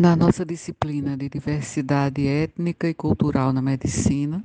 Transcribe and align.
na 0.00 0.16
nossa 0.16 0.46
disciplina 0.46 1.14
de 1.14 1.28
diversidade 1.28 2.26
étnica 2.26 2.88
e 2.88 2.94
cultural 2.94 3.52
na 3.52 3.60
medicina, 3.60 4.42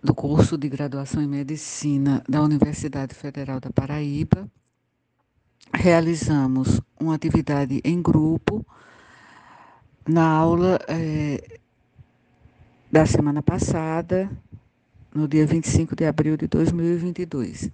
do 0.00 0.14
curso 0.14 0.56
de 0.56 0.68
graduação 0.68 1.20
em 1.20 1.26
medicina 1.26 2.22
da 2.28 2.40
Universidade 2.40 3.16
Federal 3.16 3.58
da 3.58 3.68
Paraíba, 3.68 4.48
realizamos 5.74 6.80
uma 7.00 7.16
atividade 7.16 7.80
em 7.82 8.00
grupo 8.00 8.64
na 10.08 10.28
aula 10.28 10.78
é, 10.86 11.58
da 12.92 13.04
semana 13.06 13.42
passada, 13.42 14.30
no 15.12 15.26
dia 15.26 15.44
25 15.44 15.96
de 15.96 16.06
abril 16.06 16.36
de 16.36 16.46
2022. 16.46 17.72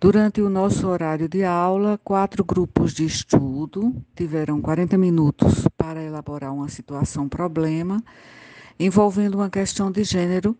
Durante 0.00 0.42
o 0.42 0.50
nosso 0.50 0.88
horário 0.88 1.28
de 1.28 1.44
aula, 1.44 1.98
quatro 2.02 2.44
grupos 2.44 2.92
de 2.92 3.06
estudo 3.06 3.94
tiveram 4.14 4.60
40 4.60 4.98
minutos 4.98 5.66
para 5.76 6.02
elaborar 6.02 6.52
uma 6.52 6.68
situação-problema 6.68 8.02
envolvendo 8.78 9.36
uma 9.36 9.48
questão 9.48 9.90
de 9.90 10.02
gênero 10.04 10.56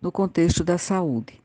no 0.00 0.12
contexto 0.12 0.62
da 0.64 0.78
saúde. 0.78 1.42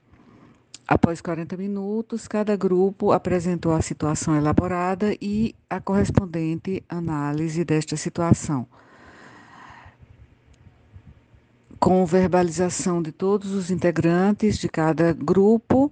Após 0.88 1.22
40 1.22 1.56
minutos, 1.58 2.28
cada 2.28 2.56
grupo 2.56 3.12
apresentou 3.12 3.74
a 3.74 3.82
situação 3.82 4.36
elaborada 4.36 5.16
e 5.22 5.56
a 5.70 5.80
correspondente 5.80 6.84
análise 6.90 7.64
desta 7.64 7.96
situação. 7.96 8.68
Com 11.80 12.06
verbalização 12.06 13.02
de 13.02 13.12
todos 13.12 13.52
os 13.52 13.72
integrantes 13.72 14.58
de 14.58 14.70
cada 14.70 15.14
grupo, 15.14 15.92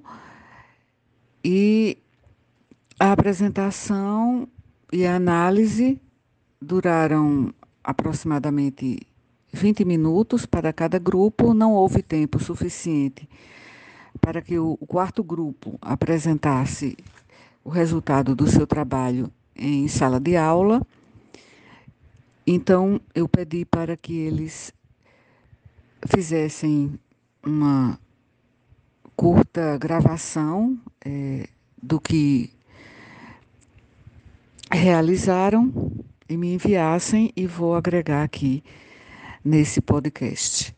e 1.44 1.98
a 3.00 3.12
apresentação 3.12 4.48
e 4.92 5.06
a 5.06 5.16
análise 5.16 6.00
duraram 6.62 7.54
aproximadamente 7.84 9.00
20 9.52 9.86
minutos 9.86 10.46
para 10.46 10.74
cada 10.74 11.00
grupo, 11.00 11.54
não 11.54 11.74
houve 11.74 12.04
tempo 12.04 12.40
suficiente 12.40 13.28
para 14.20 14.42
que 14.42 14.60
o 14.60 14.78
quarto 14.78 15.24
grupo 15.24 15.78
apresentasse 15.82 16.98
o 17.64 17.70
resultado 17.70 18.36
do 18.36 18.48
seu 18.48 18.68
trabalho 18.68 19.32
em 19.56 19.88
sala 19.88 20.20
de 20.20 20.36
aula. 20.36 20.82
Então, 22.46 23.00
eu 23.14 23.28
pedi 23.28 23.66
para 23.66 23.96
que 23.96 24.14
eles 24.14 24.74
fizessem 26.08 27.00
uma 27.46 28.00
curta 29.20 29.78
gravação 29.78 30.80
é, 31.06 31.46
do 31.84 32.00
que 32.00 32.54
realizaram 34.72 35.92
e 36.30 36.38
me 36.38 36.54
enviassem 36.54 37.30
e 37.36 37.46
vou 37.46 37.76
agregar 37.76 38.24
aqui 38.24 38.64
nesse 39.44 39.82
podcast. 39.82 40.74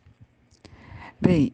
Bem, 1.21 1.53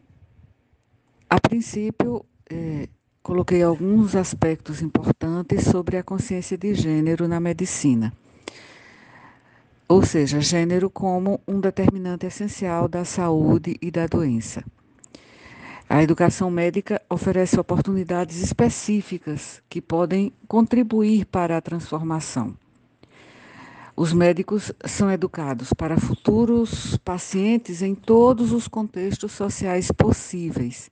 a 1.28 1.38
princípio, 1.38 2.24
é, 2.50 2.88
coloquei 3.22 3.62
alguns 3.62 4.16
aspectos 4.16 4.80
importantes 4.80 5.64
sobre 5.64 5.98
a 5.98 6.02
consciência 6.02 6.56
de 6.56 6.72
gênero 6.72 7.28
na 7.28 7.38
medicina. 7.38 8.14
Ou 9.86 10.02
seja, 10.02 10.40
gênero 10.40 10.88
como 10.88 11.38
um 11.46 11.60
determinante 11.60 12.24
essencial 12.24 12.88
da 12.88 13.04
saúde 13.04 13.76
e 13.82 13.90
da 13.90 14.06
doença. 14.06 14.64
A 15.88 16.02
educação 16.02 16.50
médica 16.50 17.00
oferece 17.08 17.58
oportunidades 17.58 18.42
específicas 18.42 19.62
que 19.70 19.80
podem 19.80 20.32
contribuir 20.46 21.24
para 21.24 21.56
a 21.56 21.62
transformação. 21.62 22.54
Os 23.96 24.12
médicos 24.12 24.70
são 24.84 25.10
educados 25.10 25.72
para 25.72 25.98
futuros 25.98 26.98
pacientes 26.98 27.80
em 27.80 27.94
todos 27.94 28.52
os 28.52 28.68
contextos 28.68 29.32
sociais 29.32 29.90
possíveis. 29.90 30.90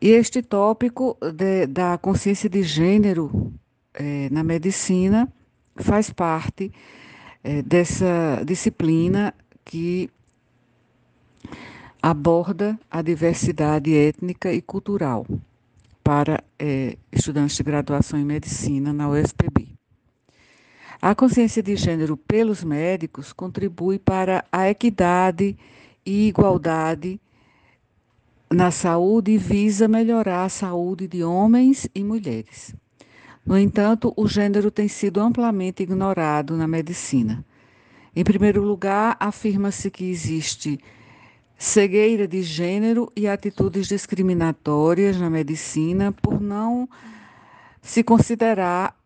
E 0.00 0.08
este 0.08 0.40
tópico 0.40 1.16
de, 1.34 1.66
da 1.66 1.98
consciência 1.98 2.48
de 2.48 2.62
gênero 2.62 3.52
eh, 3.94 4.28
na 4.30 4.44
medicina 4.44 5.30
faz 5.76 6.08
parte 6.08 6.72
eh, 7.42 7.62
dessa 7.62 8.42
disciplina 8.46 9.34
que 9.64 10.08
aborda 12.02 12.76
a 12.90 13.00
diversidade 13.00 13.96
étnica 13.96 14.52
e 14.52 14.60
cultural 14.60 15.24
para 16.02 16.42
é, 16.58 16.98
estudantes 17.12 17.56
de 17.56 17.62
graduação 17.62 18.18
em 18.18 18.24
medicina 18.24 18.92
na 18.92 19.08
UFPB. 19.08 19.68
A 21.00 21.14
consciência 21.14 21.62
de 21.62 21.76
gênero 21.76 22.16
pelos 22.16 22.64
médicos 22.64 23.32
contribui 23.32 24.00
para 24.00 24.44
a 24.50 24.68
equidade 24.68 25.56
e 26.04 26.26
igualdade 26.26 27.20
na 28.50 28.70
saúde 28.70 29.32
e 29.32 29.38
visa 29.38 29.86
melhorar 29.86 30.44
a 30.44 30.48
saúde 30.48 31.06
de 31.06 31.22
homens 31.22 31.88
e 31.94 32.02
mulheres. 32.02 32.74
No 33.46 33.56
entanto, 33.56 34.12
o 34.16 34.26
gênero 34.26 34.70
tem 34.70 34.88
sido 34.88 35.20
amplamente 35.20 35.82
ignorado 35.82 36.56
na 36.56 36.66
medicina. 36.68 37.44
Em 38.14 38.22
primeiro 38.22 38.62
lugar, 38.62 39.16
afirma-se 39.18 39.90
que 39.90 40.04
existe 40.04 40.78
cegueira 41.62 42.26
de 42.26 42.42
gênero 42.42 43.12
e 43.14 43.28
atitudes 43.28 43.86
discriminatórias 43.86 45.16
na 45.16 45.30
medicina 45.30 46.10
por 46.10 46.40
não 46.40 46.88
se 47.80 48.02
considerar 48.02 48.98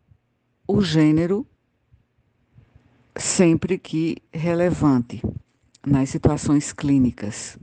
o 0.67 0.81
gênero 0.81 1.47
sempre 3.15 3.77
que 3.77 4.17
relevante 4.33 5.23
nas 5.87 6.09
situações 6.09 6.73
clínicas. 6.73 7.59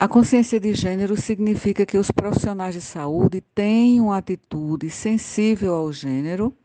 A 0.00 0.08
consciência 0.08 0.58
de 0.58 0.72
gênero 0.72 1.14
significa 1.14 1.84
que 1.84 1.98
os 1.98 2.10
profissionais 2.10 2.74
de 2.74 2.80
saúde 2.80 3.42
têm 3.54 4.00
uma 4.00 4.16
atitude 4.16 4.88
sensível 4.88 5.74
ao 5.74 5.92
gênero 5.92 6.56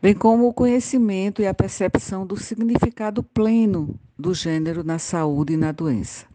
bem 0.00 0.14
como 0.14 0.46
o 0.46 0.52
conhecimento 0.52 1.42
e 1.42 1.46
a 1.46 1.54
percepção 1.54 2.26
do 2.26 2.36
significado 2.36 3.22
pleno 3.22 3.98
do 4.16 4.32
gênero 4.32 4.84
na 4.84 4.98
saúde 4.98 5.54
e 5.54 5.56
na 5.56 5.72
doença. 5.72 6.26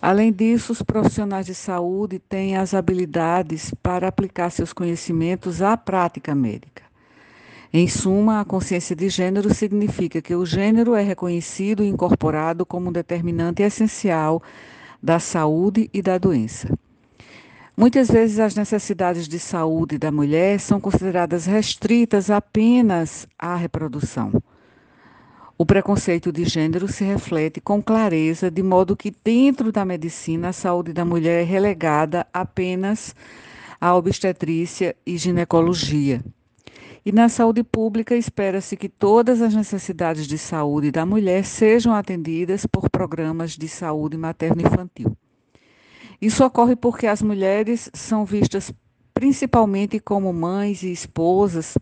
Além 0.00 0.32
disso, 0.32 0.72
os 0.72 0.82
profissionais 0.82 1.46
de 1.46 1.54
saúde 1.54 2.18
têm 2.18 2.56
as 2.56 2.74
habilidades 2.74 3.72
para 3.82 4.08
aplicar 4.08 4.50
seus 4.50 4.72
conhecimentos 4.72 5.62
à 5.62 5.76
prática 5.76 6.34
médica. 6.34 6.82
Em 7.72 7.86
suma, 7.86 8.40
a 8.40 8.44
consciência 8.44 8.96
de 8.96 9.08
gênero 9.08 9.54
significa 9.54 10.20
que 10.20 10.34
o 10.34 10.44
gênero 10.44 10.94
é 10.94 11.02
reconhecido 11.02 11.84
e 11.84 11.88
incorporado 11.88 12.66
como 12.66 12.88
um 12.88 12.92
determinante 12.92 13.62
essencial 13.62 14.42
da 15.02 15.18
saúde 15.18 15.88
e 15.92 16.02
da 16.02 16.18
doença. 16.18 16.68
Muitas 17.74 18.10
vezes 18.10 18.38
as 18.38 18.54
necessidades 18.54 19.26
de 19.26 19.38
saúde 19.38 19.96
da 19.96 20.12
mulher 20.12 20.60
são 20.60 20.78
consideradas 20.78 21.46
restritas 21.46 22.30
apenas 22.30 23.26
à 23.38 23.56
reprodução. 23.56 24.30
O 25.56 25.64
preconceito 25.64 26.30
de 26.30 26.44
gênero 26.44 26.86
se 26.86 27.02
reflete 27.02 27.62
com 27.62 27.82
clareza, 27.82 28.50
de 28.50 28.62
modo 28.62 28.94
que, 28.94 29.14
dentro 29.24 29.72
da 29.72 29.86
medicina, 29.86 30.50
a 30.50 30.52
saúde 30.52 30.92
da 30.92 31.04
mulher 31.04 31.40
é 31.40 31.44
relegada 31.44 32.26
apenas 32.30 33.14
à 33.80 33.94
obstetrícia 33.94 34.94
e 35.06 35.16
ginecologia. 35.16 36.22
E 37.06 37.10
na 37.10 37.30
saúde 37.30 37.64
pública, 37.64 38.14
espera-se 38.14 38.76
que 38.76 38.88
todas 38.88 39.40
as 39.40 39.54
necessidades 39.54 40.26
de 40.26 40.36
saúde 40.36 40.90
da 40.90 41.06
mulher 41.06 41.42
sejam 41.44 41.94
atendidas 41.94 42.66
por 42.66 42.90
programas 42.90 43.52
de 43.52 43.66
saúde 43.66 44.18
materno-infantil. 44.18 45.16
Isso 46.22 46.44
ocorre 46.44 46.76
porque 46.76 47.08
as 47.08 47.20
mulheres 47.20 47.90
são 47.92 48.24
vistas 48.24 48.72
principalmente 49.12 49.98
como 49.98 50.32
mães 50.32 50.84
e 50.84 50.92
esposas, 50.92 51.76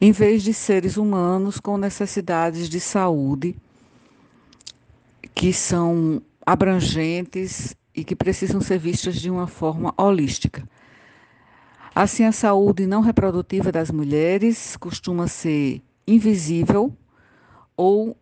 em 0.00 0.10
vez 0.10 0.42
de 0.42 0.54
seres 0.54 0.96
humanos 0.96 1.60
com 1.60 1.76
necessidades 1.76 2.70
de 2.70 2.80
saúde 2.80 3.54
que 5.34 5.52
são 5.52 6.22
abrangentes 6.44 7.76
e 7.94 8.02
que 8.02 8.16
precisam 8.16 8.62
ser 8.62 8.78
vistas 8.78 9.20
de 9.20 9.30
uma 9.30 9.46
forma 9.46 9.92
holística. 9.98 10.66
Assim, 11.94 12.24
a 12.24 12.32
saúde 12.32 12.86
não 12.86 13.02
reprodutiva 13.02 13.70
das 13.70 13.90
mulheres 13.90 14.74
costuma 14.78 15.28
ser 15.28 15.82
invisível 16.06 16.96
ou 17.76 18.16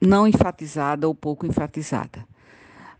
não 0.00 0.24
enfatizada 0.24 1.08
ou 1.08 1.14
pouco 1.16 1.44
enfatizada. 1.46 2.24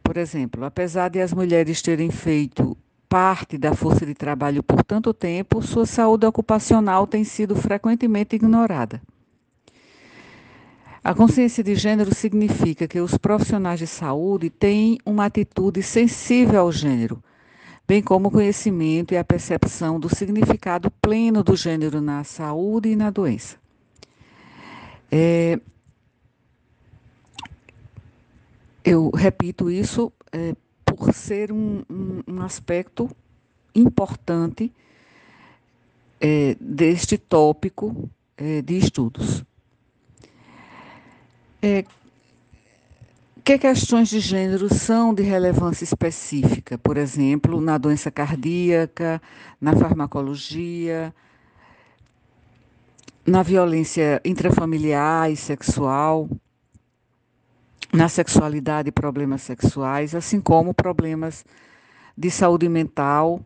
Por 0.04 0.18
exemplo, 0.18 0.64
apesar 0.64 1.08
de 1.08 1.18
as 1.18 1.32
mulheres 1.32 1.80
terem 1.80 2.10
feito 2.10 2.76
parte 3.08 3.56
da 3.56 3.74
força 3.74 4.04
de 4.04 4.12
trabalho 4.12 4.62
por 4.62 4.84
tanto 4.84 5.14
tempo, 5.14 5.62
sua 5.62 5.86
saúde 5.86 6.26
ocupacional 6.26 7.06
tem 7.06 7.24
sido 7.24 7.56
frequentemente 7.56 8.36
ignorada. 8.36 9.00
A 11.02 11.14
consciência 11.14 11.64
de 11.64 11.74
gênero 11.74 12.14
significa 12.14 12.86
que 12.86 13.00
os 13.00 13.16
profissionais 13.16 13.78
de 13.78 13.86
saúde 13.86 14.50
têm 14.50 14.98
uma 15.06 15.24
atitude 15.24 15.82
sensível 15.82 16.60
ao 16.60 16.70
gênero, 16.70 17.22
bem 17.88 18.02
como 18.02 18.28
o 18.28 18.30
conhecimento 18.30 19.14
e 19.14 19.16
a 19.16 19.24
percepção 19.24 19.98
do 19.98 20.14
significado 20.14 20.90
pleno 20.90 21.42
do 21.42 21.56
gênero 21.56 22.00
na 22.02 22.24
saúde 22.24 22.90
e 22.90 22.96
na 22.96 23.10
doença. 23.10 23.56
É, 25.10 25.58
eu 28.84 29.10
repito 29.10 29.70
isso 29.70 30.12
é, 30.30 30.54
por 30.84 31.12
ser 31.14 31.50
um, 31.50 31.82
um, 31.88 32.22
um 32.28 32.42
aspecto 32.42 33.08
importante 33.74 34.72
é, 36.20 36.56
deste 36.60 37.16
tópico 37.16 38.10
é, 38.36 38.60
de 38.60 38.76
estudos. 38.76 39.44
É, 41.62 41.84
que 43.42 43.58
questões 43.58 44.08
de 44.08 44.20
gênero 44.20 44.72
são 44.72 45.12
de 45.12 45.22
relevância 45.22 45.84
específica, 45.84 46.78
por 46.78 46.96
exemplo, 46.96 47.60
na 47.60 47.76
doença 47.76 48.10
cardíaca, 48.10 49.20
na 49.60 49.76
farmacologia, 49.76 51.14
na 53.26 53.42
violência 53.42 54.20
intrafamiliar 54.24 55.30
e 55.30 55.36
sexual, 55.36 56.28
na 57.94 58.08
sexualidade 58.08 58.90
problemas 58.90 59.42
sexuais, 59.42 60.16
assim 60.16 60.40
como 60.40 60.74
problemas 60.74 61.44
de 62.18 62.28
saúde 62.28 62.68
mental. 62.68 63.40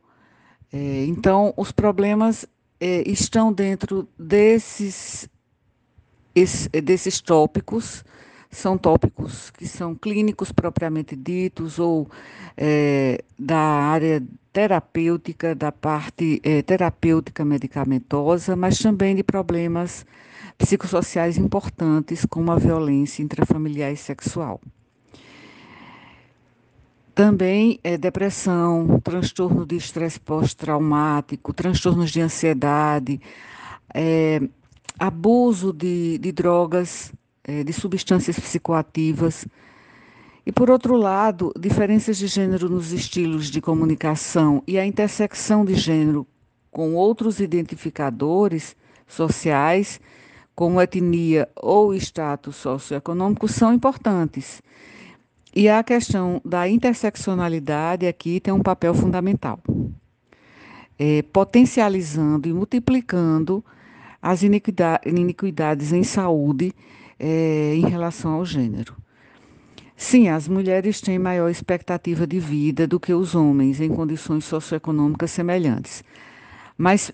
É, 0.72 1.04
então, 1.04 1.52
os 1.54 1.70
problemas 1.70 2.46
é, 2.80 3.02
estão 3.06 3.52
dentro 3.52 4.08
desses, 4.18 5.28
esse, 6.34 6.68
desses 6.70 7.20
tópicos, 7.20 8.02
são 8.50 8.78
tópicos 8.78 9.50
que 9.50 9.68
são 9.68 9.94
clínicos 9.94 10.50
propriamente 10.50 11.14
ditos 11.14 11.78
ou 11.78 12.08
é, 12.56 13.22
da 13.38 13.58
área 13.58 14.22
terapêutica, 14.50 15.54
da 15.54 15.70
parte 15.70 16.40
é, 16.42 16.62
terapêutica 16.62 17.44
medicamentosa, 17.44 18.56
mas 18.56 18.78
também 18.78 19.14
de 19.14 19.22
problemas 19.22 20.06
psicossociais 20.58 21.38
importantes, 21.38 22.26
como 22.28 22.50
a 22.50 22.56
violência 22.56 23.22
intrafamiliar 23.22 23.92
e 23.92 23.96
sexual. 23.96 24.60
Também 27.14 27.80
é, 27.82 27.96
depressão, 27.96 29.00
transtorno 29.02 29.64
de 29.64 29.76
estresse 29.76 30.20
pós-traumático, 30.20 31.52
transtornos 31.52 32.10
de 32.10 32.20
ansiedade, 32.20 33.20
é, 33.94 34.40
abuso 34.98 35.72
de, 35.72 36.18
de 36.18 36.32
drogas, 36.32 37.12
é, 37.44 37.64
de 37.64 37.72
substâncias 37.72 38.38
psicoativas. 38.38 39.46
E, 40.46 40.52
por 40.52 40.70
outro 40.70 40.96
lado, 40.96 41.52
diferenças 41.58 42.18
de 42.18 42.26
gênero 42.26 42.68
nos 42.68 42.92
estilos 42.92 43.50
de 43.50 43.60
comunicação 43.60 44.62
e 44.66 44.78
a 44.78 44.86
intersecção 44.86 45.64
de 45.64 45.74
gênero 45.74 46.26
com 46.70 46.94
outros 46.94 47.40
identificadores 47.40 48.76
sociais, 49.06 50.00
como 50.58 50.82
etnia 50.82 51.48
ou 51.54 51.94
status 51.94 52.56
socioeconômico, 52.56 53.46
são 53.46 53.72
importantes. 53.72 54.60
E 55.54 55.68
a 55.68 55.84
questão 55.84 56.42
da 56.44 56.68
interseccionalidade 56.68 58.08
aqui 58.08 58.40
tem 58.40 58.52
um 58.52 58.60
papel 58.60 58.92
fundamental, 58.92 59.60
é, 60.98 61.22
potencializando 61.22 62.48
e 62.48 62.52
multiplicando 62.52 63.64
as 64.20 64.42
iniquidades 64.42 65.92
em 65.92 66.02
saúde 66.02 66.74
é, 67.20 67.76
em 67.76 67.88
relação 67.88 68.32
ao 68.32 68.44
gênero. 68.44 68.96
Sim, 69.96 70.28
as 70.28 70.48
mulheres 70.48 71.00
têm 71.00 71.20
maior 71.20 71.48
expectativa 71.48 72.26
de 72.26 72.40
vida 72.40 72.84
do 72.84 72.98
que 72.98 73.14
os 73.14 73.36
homens 73.36 73.80
em 73.80 73.90
condições 73.90 74.44
socioeconômicas 74.44 75.30
semelhantes, 75.30 76.02
mas 76.76 77.12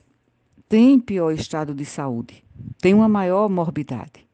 têm 0.66 0.98
pior 0.98 1.30
estado 1.30 1.74
de 1.74 1.84
saúde, 1.84 2.43
têm 2.80 2.94
uma 2.94 3.08
maior 3.08 3.48
morbidade. 3.48 4.24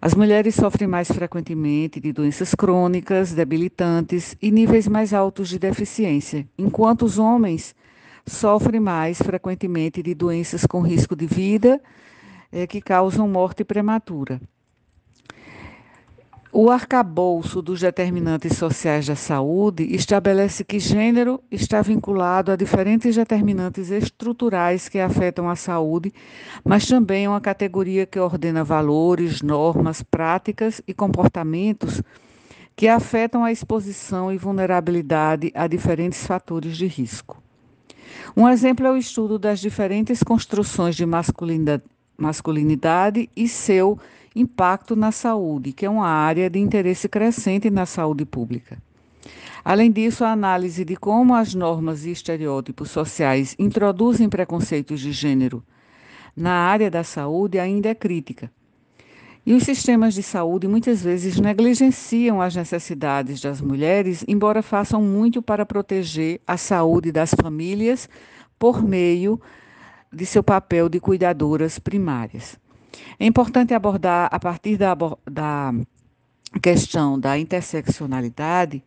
As 0.00 0.14
mulheres 0.14 0.54
sofrem 0.54 0.86
mais 0.86 1.08
frequentemente 1.08 1.98
de 1.98 2.12
doenças 2.12 2.54
crônicas, 2.54 3.32
debilitantes 3.32 4.36
e 4.40 4.50
níveis 4.50 4.86
mais 4.86 5.12
altos 5.12 5.48
de 5.48 5.58
deficiência, 5.58 6.46
enquanto 6.56 7.02
os 7.02 7.18
homens 7.18 7.74
sofrem 8.24 8.80
mais 8.80 9.18
frequentemente 9.18 10.02
de 10.02 10.14
doenças 10.14 10.64
com 10.64 10.80
risco 10.82 11.16
de 11.16 11.26
vida 11.26 11.80
é, 12.52 12.66
que 12.66 12.80
causam 12.80 13.28
morte 13.28 13.64
prematura. 13.64 14.40
O 16.50 16.70
arcabouço 16.70 17.60
dos 17.60 17.80
determinantes 17.80 18.56
sociais 18.56 19.06
da 19.06 19.14
saúde 19.14 19.84
estabelece 19.94 20.64
que 20.64 20.78
gênero 20.78 21.42
está 21.50 21.82
vinculado 21.82 22.50
a 22.50 22.56
diferentes 22.56 23.16
determinantes 23.16 23.90
estruturais 23.90 24.88
que 24.88 24.98
afetam 24.98 25.50
a 25.50 25.54
saúde, 25.54 26.10
mas 26.64 26.86
também 26.86 27.26
é 27.26 27.28
uma 27.28 27.40
categoria 27.40 28.06
que 28.06 28.18
ordena 28.18 28.64
valores, 28.64 29.42
normas, 29.42 30.02
práticas 30.02 30.80
e 30.88 30.94
comportamentos 30.94 32.02
que 32.74 32.88
afetam 32.88 33.44
a 33.44 33.52
exposição 33.52 34.32
e 34.32 34.38
vulnerabilidade 34.38 35.52
a 35.54 35.66
diferentes 35.66 36.26
fatores 36.26 36.78
de 36.78 36.86
risco. 36.86 37.42
Um 38.34 38.48
exemplo 38.48 38.86
é 38.86 38.90
o 38.90 38.96
estudo 38.96 39.38
das 39.38 39.60
diferentes 39.60 40.22
construções 40.22 40.96
de 40.96 41.04
masculinidade 42.16 43.28
e 43.36 43.46
seu 43.48 43.98
impacto 44.34 44.94
na 44.94 45.12
saúde, 45.12 45.72
que 45.72 45.86
é 45.86 45.90
uma 45.90 46.08
área 46.08 46.48
de 46.48 46.58
interesse 46.58 47.08
crescente 47.08 47.70
na 47.70 47.86
saúde 47.86 48.24
pública. 48.24 48.78
Além 49.64 49.90
disso, 49.90 50.24
a 50.24 50.32
análise 50.32 50.84
de 50.84 50.96
como 50.96 51.34
as 51.34 51.54
normas 51.54 52.04
e 52.04 52.10
estereótipos 52.10 52.90
sociais 52.90 53.54
introduzem 53.58 54.28
preconceitos 54.28 55.00
de 55.00 55.12
gênero 55.12 55.62
na 56.38 56.52
área 56.52 56.90
da 56.90 57.02
saúde 57.02 57.58
ainda 57.58 57.88
é 57.88 57.94
crítica. 57.94 58.50
E 59.44 59.54
os 59.54 59.64
sistemas 59.64 60.14
de 60.14 60.22
saúde 60.22 60.68
muitas 60.68 61.02
vezes 61.02 61.40
negligenciam 61.40 62.40
as 62.40 62.54
necessidades 62.54 63.40
das 63.40 63.60
mulheres, 63.60 64.24
embora 64.28 64.62
façam 64.62 65.02
muito 65.02 65.42
para 65.42 65.66
proteger 65.66 66.40
a 66.46 66.56
saúde 66.56 67.10
das 67.10 67.34
famílias 67.34 68.08
por 68.58 68.82
meio 68.82 69.40
de 70.12 70.24
seu 70.26 70.42
papel 70.42 70.88
de 70.88 71.00
cuidadoras 71.00 71.78
primárias. 71.78 72.58
É 73.20 73.26
importante 73.26 73.74
abordar, 73.74 74.28
a 74.30 74.38
partir 74.38 74.76
da, 74.76 74.94
da 75.28 75.74
questão 76.62 77.18
da 77.18 77.36
interseccionalidade, 77.36 78.82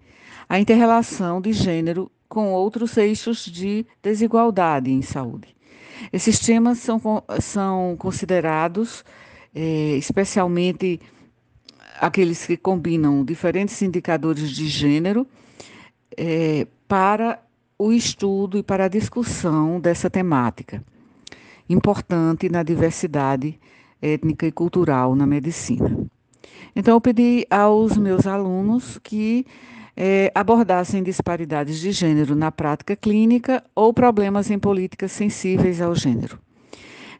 a 0.47 0.57
interrelação 0.57 1.41
de 1.41 1.51
gênero 1.51 2.09
com 2.29 2.53
outros 2.53 2.95
eixos 2.95 3.45
de 3.45 3.85
desigualdade 4.01 4.89
em 4.89 5.01
saúde. 5.01 5.53
Esses 6.13 6.39
temas 6.39 6.77
são, 6.77 7.01
são 7.41 7.95
considerados, 7.99 9.03
é, 9.53 9.97
especialmente 9.97 11.01
aqueles 11.99 12.45
que 12.45 12.55
combinam 12.55 13.25
diferentes 13.25 13.81
indicadores 13.81 14.49
de 14.49 14.65
gênero, 14.67 15.27
é, 16.17 16.65
para 16.87 17.37
o 17.77 17.91
estudo 17.91 18.57
e 18.57 18.63
para 18.63 18.85
a 18.85 18.87
discussão 18.87 19.79
dessa 19.79 20.09
temática, 20.09 20.81
importante 21.69 22.47
na 22.47 22.63
diversidade 22.63 23.59
étnica 24.01 24.45
e 24.45 24.51
cultural 24.51 25.15
na 25.15 25.25
medicina. 25.25 25.97
Então, 26.75 26.95
eu 26.95 27.01
pedi 27.01 27.45
aos 27.49 27.97
meus 27.97 28.25
alunos 28.25 28.97
que 29.03 29.45
é, 29.95 30.31
abordassem 30.33 31.03
disparidades 31.03 31.79
de 31.79 31.91
gênero 31.91 32.35
na 32.35 32.51
prática 32.51 32.95
clínica 32.95 33.63
ou 33.75 33.93
problemas 33.93 34.49
em 34.49 34.57
políticas 34.57 35.11
sensíveis 35.11 35.81
ao 35.81 35.93
gênero. 35.93 36.39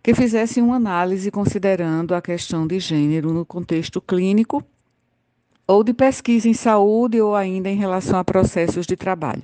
Que 0.01 0.15
fizessem 0.15 0.63
uma 0.63 0.77
análise 0.77 1.29
considerando 1.29 2.15
a 2.15 2.21
questão 2.21 2.65
de 2.65 2.79
gênero 2.79 3.31
no 3.31 3.45
contexto 3.45 4.01
clínico 4.01 4.63
ou 5.67 5.83
de 5.83 5.93
pesquisa 5.93 6.49
em 6.49 6.53
saúde 6.53 7.21
ou 7.21 7.35
ainda 7.35 7.69
em 7.69 7.75
relação 7.75 8.17
a 8.17 8.23
processos 8.23 8.87
de 8.87 8.95
trabalho. 8.95 9.43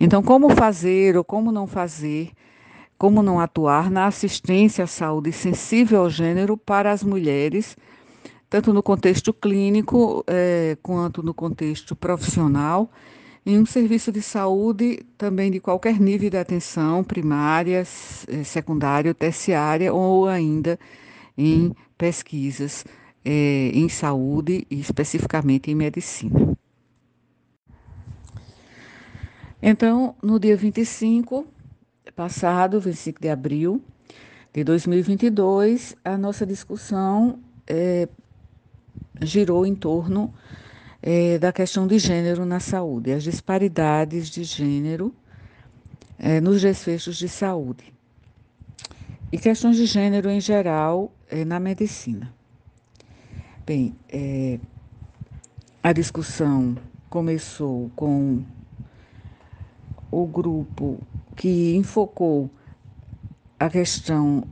Então, 0.00 0.22
como 0.22 0.50
fazer 0.50 1.16
ou 1.16 1.24
como 1.24 1.52
não 1.52 1.66
fazer 1.66 2.32
como 2.98 3.22
não 3.22 3.38
atuar 3.38 3.90
na 3.90 4.06
assistência 4.06 4.84
à 4.84 4.86
saúde 4.86 5.32
sensível 5.32 6.00
ao 6.00 6.10
gênero 6.10 6.56
para 6.56 6.90
as 6.90 7.02
mulheres, 7.02 7.76
tanto 8.48 8.72
no 8.72 8.82
contexto 8.82 9.32
clínico 9.32 10.24
é, 10.26 10.76
quanto 10.82 11.22
no 11.22 11.34
contexto 11.34 11.94
profissional, 11.94 12.90
em 13.44 13.58
um 13.58 13.66
serviço 13.66 14.10
de 14.10 14.22
saúde 14.22 15.04
também 15.16 15.50
de 15.50 15.60
qualquer 15.60 16.00
nível 16.00 16.30
de 16.30 16.36
atenção, 16.36 17.04
primária, 17.04 17.80
é, 17.80 18.44
secundária, 18.44 19.14
terciária 19.14 19.92
ou 19.92 20.26
ainda 20.26 20.78
em 21.36 21.74
pesquisas 21.96 22.84
é, 23.24 23.70
em 23.74 23.88
saúde 23.88 24.66
e 24.70 24.80
especificamente 24.80 25.70
em 25.70 25.74
medicina. 25.74 26.56
Então, 29.60 30.14
no 30.22 30.38
dia 30.38 30.56
25, 30.56 31.46
passado, 32.16 32.80
25 32.80 33.20
de 33.20 33.28
abril 33.28 33.82
de 34.52 34.64
2022, 34.64 35.94
a 36.02 36.16
nossa 36.16 36.46
discussão 36.46 37.38
é, 37.66 38.08
girou 39.20 39.66
em 39.66 39.74
torno 39.74 40.32
é, 41.02 41.38
da 41.38 41.52
questão 41.52 41.86
de 41.86 41.98
gênero 41.98 42.46
na 42.46 42.58
saúde, 42.58 43.12
as 43.12 43.22
disparidades 43.22 44.30
de 44.30 44.44
gênero 44.44 45.14
é, 46.18 46.40
nos 46.40 46.62
desfechos 46.62 47.18
de 47.18 47.28
saúde 47.28 47.92
e 49.30 49.36
questões 49.36 49.76
de 49.76 49.84
gênero 49.84 50.30
em 50.30 50.40
geral 50.40 51.12
é, 51.28 51.44
na 51.44 51.60
medicina. 51.60 52.32
Bem, 53.66 53.94
é, 54.08 54.58
a 55.82 55.92
discussão 55.92 56.76
começou 57.10 57.90
com 57.94 58.42
o 60.10 60.26
grupo 60.26 60.98
que 61.36 61.76
enfocou 61.76 62.50
a 63.60 63.68
questão 63.68 64.44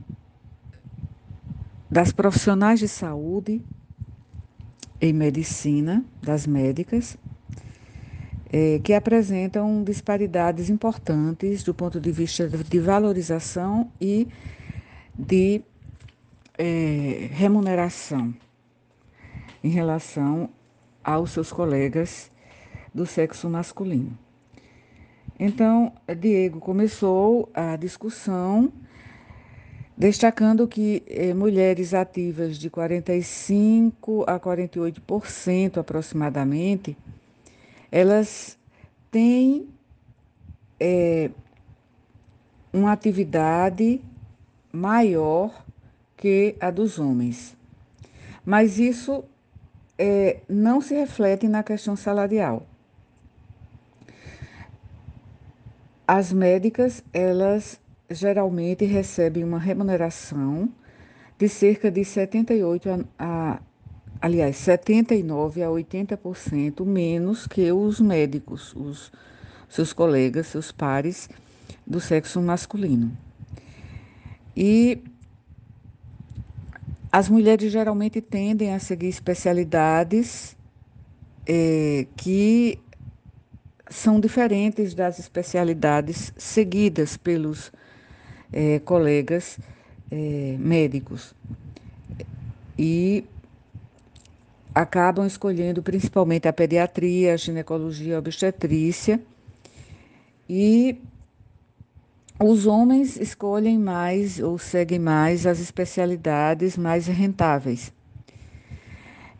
das 1.89 2.11
profissionais 2.11 2.79
de 2.79 2.87
saúde 2.87 3.61
em 5.01 5.11
medicina, 5.11 6.05
das 6.21 6.45
médicas, 6.45 7.17
é, 8.51 8.79
que 8.83 8.93
apresentam 8.93 9.83
disparidades 9.83 10.69
importantes 10.69 11.63
do 11.63 11.73
ponto 11.73 11.99
de 11.99 12.11
vista 12.11 12.47
de 12.47 12.79
valorização 12.79 13.91
e 13.99 14.27
de 15.17 15.61
é, 16.57 17.29
remuneração 17.31 18.33
em 19.63 19.69
relação 19.69 20.49
aos 21.03 21.31
seus 21.31 21.51
colegas 21.51 22.31
do 22.93 23.05
sexo 23.05 23.49
masculino. 23.49 24.24
Então, 25.39 25.91
Diego 26.17 26.59
começou 26.59 27.49
a 27.53 27.75
discussão 27.75 28.71
destacando 29.97 30.67
que 30.67 31.03
eh, 31.07 31.33
mulheres 31.33 31.93
ativas 31.93 32.57
de 32.57 32.69
45 32.69 34.23
a 34.27 34.39
48% 34.39 35.77
aproximadamente, 35.77 36.97
elas 37.91 38.57
têm 39.09 39.69
eh, 40.79 41.29
uma 42.73 42.91
atividade 42.91 44.01
maior 44.71 45.65
que 46.17 46.55
a 46.59 46.69
dos 46.71 46.99
homens. 46.99 47.55
Mas 48.45 48.77
isso 48.77 49.23
eh, 49.97 50.41
não 50.49 50.81
se 50.81 50.93
reflete 50.93 51.47
na 51.47 51.63
questão 51.63 51.95
salarial. 51.95 52.67
As 56.07 56.31
médicas, 56.31 57.03
elas 57.11 57.79
geralmente 58.09 58.85
recebem 58.85 59.43
uma 59.43 59.57
remuneração 59.57 60.69
de 61.37 61.49
cerca 61.49 61.89
de 61.89 62.05
78 62.05 62.89
a, 62.89 62.99
a 63.17 63.59
aliás, 64.21 64.57
79 64.57 65.63
a 65.63 65.67
80% 65.67 66.85
menos 66.85 67.47
que 67.47 67.71
os 67.71 67.99
médicos, 67.99 68.73
os 68.75 69.11
seus 69.69 69.93
colegas, 69.93 70.47
seus 70.47 70.71
pares 70.71 71.29
do 71.85 71.99
sexo 71.99 72.41
masculino. 72.41 73.15
E 74.55 75.03
as 77.11 77.29
mulheres 77.29 77.71
geralmente 77.71 78.21
tendem 78.21 78.73
a 78.73 78.79
seguir 78.79 79.07
especialidades 79.07 80.55
é, 81.47 82.07
que 82.15 82.79
são 83.89 84.19
diferentes 84.19 84.93
das 84.93 85.19
especialidades 85.19 86.33
seguidas 86.37 87.17
pelos 87.17 87.71
é, 88.51 88.79
colegas 88.79 89.59
é, 90.11 90.55
médicos. 90.59 91.35
E 92.77 93.23
acabam 94.73 95.25
escolhendo 95.25 95.81
principalmente 95.81 96.47
a 96.47 96.53
pediatria, 96.53 97.33
a 97.33 97.37
ginecologia, 97.37 98.17
a 98.17 98.19
obstetrícia. 98.19 99.21
E 100.49 100.97
os 102.39 102.65
homens 102.65 103.17
escolhem 103.17 103.79
mais 103.79 104.39
ou 104.39 104.57
seguem 104.57 104.99
mais 104.99 105.45
as 105.45 105.59
especialidades 105.59 106.77
mais 106.77 107.07
rentáveis. 107.07 107.93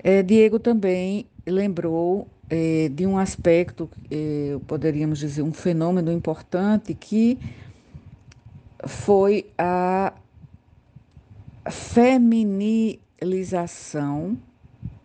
É, 0.01 0.23
Diego 0.23 0.59
também 0.59 1.25
lembrou 1.45 2.27
é, 2.49 2.89
de 2.89 3.05
um 3.05 3.17
aspecto, 3.17 3.89
é, 4.09 4.57
poderíamos 4.67 5.19
dizer, 5.19 5.41
um 5.41 5.53
fenômeno 5.53 6.09
importante 6.11 6.93
que 6.93 7.39
foi 8.85 9.47
a 9.57 10.13
feminilização 11.69 14.37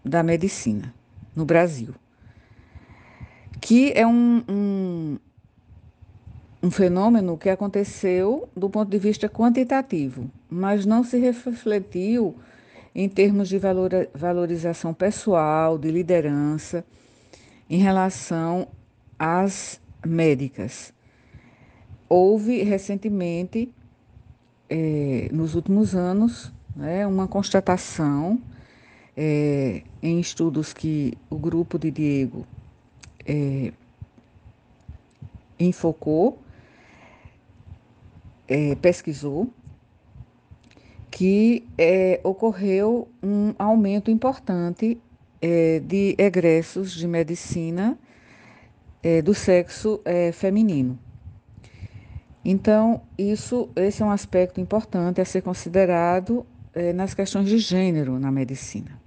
da 0.04 0.22
medicina 0.22 0.94
no 1.34 1.46
Brasil, 1.46 1.94
que 3.60 3.92
é 3.94 4.06
um, 4.06 4.44
um, 4.48 5.18
um 6.62 6.70
fenômeno 6.70 7.36
que 7.38 7.48
aconteceu 7.48 8.48
do 8.54 8.68
ponto 8.68 8.90
de 8.90 8.98
vista 8.98 9.26
quantitativo, 9.28 10.30
mas 10.48 10.84
não 10.84 11.02
se 11.02 11.18
refletiu 11.18 12.36
em 12.94 13.08
termos 13.08 13.48
de 13.48 13.56
valor, 13.56 13.90
valorização 14.14 14.92
pessoal, 14.92 15.78
de 15.78 15.90
liderança 15.90 16.84
em 17.70 17.78
relação 17.78 18.66
às 19.16 19.80
médicas. 20.04 20.92
Houve 22.08 22.64
recentemente, 22.64 23.72
é, 24.68 25.28
nos 25.32 25.54
últimos 25.54 25.94
anos, 25.94 26.52
né, 26.74 27.06
uma 27.06 27.28
constatação 27.28 28.40
é, 29.16 29.84
em 30.02 30.18
estudos 30.18 30.72
que 30.72 31.16
o 31.30 31.38
grupo 31.38 31.78
de 31.78 31.92
Diego 31.92 32.44
é, 33.24 33.72
enfocou, 35.58 36.40
pesquisou, 38.82 39.48
que 41.08 41.64
ocorreu 42.24 43.06
um 43.22 43.54
aumento 43.56 44.10
importante 44.10 44.98
é, 45.40 45.80
de 45.80 46.14
egressos 46.18 46.92
de 46.92 47.06
medicina 47.06 47.98
é, 49.02 49.22
do 49.22 49.34
sexo 49.34 50.00
é, 50.04 50.32
feminino. 50.32 50.98
Então, 52.44 53.02
isso, 53.18 53.68
esse 53.76 54.02
é 54.02 54.04
um 54.04 54.10
aspecto 54.10 54.60
importante 54.60 55.20
a 55.20 55.24
ser 55.24 55.42
considerado 55.42 56.46
é, 56.74 56.92
nas 56.92 57.14
questões 57.14 57.46
de 57.48 57.58
gênero 57.58 58.18
na 58.18 58.30
medicina. 58.30 58.98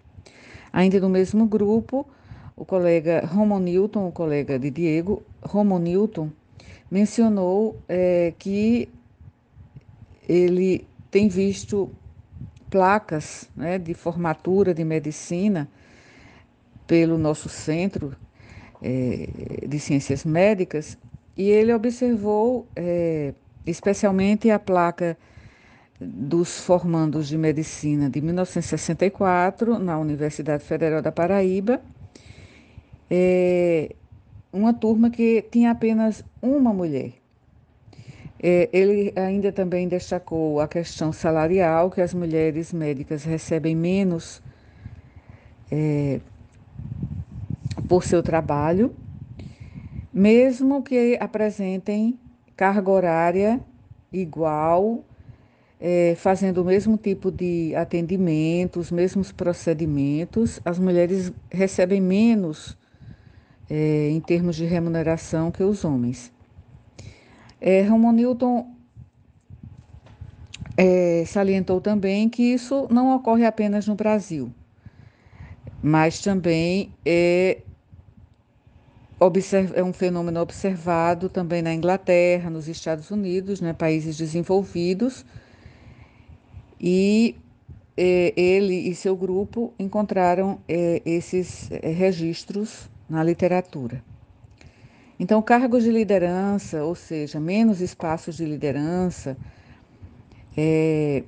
Ainda 0.71 0.99
no 0.99 1.09
mesmo 1.09 1.45
grupo, 1.45 2.07
o 2.55 2.65
colega 2.65 3.25
Romo 3.25 3.59
Newton, 3.59 4.07
o 4.07 4.11
colega 4.11 4.59
de 4.59 4.69
Diego, 4.69 5.23
Romo 5.41 5.79
Newton, 5.79 6.29
mencionou 6.89 7.77
é, 7.89 8.33
que 8.37 8.89
ele 10.27 10.87
tem 11.09 11.27
visto 11.27 11.91
placas 12.69 13.49
né, 13.55 13.77
de 13.77 13.93
formatura 13.93 14.73
de 14.73 14.83
medicina 14.83 15.67
pelo 16.85 17.17
nosso 17.17 17.49
centro 17.49 18.15
é, 18.81 19.27
de 19.67 19.79
ciências 19.79 20.25
médicas 20.25 20.97
e 21.35 21.49
ele 21.49 21.73
observou 21.73 22.67
é, 22.75 23.33
especialmente 23.65 24.49
a 24.51 24.59
placa 24.59 25.17
dos 25.99 26.59
formandos 26.59 27.27
de 27.27 27.37
medicina 27.37 28.09
de 28.09 28.21
1964 28.21 29.79
na 29.79 29.97
Universidade 29.97 30.63
Federal 30.63 31.01
da 31.01 31.11
Paraíba, 31.11 31.81
é, 33.09 33.95
uma 34.51 34.73
turma 34.73 35.09
que 35.09 35.41
tinha 35.49 35.71
apenas 35.71 36.23
uma 36.41 36.73
mulher. 36.73 37.13
É, 38.45 38.69
ele 38.73 39.13
ainda 39.15 39.51
também 39.51 39.87
destacou 39.87 40.59
a 40.59 40.67
questão 40.67 41.13
salarial, 41.13 41.89
que 41.89 42.01
as 42.01 42.13
mulheres 42.13 42.73
médicas 42.73 43.23
recebem 43.23 43.75
menos 43.75 44.41
é, 45.71 46.19
por 47.87 48.03
seu 48.03 48.23
trabalho, 48.23 48.93
mesmo 50.11 50.83
que 50.83 51.17
apresentem 51.19 52.19
carga 52.55 52.89
horária 52.91 53.61
igual, 54.11 55.03
é, 55.79 56.15
fazendo 56.15 56.61
o 56.61 56.65
mesmo 56.65 56.97
tipo 56.97 57.31
de 57.31 57.75
atendimento, 57.75 58.79
os 58.79 58.91
mesmos 58.91 59.31
procedimentos, 59.31 60.59
as 60.63 60.79
mulheres 60.79 61.33
recebem 61.51 61.99
menos 61.99 62.77
é, 63.69 64.09
em 64.09 64.21
termos 64.21 64.55
de 64.55 64.65
remuneração 64.65 65.51
que 65.51 65.63
os 65.63 65.83
homens. 65.83 66.31
É, 67.59 67.81
Ramon 67.81 68.11
Newton 68.11 68.67
é, 70.77 71.23
salientou 71.25 71.81
também 71.81 72.29
que 72.29 72.43
isso 72.43 72.87
não 72.89 73.15
ocorre 73.15 73.45
apenas 73.45 73.87
no 73.87 73.95
Brasil 73.95 74.53
mas 75.83 76.21
também 76.21 76.93
é, 77.05 77.57
é 79.75 79.83
um 79.83 79.91
fenômeno 79.91 80.39
observado 80.39 81.27
também 81.27 81.61
na 81.61 81.73
Inglaterra, 81.73 82.49
nos 82.49 82.69
Estados 82.69 83.11
Unidos, 83.11 83.59
né, 83.59 83.73
países 83.73 84.15
desenvolvidos, 84.15 85.25
e 86.79 87.35
é, 87.97 88.33
ele 88.35 88.89
e 88.89 88.95
seu 88.95 89.13
grupo 89.15 89.73
encontraram 89.77 90.57
é, 90.69 91.01
esses 91.05 91.69
é, 91.69 91.89
registros 91.89 92.89
na 93.09 93.21
literatura. 93.21 94.01
Então, 95.19 95.41
cargos 95.41 95.83
de 95.83 95.91
liderança, 95.91 96.83
ou 96.83 96.95
seja, 96.95 97.39
menos 97.39 97.81
espaços 97.81 98.37
de 98.37 98.45
liderança, 98.45 99.37
é, 100.57 101.23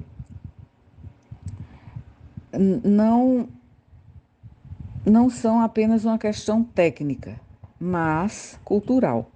não, 2.58 3.48
não 5.06 5.30
são 5.30 5.62
apenas 5.62 6.04
uma 6.04 6.18
questão 6.18 6.64
técnica, 6.64 7.40
mas 7.80 8.60
cultural. 8.64 9.30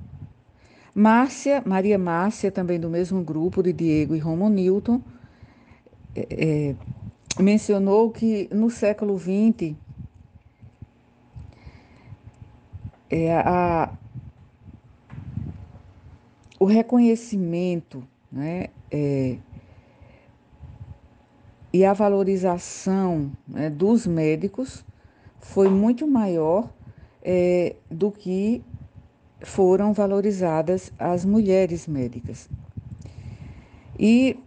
Márcia, 0.93 1.61
Maria 1.65 1.97
Márcia, 1.97 2.51
também 2.51 2.79
do 2.79 2.89
mesmo 2.89 3.23
grupo 3.23 3.61
de 3.61 3.71
Diego 3.71 4.15
e 4.15 4.19
Romo 4.19 4.49
Newton, 4.49 5.01
é, 6.15 6.27
é, 6.31 6.75
mencionou 7.41 8.09
que 8.09 8.49
no 8.51 8.69
século 8.69 9.17
XX 9.17 9.75
é, 13.09 13.37
a, 13.37 13.93
o 16.59 16.65
reconhecimento 16.65 18.03
né, 18.31 18.67
é, 18.91 19.37
e 21.71 21.85
a 21.85 21.93
valorização 21.93 23.31
né, 23.47 23.69
dos 23.69 24.05
médicos 24.05 24.83
foi 25.39 25.69
muito 25.69 26.07
maior 26.07 26.69
é, 27.21 27.75
do 27.89 28.11
que 28.11 28.63
foram 29.41 29.93
valorizadas 29.93 30.91
as 30.97 31.25
mulheres 31.25 31.87
médicas. 31.87 32.49
E 33.97 34.39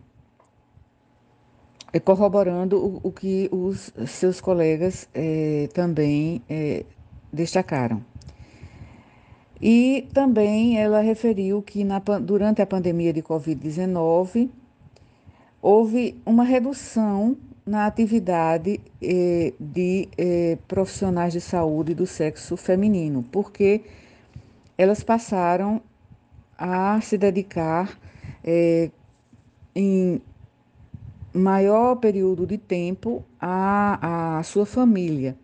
é, 1.92 2.00
corroborando 2.00 2.78
o, 2.78 3.00
o 3.02 3.12
que 3.12 3.48
os 3.52 3.92
seus 4.06 4.40
colegas 4.40 5.08
é, 5.12 5.68
também 5.74 6.42
é, 6.48 6.84
destacaram. 7.32 8.02
E 9.60 10.08
também 10.12 10.78
ela 10.78 11.00
referiu 11.00 11.62
que 11.62 11.84
na, 11.84 12.00
durante 12.00 12.60
a 12.60 12.66
pandemia 12.66 13.12
de 13.12 13.22
Covid-19 13.22 14.50
houve 15.60 16.20
uma 16.26 16.42
redução 16.42 17.36
na 17.64 17.86
atividade 17.86 18.80
eh, 19.00 19.52
de 19.58 20.08
eh, 20.18 20.58
profissionais 20.66 21.32
de 21.32 21.40
saúde 21.40 21.94
do 21.94 22.06
sexo 22.06 22.56
feminino, 22.56 23.24
porque 23.30 23.82
elas 24.76 25.02
passaram 25.04 25.80
a 26.58 27.00
se 27.00 27.16
dedicar 27.16 27.98
eh, 28.44 28.90
em 29.74 30.20
maior 31.32 31.96
período 31.96 32.46
de 32.46 32.58
tempo 32.58 33.24
à, 33.40 34.38
à 34.38 34.42
sua 34.42 34.66
família. 34.66 35.36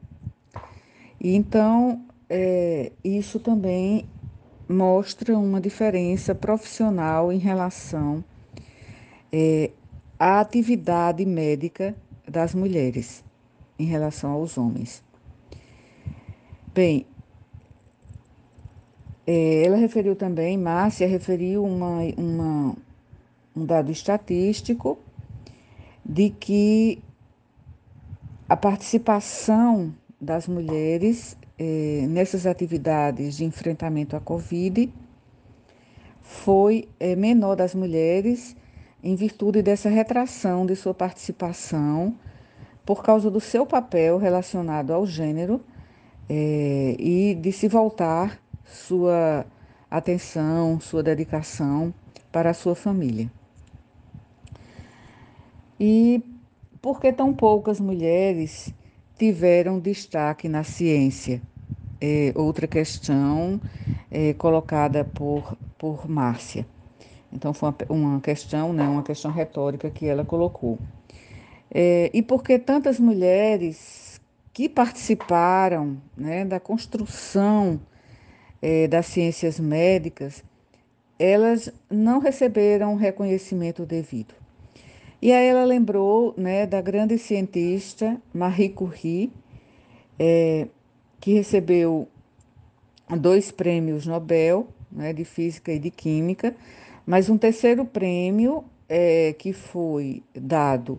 E 1.21 1.35
então, 1.35 2.05
é, 2.29 2.93
isso 3.03 3.41
também 3.41 4.07
mostra 4.69 5.37
uma 5.39 5.61
diferença 5.61 6.35
profissional 6.35 7.33
em 7.33 7.39
relação 7.39 8.23
é, 9.33 9.71
à 10.19 10.41
atividade 10.41 11.25
médica 11.25 11.97
das 12.29 12.55
mulheres 12.55 13.25
em 13.79 13.87
relação 13.87 14.33
aos 14.33 14.59
homens. 14.59 15.03
Bem, 16.75 17.07
é, 19.27 19.65
ela 19.65 19.77
referiu 19.77 20.17
também, 20.17 20.57
Márcia 20.57 21.07
referiu 21.07 21.65
uma, 21.65 22.01
uma, 22.17 22.77
um 23.57 23.65
dado 23.65 23.91
estatístico 23.91 24.99
de 26.05 26.31
que 26.31 27.03
a 28.49 28.57
participação 28.57 29.95
das 30.21 30.49
mulheres 30.49 31.37
eh, 31.59 32.07
nessas 32.09 32.47
atividades 32.47 33.37
de 33.37 33.45
enfrentamento 33.45 34.17
à 34.17 34.21
Covid 34.21 34.91
foi 36.23 36.88
eh, 36.99 37.14
menor 37.14 37.57
das 37.57 37.75
mulheres 37.75 38.57
em 39.03 39.15
virtude 39.15 39.63
dessa 39.63 39.89
retração 39.89 40.67
de 40.67 40.75
sua 40.75 40.95
participação 40.95 42.15
por 42.85 43.03
causa 43.03 43.31
do 43.31 43.41
seu 43.41 43.67
papel 43.67 44.19
relacionado 44.19 44.93
ao 44.93 45.07
gênero 45.07 45.61
eh, 46.29 46.97
e 46.99 47.35
de 47.35 47.53
se 47.53 47.69
voltar 47.69 48.41
sua 48.65 49.47
atenção, 49.91 50.81
sua 50.81 51.03
dedicação 51.03 51.93
para 52.33 52.51
a 52.51 52.55
sua 52.55 52.75
família. 52.75 53.31
E 55.79 56.23
por 56.81 57.01
que 57.01 57.13
tão 57.13 57.33
poucas 57.35 57.79
mulheres 57.79 58.75
tiveram 59.19 59.81
destaque 59.81 60.49
na 60.49 60.63
ciência. 60.63 61.43
É, 62.01 62.33
outra 62.37 62.69
questão 62.69 63.61
é, 64.09 64.33
colocada 64.35 65.05
por, 65.05 65.57
por 65.77 66.09
Márcia. 66.09 66.65
Então, 67.33 67.53
foi 67.53 67.71
uma, 67.88 68.09
uma, 68.09 68.21
questão, 68.21 68.73
né, 68.73 68.85
uma 68.85 69.03
questão 69.03 69.31
retórica 69.31 69.91
que 69.91 70.07
ela 70.07 70.25
colocou. 70.25 70.79
É, 71.71 72.11
e 72.14 72.23
por 72.23 72.43
que 72.43 72.59
tantas 72.59 72.99
mulheres 72.99 74.21
que 74.53 74.69
participaram 74.69 75.99
né, 76.17 76.45
da 76.45 76.59
construção 76.59 77.81
é, 78.61 78.88
das 78.88 79.07
ciências 79.07 79.61
médicas, 79.61 80.43
elas 81.19 81.73
não 81.91 82.19
receberam 82.19 82.97
reconhecimento 82.97 83.85
devido. 83.85 84.35
E 85.21 85.33
aí 85.33 85.47
ela 85.47 85.64
lembrou 85.64 86.35
né, 86.37 86.67
da 86.67 86.81
grande 86.81 87.19
cientista 87.19 88.21
Marie 88.33 88.69
Curie, 88.69 89.33
é, 90.19 90.69
que 91.21 91.35
recebeu 91.35 92.09
dois 93.17 93.51
prêmios 93.51 94.07
Nobel 94.07 94.69
né, 94.91 95.12
de 95.12 95.25
Física 95.25 95.73
e 95.73 95.79
de 95.79 95.91
Química, 95.91 96.55
mas 97.09 97.31
um 97.31 97.38
terceiro 97.38 97.87
prêmio 97.87 98.62
é, 98.87 99.33
que 99.38 99.55
foi 99.55 100.23
dado 100.35 100.99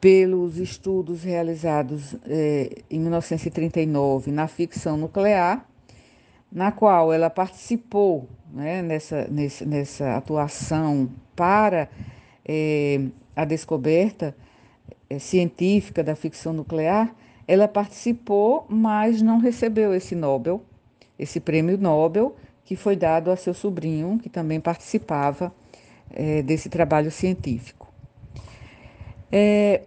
pelos 0.00 0.56
estudos 0.56 1.22
realizados 1.22 2.16
é, 2.24 2.70
em 2.90 2.98
1939 2.98 4.30
na 4.30 4.48
ficção 4.48 4.96
nuclear, 4.96 5.68
na 6.50 6.72
qual 6.72 7.12
ela 7.12 7.28
participou 7.28 8.30
né, 8.50 8.80
nessa, 8.80 9.28
nessa, 9.28 10.16
atuação 10.16 11.10
para 11.36 11.90
é, 12.42 12.98
a 13.36 13.44
descoberta 13.44 14.34
é, 15.10 15.18
científica 15.18 16.02
da 16.02 16.16
ficção 16.16 16.54
nuclear, 16.54 17.14
ela 17.46 17.68
participou, 17.68 18.64
mas 18.70 19.20
não 19.20 19.38
recebeu 19.38 19.92
esse 19.92 20.14
Nobel, 20.14 20.62
esse 21.18 21.40
prêmio 21.40 21.76
Nobel, 21.76 22.34
que 22.68 22.76
foi 22.76 22.94
dado 22.94 23.30
a 23.30 23.36
seu 23.36 23.54
sobrinho, 23.54 24.18
que 24.22 24.28
também 24.28 24.60
participava 24.60 25.50
é, 26.10 26.42
desse 26.42 26.68
trabalho 26.68 27.10
científico. 27.10 27.90
É, 29.32 29.84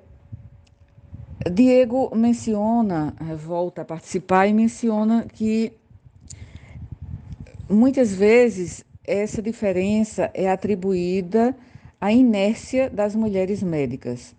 Diego 1.53 2.09
menciona, 2.15 3.13
volta 3.37 3.83
a 3.83 3.85
participar 3.85 4.47
e 4.47 4.53
menciona 4.53 5.27
que 5.31 5.71
muitas 7.69 8.15
vezes 8.15 8.83
essa 9.05 9.43
diferença 9.43 10.31
é 10.33 10.49
atribuída 10.49 11.55
a 11.99 12.11
inércia 12.11 12.89
das 12.89 13.13
mulheres 13.13 13.61
médicas. 13.61 14.35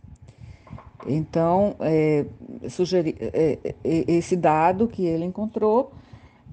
Então, 1.06 1.76
é, 1.78 2.26
sugeri, 2.68 3.14
é, 3.20 3.56
esse 3.84 4.34
dado 4.34 4.88
que 4.88 5.06
ele 5.06 5.24
encontrou 5.24 5.92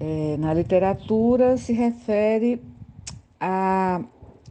é, 0.00 0.36
na 0.38 0.52
literatura 0.54 1.56
se 1.56 1.72
refere 1.72 2.60
a, 3.38 4.02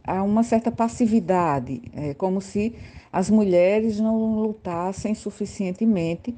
a 0.04 0.22
uma 0.22 0.42
certa 0.42 0.70
passividade, 0.70 1.82
é, 1.92 2.14
como 2.14 2.40
se 2.40 2.74
as 3.12 3.28
mulheres 3.28 3.98
não 3.98 4.40
lutassem 4.40 5.14
suficientemente 5.14 6.34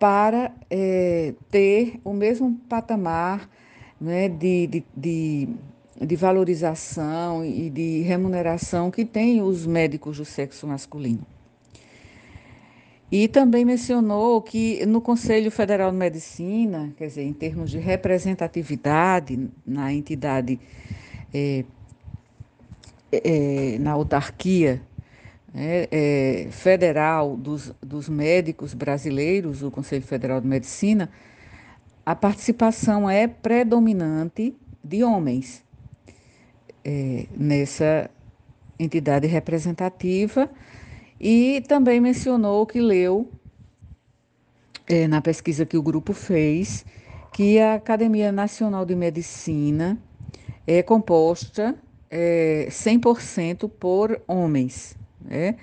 para 0.00 0.52
é, 0.70 1.34
ter 1.50 2.00
o 2.02 2.12
mesmo 2.12 2.58
patamar 2.68 3.48
né, 4.00 4.28
de, 4.28 4.66
de, 4.66 4.84
de 4.96 5.48
de 6.00 6.14
valorização 6.14 7.44
e 7.44 7.68
de 7.68 8.02
remuneração 8.02 8.90
que 8.90 9.04
têm 9.04 9.42
os 9.42 9.66
médicos 9.66 10.18
do 10.18 10.24
sexo 10.24 10.66
masculino. 10.66 11.26
E 13.10 13.26
também 13.26 13.64
mencionou 13.64 14.42
que 14.42 14.84
no 14.84 15.00
Conselho 15.00 15.50
Federal 15.50 15.90
de 15.90 15.96
Medicina, 15.96 16.92
quer 16.96 17.06
dizer, 17.06 17.22
em 17.22 17.32
termos 17.32 17.70
de 17.70 17.78
representatividade 17.78 19.48
na 19.66 19.92
entidade, 19.92 20.60
é, 21.32 21.64
é, 23.10 23.78
na 23.78 23.92
autarquia 23.92 24.82
é, 25.54 25.88
é, 25.90 26.50
federal 26.50 27.34
dos, 27.34 27.72
dos 27.80 28.10
médicos 28.10 28.74
brasileiros, 28.74 29.62
o 29.62 29.70
Conselho 29.70 30.04
Federal 30.04 30.40
de 30.40 30.46
Medicina, 30.46 31.08
a 32.04 32.14
participação 32.14 33.08
é 33.08 33.26
predominante 33.26 34.54
de 34.84 35.02
homens 35.02 35.64
é, 36.84 37.26
nessa 37.34 38.10
entidade 38.78 39.26
representativa 39.26 40.48
e 41.20 41.62
também 41.66 42.00
mencionou 42.00 42.66
que 42.66 42.80
leu 42.80 43.28
é, 44.86 45.06
na 45.06 45.20
pesquisa 45.20 45.66
que 45.66 45.76
o 45.76 45.82
grupo 45.82 46.12
fez 46.12 46.84
que 47.32 47.58
a 47.58 47.74
Academia 47.74 48.32
Nacional 48.32 48.84
de 48.84 48.94
Medicina 48.94 49.98
é 50.66 50.82
composta 50.82 51.74
é, 52.10 52.66
100% 52.70 53.68
por 53.68 54.20
homens, 54.26 54.96
né? 55.20 55.56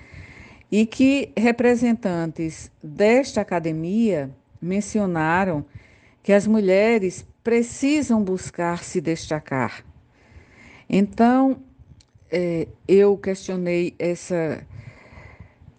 e 0.70 0.86
que 0.86 1.32
representantes 1.36 2.70
desta 2.82 3.40
academia 3.40 4.30
mencionaram 4.60 5.64
que 6.22 6.32
as 6.32 6.46
mulheres 6.46 7.26
precisam 7.42 8.22
buscar 8.22 8.82
se 8.82 9.00
destacar. 9.00 9.84
Então, 10.88 11.58
é, 12.30 12.66
eu 12.88 13.16
questionei 13.16 13.94
essa 13.98 14.66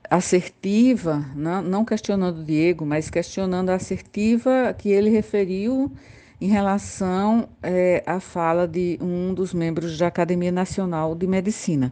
assertiva, 0.10 1.26
não, 1.36 1.62
não 1.62 1.86
questionando 1.86 2.40
o 2.40 2.44
Diego, 2.44 2.86
mas 2.86 3.10
questionando 3.10 3.70
a 3.70 3.76
assertiva 3.76 4.74
que 4.78 4.90
ele 4.90 5.10
referiu 5.10 5.92
em 6.40 6.48
relação 6.48 7.50
é, 7.64 8.04
à 8.06 8.20
fala 8.20 8.68
de 8.68 8.98
um 9.02 9.34
dos 9.34 9.54
membros 9.54 9.98
da 9.98 10.08
Academia 10.08 10.52
Nacional 10.52 11.16
de 11.16 11.26
Medicina. 11.26 11.92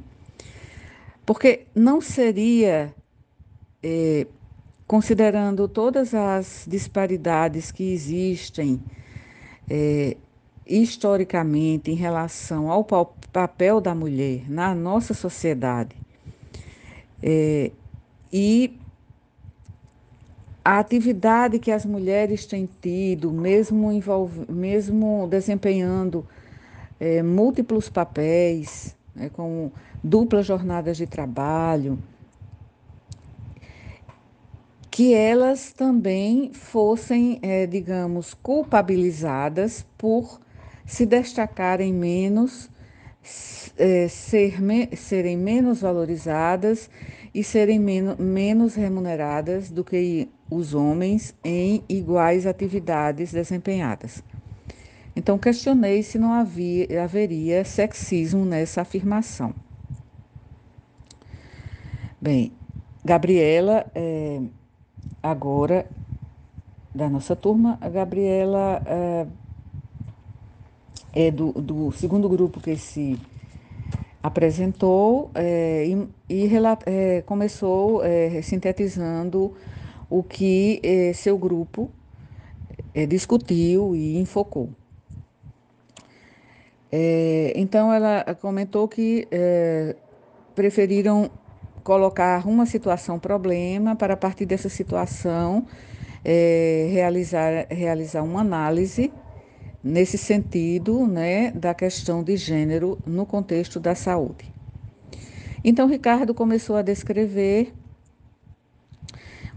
Porque 1.26 1.66
não 1.74 2.00
seria, 2.00 2.94
é, 3.82 4.28
considerando 4.86 5.68
todas 5.68 6.14
as 6.14 6.66
disparidades 6.68 7.72
que 7.72 7.92
existem 7.92 8.80
é, 9.68 10.16
historicamente 10.68 11.90
em 11.90 11.96
relação 11.96 12.70
ao 12.70 12.84
papel 12.84 13.82
da 13.82 13.96
mulher 13.96 14.44
na 14.48 14.76
nossa 14.76 15.14
sociedade, 15.16 15.96
e 18.38 18.78
a 20.64 20.78
atividade 20.78 21.58
que 21.58 21.72
as 21.72 21.86
mulheres 21.86 22.46
têm 22.46 22.68
tido, 22.82 23.32
mesmo, 23.32 23.94
envolve, 23.94 24.52
mesmo 24.52 25.26
desempenhando 25.30 26.28
é, 27.00 27.24
múltiplos 27.24 27.88
papéis, 27.88 28.94
né, 29.16 29.30
com 29.30 29.72
duplas 30.04 30.46
jornadas 30.46 30.98
de 30.98 31.08
trabalho, 31.08 31.98
que 34.92 35.14
elas 35.14 35.72
também 35.72 36.52
fossem, 36.52 37.40
é, 37.42 37.66
digamos, 37.66 38.34
culpabilizadas 38.34 39.86
por 39.98 40.42
se 40.86 41.06
destacarem 41.06 41.94
menos, 41.94 42.70
é, 43.78 44.10
ser, 44.10 44.62
me, 44.62 44.94
serem 44.94 45.38
menos 45.38 45.80
valorizadas 45.80 46.90
e 47.36 47.44
serem 47.44 47.78
men 47.78 48.16
menos 48.18 48.76
remuneradas 48.76 49.70
do 49.70 49.84
que 49.84 50.30
os 50.50 50.74
homens 50.74 51.36
em 51.44 51.84
iguais 51.90 52.48
atividades 52.48 53.34
desempenhadas. 53.34 54.24
Então, 55.14 55.38
questionei 55.38 56.02
se 56.02 56.18
não 56.18 56.32
havia, 56.32 57.04
haveria 57.04 57.66
sexismo 57.66 58.46
nessa 58.46 58.84
afirmação. 58.84 59.54
Bem, 62.22 62.54
Gabriela, 63.04 63.86
é, 63.94 64.40
agora, 65.22 65.90
da 66.94 67.10
nossa 67.10 67.36
turma, 67.36 67.78
a 67.82 67.90
Gabriela 67.90 68.82
é, 68.86 69.28
é 71.28 71.32
do, 71.32 71.52
do 71.52 71.92
segundo 71.92 72.30
grupo 72.30 72.62
que 72.62 72.78
se 72.78 73.20
apresentou 74.26 75.30
é, 75.36 75.86
e, 75.86 76.08
e 76.28 76.50
é, 76.88 77.22
começou 77.28 78.04
é, 78.04 78.42
sintetizando 78.42 79.54
o 80.10 80.24
que 80.24 80.82
é, 80.82 81.14
seu 81.14 81.38
grupo 81.38 81.92
é, 82.92 83.06
discutiu 83.06 83.96
e 83.96 84.18
enfocou. 84.18 84.72
É, 86.92 87.54
então, 87.56 87.94
ela 87.94 88.24
comentou 88.42 88.88
que 88.88 89.28
preferiram 90.56 91.30
colocar 91.84 92.48
uma 92.48 92.66
situação 92.66 93.20
problema 93.20 93.96
para, 93.96 94.16
a 94.16 94.18
partir 94.18 94.48
dessa 94.48 94.70
situação, 94.70 95.68
realizar, 96.92 97.68
realizar 97.70 98.24
uma 98.24 98.42
análise 98.42 99.12
nesse 99.86 100.18
sentido 100.18 101.06
né, 101.06 101.52
da 101.52 101.72
questão 101.76 102.24
de 102.24 102.36
gênero 102.36 102.98
no 103.06 103.24
contexto 103.24 103.80
da 103.80 103.94
saúde. 103.94 104.52
Então, 105.64 105.88
Ricardo 105.88 106.34
começou 106.34 106.76
a 106.76 106.82
descrever 106.82 107.72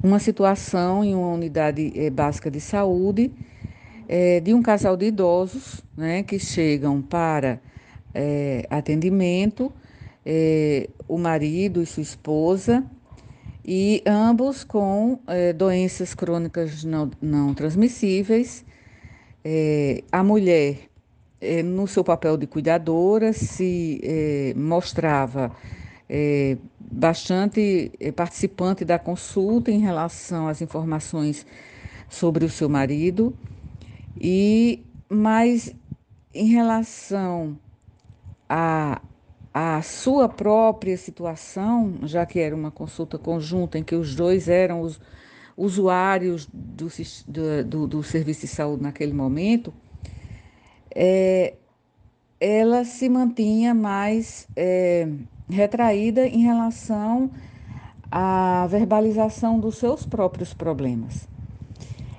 uma 0.03 0.19
situação 0.19 1.03
em 1.03 1.15
uma 1.15 1.29
unidade 1.29 1.91
eh, 1.97 2.11
básica 2.11 2.51
de 2.51 2.61
saúde 2.61 3.33
eh, 4.07 4.41
de 4.41 4.53
um 4.53 4.63
casal 4.63 4.99
de 4.99 5.07
idosos 5.07 5.83
né, 5.97 6.23
que 6.23 6.39
chegam 6.39 7.01
para 7.01 7.59
eh, 8.15 8.67
atendimento, 8.69 9.73
o 11.09 11.17
marido 11.17 11.81
e 11.83 11.87
sua 11.87 12.03
esposa, 12.03 12.85
e 13.65 14.03
ambos 14.07 14.63
com 14.63 15.19
doenças 15.57 16.13
crônicas 16.13 16.85
não, 16.85 17.11
não 17.23 17.55
transmissíveis 17.55 18.63
é, 19.51 20.05
a 20.13 20.23
mulher, 20.23 20.91
é, 21.41 21.63
no 21.63 21.87
seu 21.87 22.05
papel 22.05 22.37
de 22.37 22.47
cuidadora, 22.47 23.33
se 23.33 23.99
é, 24.05 24.53
mostrava 24.55 25.51
é, 26.07 26.59
bastante 26.79 27.91
é, 27.99 28.13
participante 28.13 28.85
da 28.85 28.99
consulta 28.99 29.71
em 29.71 29.79
relação 29.79 30.49
às 30.49 30.61
informações 30.61 31.47
sobre 32.11 32.45
o 32.45 32.51
seu 32.51 32.69
marido, 32.69 33.35
e 34.21 34.85
mas 35.09 35.75
em 36.35 36.49
relação 36.49 37.59
a 38.47 39.01
a 39.55 39.81
sua 39.81 40.29
própria 40.29 40.97
situação, 40.97 41.95
já 42.03 42.27
que 42.27 42.39
era 42.39 42.55
uma 42.55 42.71
consulta 42.71 43.19
conjunta 43.19 43.79
em 43.79 43.83
que 43.83 43.95
os 43.95 44.15
dois 44.15 44.47
eram 44.47 44.83
os 44.83 45.01
usuários 45.59 46.49
do, 46.53 46.89
do, 47.65 47.87
do 47.89 48.03
serviço 48.05 48.43
de 48.43 48.47
saúde 48.47 48.85
naquele 48.85 49.13
momento, 49.13 49.75
é, 50.95 51.55
ela 52.41 52.85
se 52.85 53.09
mantinha 53.09 53.75
mais 53.75 54.47
é, 54.55 55.09
retraída 55.51 56.25
em 56.27 56.43
relação 56.43 57.29
à 58.11 58.69
verbalização 58.71 59.59
dos 59.59 59.77
seus 59.79 60.07
próprios 60.07 60.55
problemas. 60.55 61.29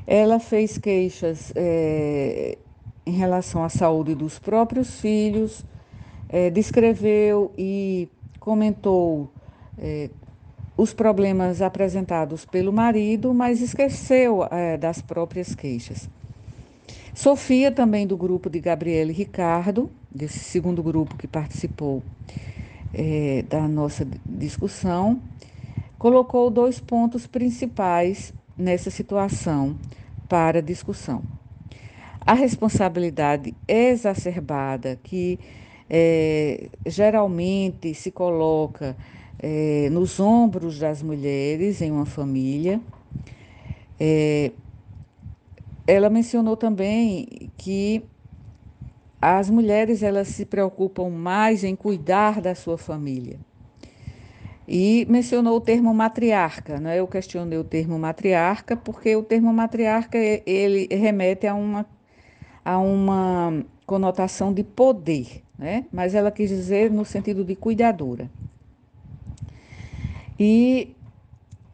Ela 0.06 0.40
fez 0.40 0.78
queixas 0.78 1.54
é, 1.56 2.58
em 3.06 3.14
relação 3.14 3.64
à 3.64 3.70
saúde 3.70 4.16
dos 4.16 4.38
próprios 4.38 5.00
filhos, 5.00 5.64
é, 6.28 6.50
descreveu 6.50 7.54
e 7.58 8.10
comentou 8.40 9.32
é, 9.78 10.10
os 10.80 10.94
problemas 10.94 11.62
apresentados 11.62 12.46
pelo 12.46 12.72
marido, 12.72 13.34
mas 13.34 13.60
esqueceu 13.60 14.48
é, 14.50 14.78
das 14.78 15.02
próprias 15.02 15.54
queixas. 15.54 16.10
Sofia, 17.14 17.70
também 17.70 18.08
do 18.08 18.16
grupo 18.16 18.50
de 18.50 18.62
Gabriele 18.62 19.12
e 19.12 19.14
Ricardo, 19.14 19.92
desse 20.10 20.40
segundo 20.40 20.82
grupo 20.82 21.18
que 21.18 21.28
participou 21.28 22.02
é, 22.94 23.44
da 23.50 23.68
nossa 23.68 24.08
discussão, 24.26 25.20
colocou 25.98 26.50
dois 26.50 26.80
pontos 26.80 27.28
principais 27.28 28.34
nessa 28.58 28.90
situação 28.90 29.76
para 30.30 30.62
discussão. 30.62 31.22
A 32.26 32.34
responsabilidade 32.34 33.54
exacerbada 33.68 34.98
que 35.04 35.38
é, 35.90 36.70
geralmente 36.86 37.94
se 37.94 38.12
coloca 38.12 38.96
é, 39.42 39.90
nos 39.92 40.20
ombros 40.20 40.78
das 40.78 41.02
mulheres 41.02 41.82
em 41.82 41.92
uma 41.92 42.06
família. 42.06 42.80
É, 44.00 44.52
ela 45.88 46.10
mencionou 46.10 46.56
também 46.56 47.50
que 47.58 48.04
as 49.22 49.50
mulheres 49.50 50.04
elas 50.04 50.28
se 50.30 50.46
preocupam 50.46 51.10
mais 51.10 51.64
em 51.64 51.76
cuidar 51.76 52.40
da 52.42 52.56
sua 52.56 52.78
família. 52.78 53.38
E 54.68 55.06
mencionou 55.10 55.58
o 55.58 55.62
termo 55.62 55.92
matriarca, 55.94 56.80
né? 56.80 57.00
Eu 57.00 57.08
questionei 57.08 57.58
o 57.58 57.64
termo 57.64 57.98
matriarca 57.98 58.78
porque 58.78 59.16
o 59.16 59.24
termo 59.24 59.52
matriarca 59.52 60.18
ele 60.18 60.88
remete 60.96 61.48
a 61.48 61.56
uma 61.56 61.86
a 62.64 62.78
uma 62.78 63.66
conotação 63.88 64.54
de 64.54 64.64
poder, 64.64 65.44
né? 65.58 65.86
Mas 65.92 66.14
ela 66.14 66.30
quis 66.30 66.50
dizer 66.50 66.92
no 66.92 67.04
sentido 67.04 67.44
de 67.44 67.56
cuidadora. 67.56 68.30
E 70.40 70.96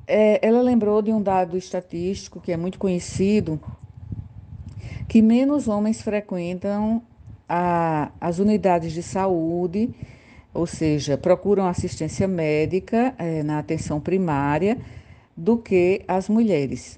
é, 0.08 0.39
ela 0.45 0.62
lembrou 0.62 1.01
de 1.01 1.12
um 1.12 1.21
dado 1.21 1.58
estatístico 1.58 2.39
que 2.41 2.51
é 2.51 2.58
muito 2.58 2.80
conhecido, 2.80 3.60
que 5.08 5.21
menos 5.21 5.67
homens 5.67 6.01
frequentam 6.01 7.01
a, 7.47 8.12
as 8.19 8.39
unidades 8.39 8.91
de 8.91 9.04
saúde, 9.04 9.89
ou 10.54 10.65
seja, 10.65 11.17
procuram 11.17 11.67
assistência 11.67 12.28
médica 12.28 13.13
é, 13.17 13.43
na 13.43 13.60
atenção 13.60 13.99
primária, 13.99 14.78
do 15.38 15.58
que 15.58 16.01
as 16.08 16.30
mulheres. 16.30 16.97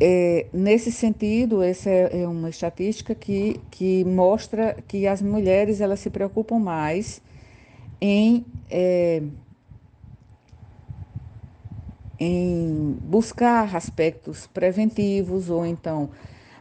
é, 0.00 0.46
nesse 0.52 0.92
sentido, 0.92 1.62
essa 1.62 1.88
é, 1.88 2.22
é 2.22 2.28
uma 2.28 2.50
estatística 2.50 3.14
que, 3.14 3.60
que 3.70 4.04
mostra 4.04 4.76
que 4.86 5.06
as 5.06 5.22
mulheres 5.22 5.80
elas 5.80 6.00
se 6.00 6.10
preocupam 6.10 6.58
mais 6.58 7.20
em, 8.00 8.44
é, 8.70 9.22
em 12.18 12.98
buscar 13.02 13.74
aspectos 13.74 14.46
preventivos 14.46 15.50
ou 15.50 15.64
então 15.64 16.10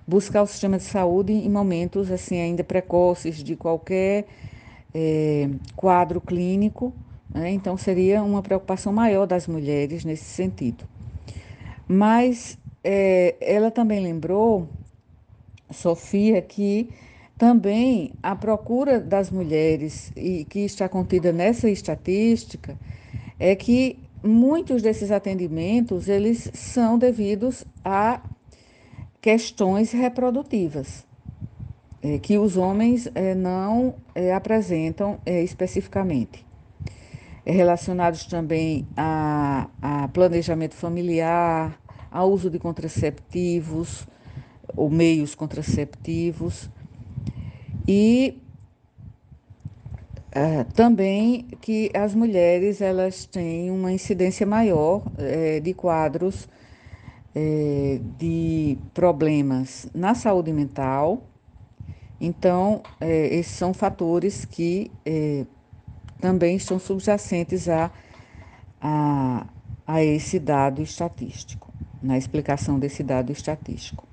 buscar 0.07 0.43
o 0.43 0.47
sistema 0.47 0.77
de 0.77 0.83
saúde 0.83 1.33
em 1.33 1.49
momentos 1.49 2.11
assim 2.11 2.39
ainda 2.39 2.63
precoces 2.63 3.43
de 3.43 3.55
qualquer 3.55 4.25
é, 4.93 5.49
quadro 5.75 6.21
clínico. 6.21 6.93
Né? 7.33 7.51
Então 7.51 7.77
seria 7.77 8.23
uma 8.23 8.41
preocupação 8.41 8.93
maior 8.93 9.25
das 9.25 9.47
mulheres 9.47 10.05
nesse 10.05 10.25
sentido. 10.25 10.85
Mas 11.87 12.57
é, 12.83 13.35
ela 13.41 13.69
também 13.69 14.01
lembrou, 14.01 14.67
Sofia, 15.71 16.41
que 16.41 16.89
também 17.37 18.13
a 18.23 18.35
procura 18.35 18.99
das 18.99 19.29
mulheres, 19.29 20.11
e 20.15 20.45
que 20.45 20.59
está 20.59 20.87
contida 20.87 21.31
nessa 21.31 21.69
estatística, 21.69 22.77
é 23.37 23.55
que 23.55 23.99
muitos 24.23 24.81
desses 24.81 25.11
atendimentos 25.11 26.07
eles 26.07 26.49
são 26.53 26.97
devidos 26.97 27.65
a 27.83 28.21
questões 29.21 29.91
reprodutivas, 29.91 31.05
é, 32.01 32.17
que 32.19 32.37
os 32.37 32.55
homens 32.55 33.09
é, 33.13 33.35
não 33.35 33.95
é, 34.13 34.33
apresentam 34.33 35.19
é, 35.25 35.43
especificamente. 35.43 36.45
É 37.45 37.51
relacionados 37.51 38.25
também 38.25 38.87
a, 38.95 39.67
a 39.81 40.07
planejamento 40.07 40.73
familiar, 40.73 41.79
ao 42.09 42.31
uso 42.31 42.49
de 42.49 42.57
contraceptivos 42.57 44.07
ou 44.75 44.89
meios 44.89 45.35
contraceptivos 45.35 46.69
e 47.87 48.41
uh, 50.35 50.65
também 50.73 51.47
que 51.61 51.91
as 51.93 52.15
mulheres 52.15 52.81
elas 52.81 53.25
têm 53.25 53.69
uma 53.69 53.91
incidência 53.91 54.45
maior 54.45 55.03
uh, 55.05 55.61
de 55.61 55.73
quadros 55.73 56.47
uh, 57.35 57.99
de 58.17 58.77
problemas 58.93 59.87
na 59.93 60.15
saúde 60.15 60.51
mental. 60.51 61.23
Então, 62.19 62.81
esses 63.01 63.51
são 63.51 63.73
fatores 63.73 64.45
que 64.45 64.89
também 66.21 66.55
estão 66.55 66.79
subjacentes 66.79 67.67
a, 67.67 67.91
a, 68.81 69.45
a 69.85 70.01
esse 70.01 70.39
dado 70.39 70.81
estatístico 70.81 71.73
na 72.01 72.17
explicação 72.17 72.79
desse 72.79 73.03
dado 73.03 73.33
estatístico. 73.33 74.07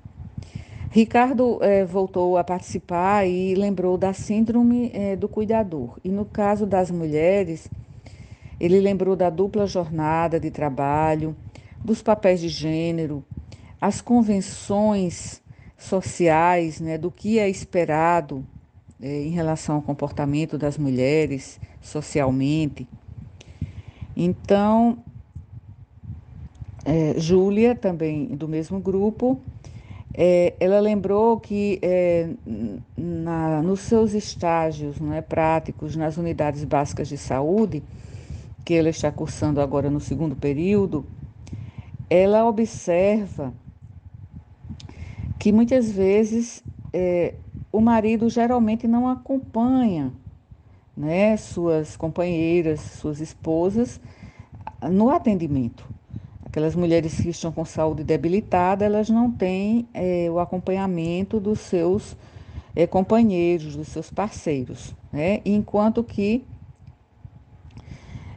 Ricardo 0.93 1.57
eh, 1.63 1.83
voltou 1.85 2.37
a 2.37 2.43
participar 2.43 3.25
e 3.25 3.55
lembrou 3.55 3.97
da 3.97 4.13
síndrome 4.13 4.91
eh, 4.93 5.15
do 5.15 5.27
cuidador. 5.27 5.97
E 6.03 6.09
no 6.09 6.23
caso 6.23 6.67
das 6.67 6.91
mulheres, 6.91 7.67
ele 8.59 8.79
lembrou 8.79 9.15
da 9.15 9.27
dupla 9.31 9.65
jornada 9.65 10.39
de 10.39 10.51
trabalho, 10.51 11.35
dos 11.83 12.03
papéis 12.03 12.39
de 12.39 12.47
gênero, 12.47 13.25
as 13.81 14.01
convenções 14.01 15.41
sociais, 15.79 16.79
né, 16.79 16.95
do 16.95 17.09
que 17.09 17.39
é 17.39 17.49
esperado 17.49 18.45
eh, 19.01 19.23
em 19.23 19.31
relação 19.31 19.77
ao 19.77 19.81
comportamento 19.81 20.59
das 20.59 20.77
mulheres 20.77 21.59
socialmente. 21.81 22.87
Então, 24.15 24.99
Júlia, 27.17 27.73
também 27.73 28.27
do 28.27 28.47
mesmo 28.47 28.79
grupo, 28.79 29.41
é, 30.13 30.53
ela 30.59 30.79
lembrou 30.79 31.39
que 31.39 31.79
é, 31.81 32.29
na, 32.95 33.61
nos 33.63 33.79
seus 33.81 34.13
estágios 34.13 34.99
né, 34.99 35.21
práticos 35.21 35.95
nas 35.95 36.17
unidades 36.17 36.63
básicas 36.63 37.07
de 37.07 37.17
saúde, 37.17 37.83
que 38.63 38.75
ela 38.75 38.89
está 38.89 39.11
cursando 39.11 39.59
agora 39.59 39.89
no 39.89 39.99
segundo 39.99 40.35
período, 40.35 41.05
ela 42.09 42.47
observa 42.47 43.53
que 45.39 45.51
muitas 45.51 45.91
vezes 45.91 46.63
é, 46.93 47.33
o 47.71 47.81
marido 47.81 48.29
geralmente 48.29 48.87
não 48.87 49.07
acompanha 49.07 50.13
né, 50.95 51.35
suas 51.37 51.97
companheiras, 51.97 52.79
suas 52.79 53.19
esposas 53.19 53.99
no 54.91 55.09
atendimento. 55.09 55.85
Aquelas 56.53 56.75
mulheres 56.75 57.19
que 57.19 57.29
estão 57.29 57.51
com 57.51 57.65
saúde 57.65 58.03
debilitada, 58.03 58.85
elas 58.85 59.09
não 59.09 59.31
têm 59.31 59.87
é, 59.91 60.29
o 60.29 60.37
acompanhamento 60.37 61.39
dos 61.39 61.57
seus 61.57 62.15
é, 62.75 62.85
companheiros, 62.85 63.75
dos 63.75 63.87
seus 63.87 64.11
parceiros, 64.11 64.93
né? 65.11 65.41
Enquanto 65.43 66.03
que 66.03 66.45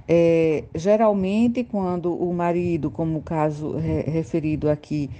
é, 0.09 0.65
geralmente 0.75 1.63
quando 1.63 2.11
o 2.11 2.33
marido, 2.33 2.91
como 2.91 3.19
o 3.19 3.23
caso 3.23 3.77
referido 3.77 4.71
aqui, 4.71 5.11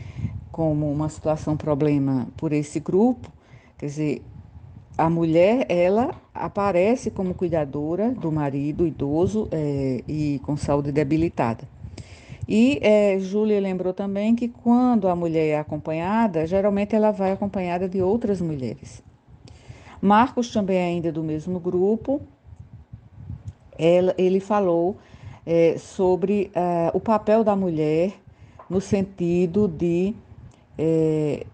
como 0.51 0.91
uma 0.91 1.11
situação 1.11 1.55
problema 1.55 2.29
por 2.35 2.51
esse 2.51 2.81
grupo, 2.81 3.31
quer 3.77 3.87
dizer, 3.89 4.23
a 4.97 5.11
mulher 5.11 5.67
ela 5.69 6.15
aparece 6.33 7.11
como 7.11 7.35
cuidadora 7.35 8.13
do 8.13 8.33
marido 8.33 8.87
idoso 8.87 9.49
é, 9.53 10.03
e 10.09 10.41
com 10.47 10.57
saúde 10.57 10.91
debilitada. 10.91 11.76
E 12.49 12.79
é, 12.81 13.19
Júlia 13.19 13.61
lembrou 13.61 13.93
também 13.93 14.37
que 14.37 14.49
quando 14.49 15.09
a 15.09 15.17
mulher 15.17 15.47
é 15.49 15.59
acompanhada, 15.59 16.47
geralmente 16.47 16.95
ela 16.95 17.11
vai 17.11 17.33
acompanhada 17.33 17.89
de 17.89 18.01
outras 18.01 18.41
mulheres. 18.41 19.03
Marcos, 20.01 20.53
também 20.53 20.79
ainda 20.79 21.11
do 21.11 21.23
mesmo 21.23 21.59
grupo, 21.59 22.21
ela, 23.77 24.15
ele 24.17 24.39
falou 24.39 24.97
é, 25.45 25.77
sobre 25.79 26.51
é, 26.55 26.91
o 26.95 27.01
papel 27.01 27.43
da 27.43 27.57
mulher 27.57 28.13
no 28.71 28.81
sentido 28.81 29.67
de 29.67 30.15
é, 30.79 31.47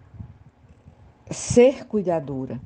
ser 1.31 1.87
cuidadora, 1.87 2.61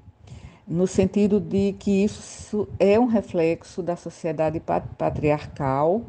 no 0.67 0.87
sentido 0.87 1.39
de 1.39 1.75
que 1.79 2.05
isso 2.05 2.69
é 2.79 2.99
um 2.99 3.07
reflexo 3.07 3.83
da 3.83 3.95
sociedade 3.95 4.61
patriarcal 4.99 6.03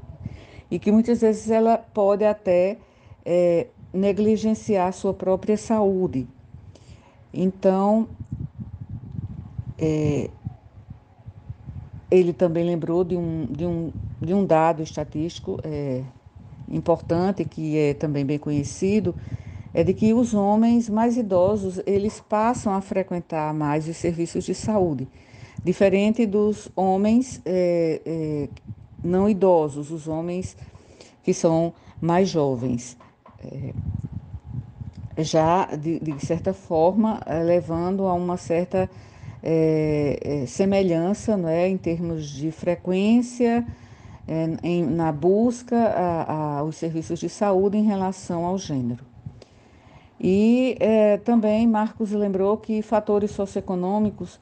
e 0.69 0.79
que 0.79 0.91
muitas 0.91 1.21
vezes 1.21 1.49
ela 1.49 1.77
pode 1.77 2.23
até 2.23 2.77
é, 3.25 3.67
negligenciar 3.93 4.87
a 4.87 4.91
sua 4.91 5.13
própria 5.13 5.57
saúde. 5.57 6.27
Então, 7.33 8.07
é, 9.77 10.29
ele 12.09 12.33
também 12.33 12.65
lembrou 12.65 13.03
de 13.03 13.15
um, 13.15 13.45
de 13.45 13.65
um, 13.65 13.91
de 14.21 14.33
um 14.33 14.45
dado 14.45 14.81
estatístico 14.81 15.59
é, 15.63 16.03
importante, 16.69 17.45
que 17.45 17.77
é 17.77 17.93
também 17.93 18.25
bem 18.25 18.39
conhecido, 18.39 19.13
é 19.73 19.83
de 19.83 19.93
que 19.93 20.13
os 20.13 20.33
homens 20.33 20.89
mais 20.89 21.17
idosos, 21.17 21.79
eles 21.85 22.19
passam 22.19 22.73
a 22.73 22.81
frequentar 22.81 23.53
mais 23.53 23.87
os 23.87 23.97
serviços 23.97 24.43
de 24.43 24.55
saúde, 24.55 25.07
diferente 25.63 26.25
dos 26.25 26.69
homens 26.75 27.41
é, 27.45 28.01
é, 28.05 28.49
não 29.03 29.29
idosos, 29.29 29.91
os 29.91 30.07
homens 30.07 30.57
que 31.23 31.33
são 31.33 31.73
mais 31.99 32.29
jovens. 32.29 32.97
É, 33.43 33.73
já, 35.23 35.65
de, 35.75 35.99
de, 35.99 36.25
certa 36.25 36.53
forma, 36.53 37.21
é, 37.25 37.41
levando 37.41 38.05
a 38.05 38.13
uma 38.13 38.37
certa 38.37 38.89
é, 39.41 40.19
é 40.21 40.45
semelhança 40.45 41.37
né, 41.37 41.67
em 41.67 41.77
termos 41.77 42.29
de 42.29 42.51
frequência 42.51 43.65
é, 44.27 44.57
em, 44.63 44.85
na 44.85 45.11
busca 45.11 45.77
aos 46.59 46.75
serviços 46.75 47.19
de 47.19 47.29
saúde 47.29 47.77
em 47.77 47.83
relação 47.83 48.45
ao 48.45 48.57
gênero. 48.57 49.05
E 50.19 50.75
é, 50.79 51.17
também 51.17 51.67
Marcos 51.67 52.11
lembrou 52.11 52.57
que 52.57 52.81
fatores 52.81 53.31
socioeconômicos 53.31 54.39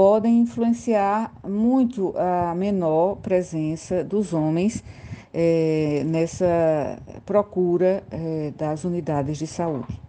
podem 0.00 0.38
influenciar 0.38 1.30
muito 1.46 2.14
a 2.16 2.54
menor 2.54 3.16
presença 3.16 4.02
dos 4.02 4.32
homens 4.32 4.82
é, 5.30 6.02
nessa 6.06 6.98
procura 7.26 8.02
é, 8.10 8.50
das 8.56 8.84
unidades 8.84 9.36
de 9.36 9.46
saúde. 9.46 10.00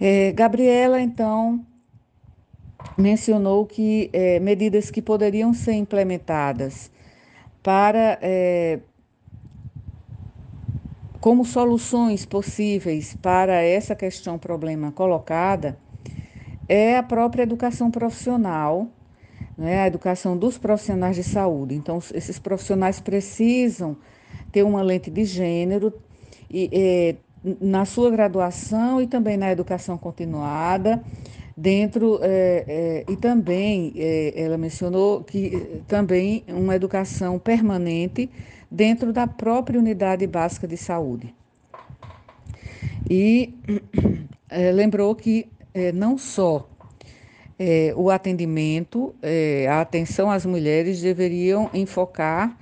É, 0.00 0.30
Gabriela, 0.30 1.00
então, 1.00 1.66
mencionou 2.96 3.66
que 3.66 4.12
medidas 4.40 4.92
que 4.92 5.02
poderiam 5.02 5.52
ser 5.52 5.72
implementadas 5.72 6.88
para 7.64 8.20
como 11.20 11.44
soluções 11.44 12.24
possíveis 12.24 13.16
para 13.20 13.60
essa 13.60 13.96
questão 13.96 14.38
problema 14.38 14.92
colocada 14.92 15.76
é 16.68 16.96
a 16.96 17.02
própria 17.02 17.42
educação 17.42 17.90
profissional, 17.90 18.88
né, 19.56 19.82
a 19.82 19.86
educação 19.86 20.36
dos 20.36 20.58
profissionais 20.58 21.16
de 21.16 21.22
saúde. 21.22 21.74
Então, 21.74 21.98
esses 22.12 22.38
profissionais 22.38 23.00
precisam 23.00 23.96
ter 24.52 24.62
uma 24.62 24.82
lente 24.82 25.10
de 25.10 25.24
gênero 25.24 25.92
e 26.50 26.68
é, 26.72 27.16
na 27.60 27.84
sua 27.84 28.10
graduação 28.10 29.00
e 29.00 29.06
também 29.06 29.36
na 29.36 29.50
educação 29.52 29.96
continuada, 29.96 31.02
dentro 31.56 32.18
é, 32.22 33.04
é, 33.06 33.12
e 33.12 33.16
também 33.16 33.92
é, 33.96 34.34
ela 34.36 34.58
mencionou 34.58 35.22
que 35.22 35.82
também 35.86 36.44
uma 36.48 36.74
educação 36.74 37.38
permanente 37.38 38.28
dentro 38.70 39.12
da 39.12 39.26
própria 39.26 39.78
unidade 39.78 40.26
básica 40.26 40.66
de 40.66 40.76
saúde. 40.76 41.34
E 43.08 43.54
é, 44.50 44.72
lembrou 44.72 45.14
que 45.14 45.48
é, 45.76 45.92
não 45.92 46.16
só 46.16 46.66
é, 47.58 47.92
o 47.94 48.10
atendimento, 48.10 49.14
a 49.70 49.80
atenção 49.80 50.30
às 50.30 50.44
mulheres 50.46 51.00
deveriam 51.00 51.70
enfocar 51.72 52.56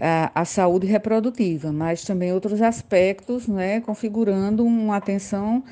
a, 0.00 0.42
a, 0.42 0.44
saúde 0.44 0.86
reprodutiva, 0.86 1.72
mas 1.72 2.04
também 2.04 2.32
outros 2.32 2.60
aspectos, 2.60 3.48
né, 3.48 3.80
configurando 3.80 4.64
uma 4.64 4.96
atenção 4.96 5.64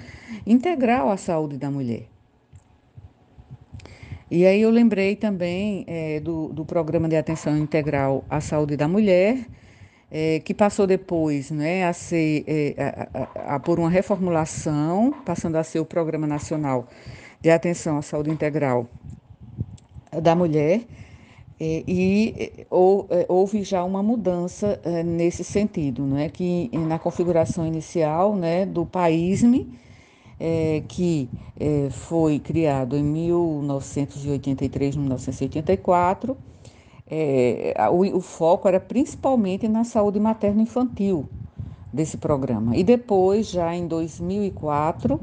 integral 0.47 1.11
à 1.11 1.17
saúde 1.17 1.59
da 1.59 1.71
mulher. 1.71 2.07
E 4.31 4.47
aí 4.47 4.63
eu 4.63 4.71
lembrei 4.71 5.15
também 5.15 5.85
é, 5.87 6.19
do, 6.21 6.49
do 6.49 6.65
programa 6.65 7.09
de 7.09 7.17
atenção 7.17 7.57
integral 7.59 8.25
à 8.31 8.41
saúde 8.41 8.77
da 8.77 8.89
mulher, 8.89 9.47
é, 10.15 10.41
que 10.41 10.53
passou 10.53 10.87
depois 10.87 11.51
né, 11.51 11.87
a 11.87 11.95
ser 11.95 12.45
é, 12.47 12.75
a, 13.15 13.53
a, 13.53 13.55
a, 13.55 13.61
por 13.61 13.81
uma 13.81 13.89
reformulação, 13.89 15.15
passando 15.25 15.57
a 15.57 15.65
ser 15.65 15.81
o 15.81 15.87
Programa 15.87 16.27
Nacional 16.27 16.87
de 17.41 17.51
Atenção 17.51 17.97
à 17.97 18.03
Saúde 18.03 18.29
Integral 18.29 18.87
da 20.23 20.37
Mulher, 20.37 20.83
é, 21.59 21.83
e 21.89 22.35
é, 22.37 22.67
ou, 22.69 23.07
é, 23.09 23.25
houve 23.27 23.63
já 23.63 23.83
uma 23.83 24.03
mudança 24.03 24.79
nesse 25.03 25.43
sentido, 25.43 26.05
né, 26.05 26.29
que 26.29 26.71
na 26.77 26.99
configuração 26.99 27.67
inicial 27.67 28.37
né, 28.37 28.67
do 28.67 28.85
PAISME, 28.85 29.73
é, 30.39 30.83
que 30.89 31.31
é, 31.59 31.89
foi 31.91 32.39
criado 32.39 32.97
em 32.97 33.03
1983, 33.03 34.97
1984, 34.97 36.37
é, 37.15 37.75
o, 37.91 38.17
o, 38.17 38.21
foco 38.23 38.67
era 38.67 38.81
principalmente 38.81 39.69
na 39.69 39.85
saúde 39.85 40.19
materno-infantil 40.19 41.29
desse 41.93 42.17
programa. 42.17 42.75
E 42.75 42.83
depois, 42.83 43.51
já 43.51 43.77
em 43.77 43.87
2004, 43.87 45.21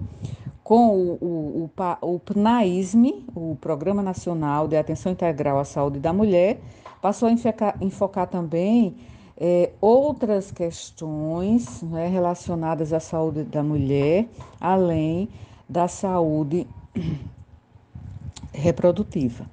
com 0.63 0.95
o, 0.95 1.17
o, 1.19 1.71
o, 1.75 2.13
o 2.13 2.19
PNAISME, 2.19 3.25
o 3.34 3.58
Programa 3.60 4.04
Nacional 4.04 4.67
de 4.67 4.78
Atenção 4.78 5.12
Integral 5.12 5.58
à 5.58 5.65
Saúde 5.65 5.97
da 5.99 6.13
Mulher, 6.13 6.60
passou 7.02 7.28
a 7.28 7.32
enfocar, 7.32 7.75
enfocar 7.82 8.28
também 8.28 8.95
é, 9.36 9.71
outras 9.82 10.52
questões 10.52 11.82
né, 11.82 12.08
relacionadas 12.08 12.93
à 12.93 12.99
saúde 12.99 13.41
da 13.45 13.63
mulher, 13.63 14.28
além 14.62 15.28
da 15.67 15.88
saúde 15.88 16.67
reprodutiva. 18.54 19.47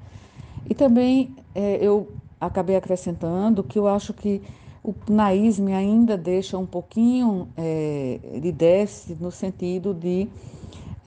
E 0.68 0.74
também 0.74 1.34
é, 1.54 1.78
eu 1.80 2.12
acabei 2.46 2.76
acrescentando 2.76 3.62
que 3.62 3.78
eu 3.78 3.86
acho 3.86 4.12
que 4.12 4.42
o 4.82 4.94
naísme 5.10 5.74
ainda 5.74 6.16
deixa 6.16 6.56
um 6.56 6.66
pouquinho 6.66 7.48
é, 7.56 8.20
de 8.40 8.52
déficit 8.52 9.20
no 9.20 9.32
sentido 9.32 9.92
de 9.92 10.28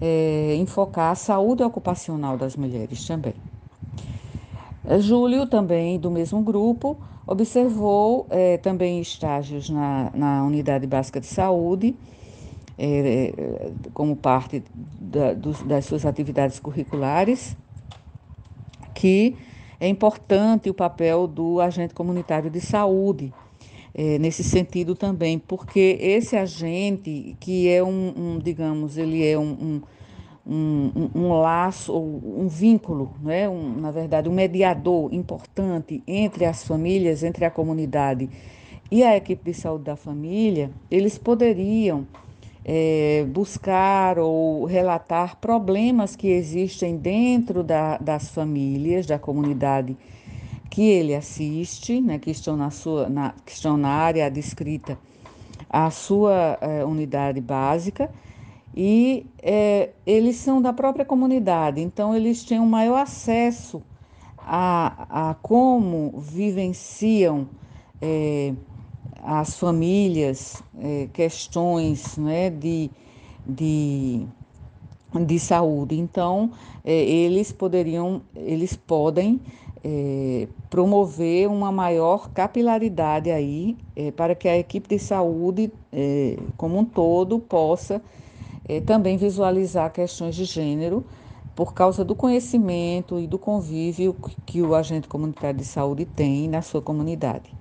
é, 0.02 0.56
enfocar 0.58 1.12
a 1.12 1.16
saúde 1.16 1.64
ocupacional 1.64 2.38
das 2.38 2.56
mulheres 2.56 3.06
também. 3.08 3.34
Júlio, 5.00 5.46
também 5.46 6.00
do 6.00 6.10
mesmo 6.10 6.42
grupo, 6.42 6.98
observou 7.26 8.26
é, 8.30 8.58
também 8.58 9.00
estágios 9.00 9.70
na, 9.70 10.12
na 10.14 10.44
unidade 10.44 10.88
básica 10.88 11.20
de 11.20 11.28
saúde, 11.28 11.96
é 12.78 13.72
como 13.94 14.16
parte 14.16 14.64
da, 15.00 15.34
dos, 15.34 15.62
das 15.64 15.86
suas 15.86 16.06
atividades 16.06 16.60
curriculares, 16.60 17.56
que 18.96 19.36
é 19.80 19.88
importante 19.88 20.70
o 20.70 20.74
papel 20.74 21.28
do 21.28 21.62
agente 21.62 21.94
comunitário 21.94 22.50
de 22.50 22.60
saúde, 22.60 23.34
é, 23.94 24.20
nesse 24.20 24.44
sentido 24.44 24.96
também, 24.96 25.40
porque 25.40 25.98
esse 26.00 26.36
agente, 26.36 27.36
que 27.40 27.68
é 27.70 27.84
um, 27.84 28.14
um 28.16 28.40
digamos, 28.40 28.98
ele 28.98 29.26
é 29.26 29.38
um, 29.38 29.82
um, 30.46 31.10
um, 31.16 31.34
laço, 31.40 31.98
um 31.98 32.48
vínculo, 32.48 33.14
né? 33.22 33.48
um, 33.48 33.80
na 33.80 33.92
verdade, 33.92 34.28
um 34.30 34.34
mediador 34.34 35.14
importante 35.14 36.04
entre 36.08 36.46
as 36.46 36.64
famílias, 36.64 37.24
entre 37.24 37.46
a 37.46 37.52
comunidade 37.52 38.30
e 38.92 39.04
a 39.04 39.16
equipe 39.16 39.52
de 39.52 39.58
saúde 39.58 39.86
da 39.86 39.96
família, 39.96 40.72
eles 40.90 41.18
poderiam 41.18 42.08
é, 42.66 43.26
buscar 43.30 44.20
ou 44.20 44.66
relatar 44.66 45.38
problemas 45.38 46.16
que 46.16 46.28
existem 46.28 46.98
dentro 46.98 47.64
da, 47.64 47.98
das 47.98 48.30
famílias, 48.30 49.06
da 49.06 49.18
comunidade 49.18 49.98
que 50.70 50.84
ele 50.84 51.16
assiste, 51.16 52.00
né, 52.00 52.20
que, 52.20 52.30
estão 52.30 52.56
na 52.56 52.70
sua, 52.70 53.10
na, 53.10 53.34
que 53.46 53.52
estão 53.52 53.76
na 53.76 53.90
área 53.90 54.30
descrita 54.30 54.98
a 55.70 55.90
sua 55.90 56.58
é, 56.62 56.86
unidade 56.86 57.42
básica, 57.42 58.10
e 58.76 59.26
é, 59.42 59.90
eles 60.06 60.36
são 60.36 60.62
da 60.62 60.72
própria 60.72 61.04
comunidade, 61.04 61.82
então 61.82 62.16
eles 62.16 62.44
têm 62.44 62.60
um 62.60 62.68
maior 62.68 63.00
acesso 63.00 63.82
a, 64.38 65.30
a 65.30 65.34
como 65.36 66.20
vivenciam 66.20 67.48
é, 68.02 68.54
as 69.24 69.58
famílias 69.58 70.62
é, 70.80 71.08
questões 71.14 72.18
né, 72.18 72.50
de, 72.50 72.90
de, 73.46 74.26
de 75.26 75.40
saúde. 75.40 75.98
Então, 75.98 76.52
é, 76.84 76.94
eles 76.94 77.52
poderiam, 77.52 78.22
eles 78.36 78.76
podem 78.76 79.40
é, 79.84 80.48
promover 80.70 81.48
uma 81.48 81.72
maior 81.72 82.30
capilaridade 82.30 83.32
aí 83.32 83.78
para 84.16 84.36
que 84.36 84.48
a 84.48 84.58
equipe 84.58 84.88
de 84.90 85.00
saúde 85.00 85.72
como 86.58 86.78
um 86.78 86.86
todo 86.86 87.40
possa 87.40 88.02
também 88.86 89.18
visualizar 89.18 89.92
questões 89.92 90.36
de 90.36 90.46
gênero 90.46 91.04
por 91.56 91.74
causa 91.74 92.06
do 92.06 92.16
conhecimento 92.16 93.20
e 93.20 93.28
do 93.28 93.38
convívio 93.38 94.16
que 94.46 94.62
o 94.62 94.76
agente 94.76 95.08
comunitário 95.08 95.60
de 95.60 95.66
saúde 95.66 96.06
tem 96.06 96.48
na 96.48 96.62
sua 96.62 96.82
comunidade. 96.82 97.52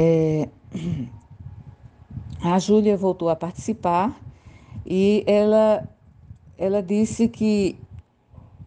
É, 0.00 0.48
a 2.40 2.56
Júlia 2.60 2.96
voltou 2.96 3.28
a 3.28 3.34
participar 3.34 4.16
e 4.86 5.24
ela, 5.26 5.88
ela 6.56 6.80
disse 6.80 7.26
que, 7.26 7.76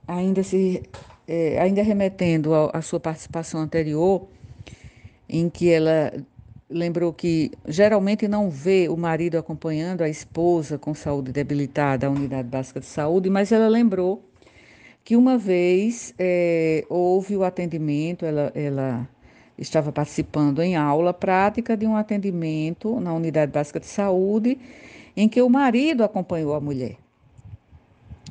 ainda, 0.05 0.43
se, 0.43 0.83
é, 1.25 1.57
ainda 1.61 1.81
remetendo 1.81 2.53
à 2.73 2.81
sua 2.81 2.99
participação 2.99 3.61
anterior, 3.61 4.27
em 5.29 5.49
que 5.49 5.69
ela 5.69 6.11
lembrou 6.69 7.13
que 7.13 7.51
geralmente 7.65 8.27
não 8.27 8.49
vê 8.49 8.89
o 8.89 8.97
marido 8.97 9.37
acompanhando 9.37 10.01
a 10.01 10.09
esposa 10.09 10.77
com 10.77 10.93
saúde 10.93 11.31
debilitada 11.31 12.07
à 12.07 12.09
unidade 12.09 12.49
básica 12.49 12.81
de 12.81 12.85
saúde, 12.85 13.29
mas 13.29 13.53
ela 13.53 13.69
lembrou 13.69 14.21
que 15.01 15.15
uma 15.15 15.37
vez 15.37 16.13
é, 16.19 16.85
houve 16.89 17.37
o 17.37 17.43
atendimento, 17.45 18.25
ela, 18.25 18.51
ela 18.53 19.07
estava 19.57 19.91
participando 19.91 20.61
em 20.61 20.75
aula 20.75 21.13
prática 21.13 21.75
de 21.77 21.85
um 21.85 21.95
atendimento 21.95 22.99
na 22.99 23.13
unidade 23.13 23.51
básica 23.51 23.79
de 23.79 23.85
saúde, 23.85 24.57
em 25.15 25.27
que 25.27 25.41
o 25.41 25.49
marido 25.49 26.03
acompanhou 26.03 26.53
a 26.53 26.59
mulher. 26.59 26.97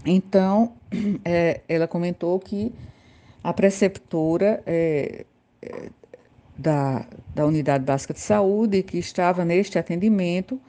Então, 0.04 0.72
é, 1.24 1.60
ela 1.68 1.86
comentou 1.86 2.38
que 2.38 2.72
a 3.42 3.52
preceptora 3.52 4.62
é, 4.66 5.24
é, 5.62 5.88
da, 6.56 7.06
da 7.34 7.46
unidade 7.46 7.84
básica 7.84 8.12
de 8.12 8.20
saúde, 8.20 8.82
que 8.82 8.98
estava 8.98 9.44
neste 9.44 9.78
atendimento, 9.78 10.60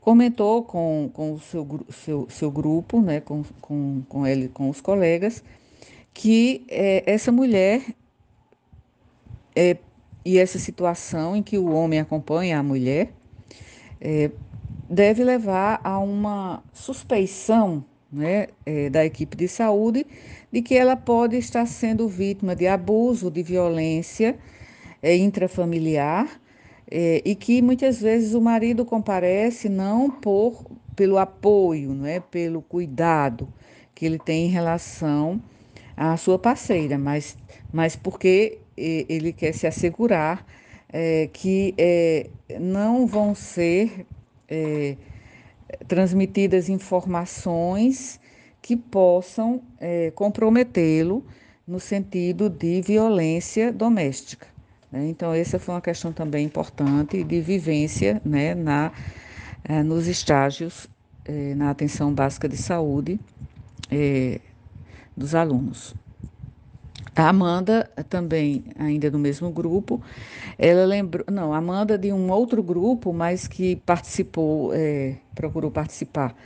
comentou 0.00 0.62
com, 0.62 1.10
com 1.12 1.32
o 1.32 1.40
seu, 1.40 1.80
seu, 1.90 2.30
seu 2.30 2.50
grupo, 2.50 3.00
né, 3.00 3.20
com, 3.20 3.44
com, 3.60 4.02
com 4.08 4.26
ele, 4.26 4.48
com 4.48 4.70
os 4.70 4.80
colegas, 4.80 5.42
que 6.14 6.64
é, 6.68 7.02
essa 7.06 7.30
mulher 7.30 7.82
é, 9.54 9.76
e 10.26 10.38
essa 10.38 10.58
situação 10.58 11.36
em 11.36 11.42
que 11.42 11.56
o 11.56 11.70
homem 11.70 12.00
acompanha 12.00 12.58
a 12.58 12.62
mulher 12.62 13.12
é, 14.00 14.28
deve 14.90 15.22
levar 15.22 15.80
a 15.84 16.00
uma 16.00 16.64
suspeição 16.72 17.84
né, 18.10 18.48
é, 18.66 18.90
da 18.90 19.06
equipe 19.06 19.36
de 19.36 19.46
saúde 19.46 20.04
de 20.50 20.62
que 20.62 20.74
ela 20.74 20.96
pode 20.96 21.36
estar 21.36 21.64
sendo 21.66 22.08
vítima 22.08 22.56
de 22.56 22.66
abuso, 22.66 23.30
de 23.30 23.40
violência 23.40 24.36
é, 25.00 25.16
intrafamiliar 25.16 26.40
é, 26.90 27.22
e 27.24 27.36
que 27.36 27.62
muitas 27.62 28.00
vezes 28.00 28.34
o 28.34 28.40
marido 28.40 28.84
comparece 28.84 29.68
não 29.68 30.10
por 30.10 30.64
pelo 30.96 31.18
apoio, 31.18 31.94
não 31.94 32.04
é, 32.04 32.18
pelo 32.18 32.62
cuidado 32.62 33.46
que 33.94 34.04
ele 34.04 34.18
tem 34.18 34.46
em 34.46 34.50
relação 34.50 35.40
à 35.96 36.16
sua 36.16 36.36
parceira, 36.36 36.98
mas, 36.98 37.36
mas 37.72 37.94
porque 37.94 38.58
ele 38.76 39.32
quer 39.32 39.52
se 39.52 39.66
assegurar 39.66 40.44
é, 40.88 41.28
que 41.32 41.74
é, 41.76 42.28
não 42.60 43.06
vão 43.06 43.34
ser 43.34 44.06
é, 44.48 44.96
transmitidas 45.88 46.68
informações 46.68 48.20
que 48.62 48.76
possam 48.76 49.62
é, 49.80 50.10
comprometê-lo 50.12 51.24
no 51.66 51.80
sentido 51.80 52.48
de 52.48 52.80
violência 52.80 53.72
doméstica. 53.72 54.46
Né? 54.90 55.08
Então, 55.08 55.32
essa 55.32 55.58
foi 55.58 55.74
uma 55.74 55.80
questão 55.80 56.12
também 56.12 56.46
importante 56.46 57.22
de 57.24 57.40
vivência 57.40 58.20
né, 58.24 58.54
na, 58.54 58.92
é, 59.64 59.82
nos 59.82 60.06
estágios 60.06 60.88
é, 61.24 61.54
na 61.54 61.70
atenção 61.70 62.12
básica 62.12 62.48
de 62.48 62.56
saúde 62.56 63.18
dos 65.16 65.34
alunos. 65.34 65.94
A 67.16 67.30
Amanda, 67.30 67.90
também, 68.10 68.62
ainda 68.78 69.10
do 69.10 69.18
mesmo 69.18 69.50
grupo, 69.50 70.02
ela 70.58 70.84
lembrou, 70.84 71.24
não, 71.32 71.54
Amanda 71.54 71.96
de 71.96 72.12
um 72.12 72.30
outro 72.30 72.62
grupo, 72.62 73.10
mas 73.10 73.48
que 73.48 73.76
participou, 73.76 74.70
é, 74.74 75.16
procurou 75.34 75.70
participar 75.70 76.36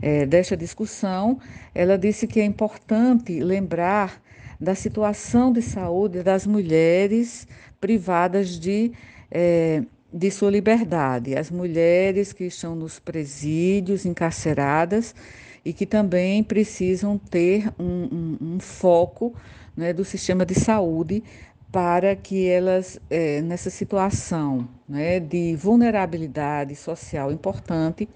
é, 0.00 0.24
desta 0.24 0.56
discussão, 0.56 1.40
ela 1.74 1.98
disse 1.98 2.28
que 2.28 2.38
é 2.38 2.44
importante 2.44 3.40
lembrar 3.40 4.22
da 4.60 4.76
situação 4.76 5.52
de 5.52 5.60
saúde 5.60 6.22
das 6.22 6.46
mulheres 6.46 7.48
privadas 7.80 8.60
de, 8.60 8.92
é, 9.28 9.82
de 10.12 10.30
sua 10.30 10.52
liberdade, 10.52 11.36
as 11.36 11.50
mulheres 11.50 12.32
que 12.32 12.44
estão 12.44 12.76
nos 12.76 13.00
presídios, 13.00 14.06
encarceradas 14.06 15.16
e 15.64 15.72
que 15.72 15.84
também 15.84 16.44
precisam 16.44 17.18
ter 17.18 17.72
um, 17.76 18.04
um, 18.40 18.54
um 18.54 18.60
foco 18.60 19.34
né, 19.76 19.92
do 19.92 20.04
sistema 20.04 20.44
de 20.44 20.54
saúde 20.54 21.22
para 21.70 22.14
que 22.14 22.46
elas, 22.46 23.00
é, 23.08 23.40
nessa 23.40 23.70
situação 23.70 24.68
né, 24.86 25.18
de 25.18 25.56
vulnerabilidade 25.56 26.76
social 26.76 27.32
importante, 27.32 28.06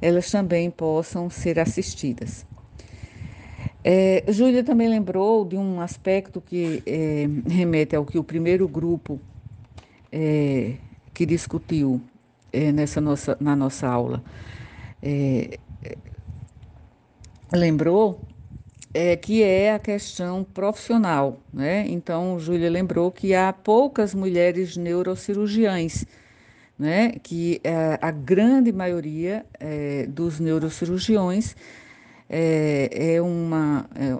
elas 0.00 0.30
também 0.30 0.70
possam 0.70 1.30
ser 1.30 1.58
assistidas. 1.58 2.46
É, 3.82 4.24
Júlia 4.28 4.62
também 4.62 4.88
lembrou 4.88 5.44
de 5.46 5.56
um 5.56 5.80
aspecto 5.80 6.40
que 6.40 6.82
é, 6.84 7.26
remete 7.50 7.96
ao 7.96 8.04
que 8.04 8.18
o 8.18 8.24
primeiro 8.24 8.68
grupo 8.68 9.18
é, 10.12 10.74
que 11.14 11.24
discutiu 11.24 12.00
é, 12.52 12.70
nessa 12.72 13.00
nossa, 13.00 13.36
na 13.40 13.56
nossa 13.56 13.86
aula 13.86 14.22
é, 15.02 15.58
lembrou 17.52 18.20
é, 18.92 19.16
que 19.16 19.42
é 19.42 19.74
a 19.74 19.78
questão 19.78 20.44
profissional. 20.44 21.38
Né? 21.52 21.86
Então, 21.88 22.38
Júlia 22.38 22.70
lembrou 22.70 23.10
que 23.10 23.34
há 23.34 23.52
poucas 23.52 24.14
mulheres 24.14 24.76
neurocirurgiãs, 24.76 26.06
né? 26.78 27.12
que 27.22 27.60
é, 27.62 27.98
a 28.00 28.10
grande 28.10 28.72
maioria 28.72 29.44
é, 29.58 30.06
dos 30.06 30.40
neurocirurgiões 30.40 31.54
é, 32.28 33.14
é 33.14 33.22
uma, 33.22 33.88
é, 33.94 34.18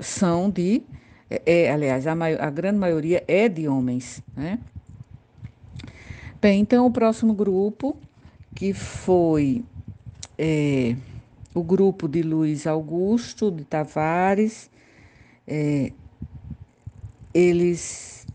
são 0.00 0.50
de, 0.50 0.82
é, 1.28 1.70
aliás, 1.70 2.06
a, 2.06 2.12
a, 2.12 2.50
grande 2.50 2.78
maioria 2.78 3.24
é 3.26 3.48
de 3.48 3.68
homens. 3.68 4.22
Né? 4.36 4.58
Bem, 6.40 6.60
então 6.60 6.86
o 6.86 6.90
próximo 6.90 7.34
grupo, 7.34 7.96
que 8.54 8.72
foi 8.72 9.64
o 11.54 11.62
grupo 11.62 12.08
de 12.08 12.22
Luiz 12.22 12.66
Augusto 12.66 13.50
de 13.50 13.64
Tavares, 13.64 14.70
é, 15.46 15.92
eles 17.34 18.26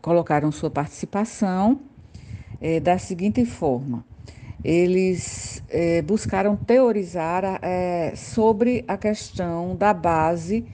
colocaram 0.00 0.50
sua 0.50 0.70
participação 0.70 1.80
é, 2.60 2.80
da 2.80 2.98
seguinte 2.98 3.44
forma: 3.44 4.04
eles 4.64 5.62
é, 5.68 6.00
buscaram 6.02 6.56
teorizar 6.56 7.58
é, 7.62 8.14
sobre 8.16 8.84
a 8.88 8.96
questão 8.96 9.76
da 9.76 9.92
base 9.92 10.64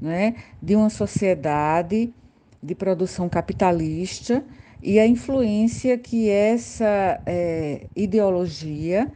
né, 0.00 0.36
de 0.62 0.74
uma 0.74 0.90
sociedade 0.90 2.12
de 2.62 2.74
produção 2.74 3.28
capitalista 3.28 4.44
e 4.82 4.98
a 4.98 5.06
influência 5.06 5.98
que 5.98 6.28
essa 6.28 7.20
é, 7.26 7.86
ideologia 7.94 9.10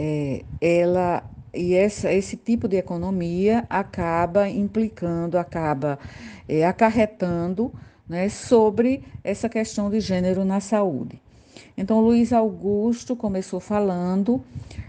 é, 0.00 0.44
ela 0.60 1.28
e 1.52 1.74
essa, 1.74 2.12
esse 2.12 2.36
tipo 2.36 2.68
de 2.68 2.76
economia 2.76 3.66
acaba 3.68 4.48
implicando, 4.48 5.36
acaba 5.36 5.98
é, 6.48 6.64
acarretando 6.64 7.72
né, 8.08 8.28
sobre 8.28 9.02
essa 9.24 9.48
questão 9.48 9.90
de 9.90 9.98
gênero 9.98 10.44
na 10.44 10.60
saúde. 10.60 11.20
Então, 11.76 12.00
Luiz 12.00 12.32
Augusto 12.32 13.16
começou 13.16 13.58
falando 13.58 14.40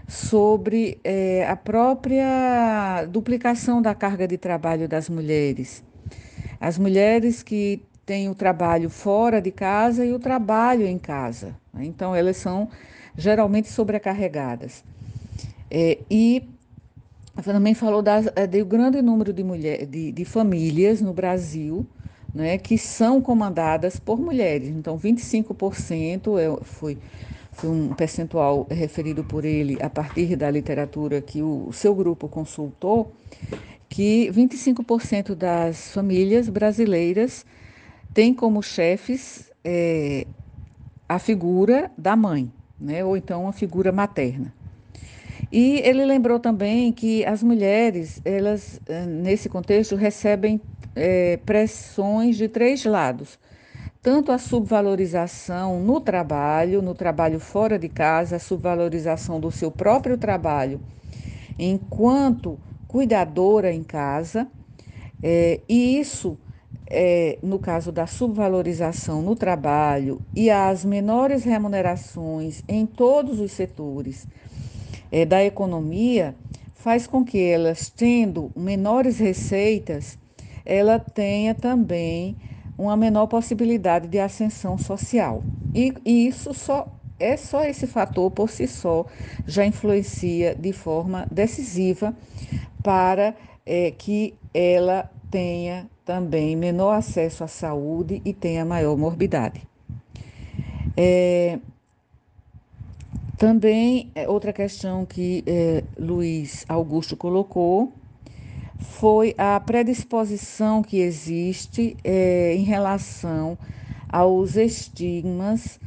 sobre 0.06 1.00
é, 1.02 1.44
a 1.48 1.56
própria 1.56 3.04
duplicação 3.08 3.82
da 3.82 3.94
carga 3.94 4.28
de 4.28 4.38
trabalho 4.38 4.88
das 4.88 5.08
mulheres. 5.08 5.82
As 6.60 6.78
mulheres 6.78 7.42
que 7.42 7.82
têm 8.06 8.28
o 8.28 8.34
trabalho 8.34 8.88
fora 8.88 9.40
de 9.40 9.50
casa 9.50 10.04
e 10.04 10.12
o 10.12 10.20
trabalho 10.20 10.86
em 10.86 10.98
casa. 10.98 11.56
Né? 11.72 11.84
Então, 11.84 12.14
elas 12.14 12.36
são 12.36 12.68
geralmente 13.16 13.68
sobrecarregadas. 13.68 14.84
É, 15.70 15.98
e 16.10 16.42
também 17.44 17.74
falou 17.74 18.02
das, 18.02 18.26
é, 18.34 18.46
do 18.46 18.64
grande 18.66 19.00
número 19.00 19.32
de, 19.32 19.44
mulher, 19.44 19.86
de, 19.86 20.12
de 20.12 20.24
famílias 20.24 21.00
no 21.00 21.12
Brasil 21.12 21.86
né, 22.34 22.58
que 22.58 22.78
são 22.78 23.20
comandadas 23.20 23.98
por 23.98 24.18
mulheres. 24.18 24.68
Então, 24.68 24.98
25% 24.98 26.38
é, 26.38 26.64
foi, 26.64 26.98
foi 27.52 27.70
um 27.70 27.94
percentual 27.94 28.66
referido 28.70 29.24
por 29.24 29.44
ele 29.44 29.78
a 29.82 29.90
partir 29.90 30.36
da 30.36 30.50
literatura 30.50 31.20
que 31.20 31.42
o, 31.42 31.68
o 31.68 31.72
seu 31.72 31.94
grupo 31.94 32.28
consultou, 32.28 33.12
que 33.88 34.30
25% 34.32 35.34
das 35.34 35.92
famílias 35.92 36.48
brasileiras 36.48 37.44
têm 38.14 38.32
como 38.32 38.62
chefes 38.62 39.50
é, 39.64 40.26
a 41.08 41.18
figura 41.18 41.90
da 41.98 42.14
mãe, 42.14 42.50
né, 42.80 43.04
ou 43.04 43.16
então 43.16 43.48
a 43.48 43.52
figura 43.52 43.90
materna. 43.90 44.59
E 45.50 45.80
ele 45.80 46.04
lembrou 46.04 46.38
também 46.38 46.92
que 46.92 47.24
as 47.24 47.42
mulheres, 47.42 48.20
elas, 48.24 48.80
eh, 48.86 49.04
nesse 49.06 49.48
contexto, 49.48 49.96
recebem 49.96 50.60
é, 50.94 51.38
pressões 51.38 52.36
de 52.36 52.48
três 52.48 52.84
lados. 52.84 53.38
Tanto 54.02 54.32
a 54.32 54.38
subvalorização 54.38 55.80
no 55.80 56.00
trabalho, 56.00 56.80
no 56.80 56.94
trabalho 56.94 57.40
fora 57.40 57.78
de 57.78 57.88
casa, 57.88 58.36
a 58.36 58.38
subvalorização 58.38 59.40
do 59.40 59.50
seu 59.50 59.70
próprio 59.70 60.16
trabalho 60.16 60.80
enquanto 61.60 62.58
cuidadora 62.88 63.72
em 63.72 63.82
casa, 63.82 64.48
é, 65.22 65.60
e 65.68 66.00
isso, 66.00 66.38
é, 66.86 67.38
no 67.42 67.58
caso 67.58 67.92
da 67.92 68.06
subvalorização 68.06 69.20
no 69.20 69.36
trabalho 69.36 70.20
e 70.34 70.50
as 70.50 70.84
menores 70.84 71.44
remunerações 71.44 72.64
em 72.66 72.86
todos 72.86 73.38
os 73.38 73.52
setores 73.52 74.26
é, 75.10 75.24
da 75.24 75.44
economia 75.44 76.34
faz 76.74 77.06
com 77.06 77.24
que 77.24 77.38
elas, 77.38 77.90
tendo 77.90 78.50
menores 78.56 79.18
receitas, 79.18 80.18
ela 80.64 80.98
tenha 80.98 81.54
também 81.54 82.36
uma 82.78 82.96
menor 82.96 83.26
possibilidade 83.26 84.08
de 84.08 84.18
ascensão 84.18 84.78
social. 84.78 85.42
E, 85.74 85.92
e 86.04 86.26
isso 86.26 86.54
só 86.54 86.88
é 87.18 87.36
só 87.36 87.62
esse 87.64 87.86
fator 87.86 88.30
por 88.30 88.48
si 88.48 88.66
só 88.66 89.04
já 89.46 89.66
influencia 89.66 90.54
de 90.54 90.72
forma 90.72 91.26
decisiva 91.30 92.16
para 92.82 93.34
é, 93.66 93.90
que 93.90 94.34
ela 94.54 95.10
tenha 95.30 95.86
também 96.04 96.56
menor 96.56 96.92
acesso 96.92 97.44
à 97.44 97.46
saúde 97.46 98.22
e 98.24 98.32
tenha 98.32 98.64
maior 98.64 98.96
morbidade. 98.96 99.60
É, 100.96 101.58
também, 103.40 104.12
é, 104.14 104.28
outra 104.28 104.52
questão 104.52 105.06
que 105.06 105.42
é, 105.46 105.82
Luiz 105.98 106.66
Augusto 106.68 107.16
colocou 107.16 107.90
foi 108.78 109.34
a 109.38 109.58
predisposição 109.58 110.82
que 110.82 110.98
existe 110.98 111.96
é, 112.04 112.54
em 112.54 112.64
relação 112.64 113.56
aos 114.10 114.56
estigmas 114.56 115.80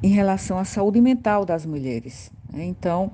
em 0.00 0.08
relação 0.08 0.56
à 0.56 0.64
saúde 0.64 1.00
mental 1.00 1.44
das 1.44 1.66
mulheres. 1.66 2.30
Então, 2.54 3.10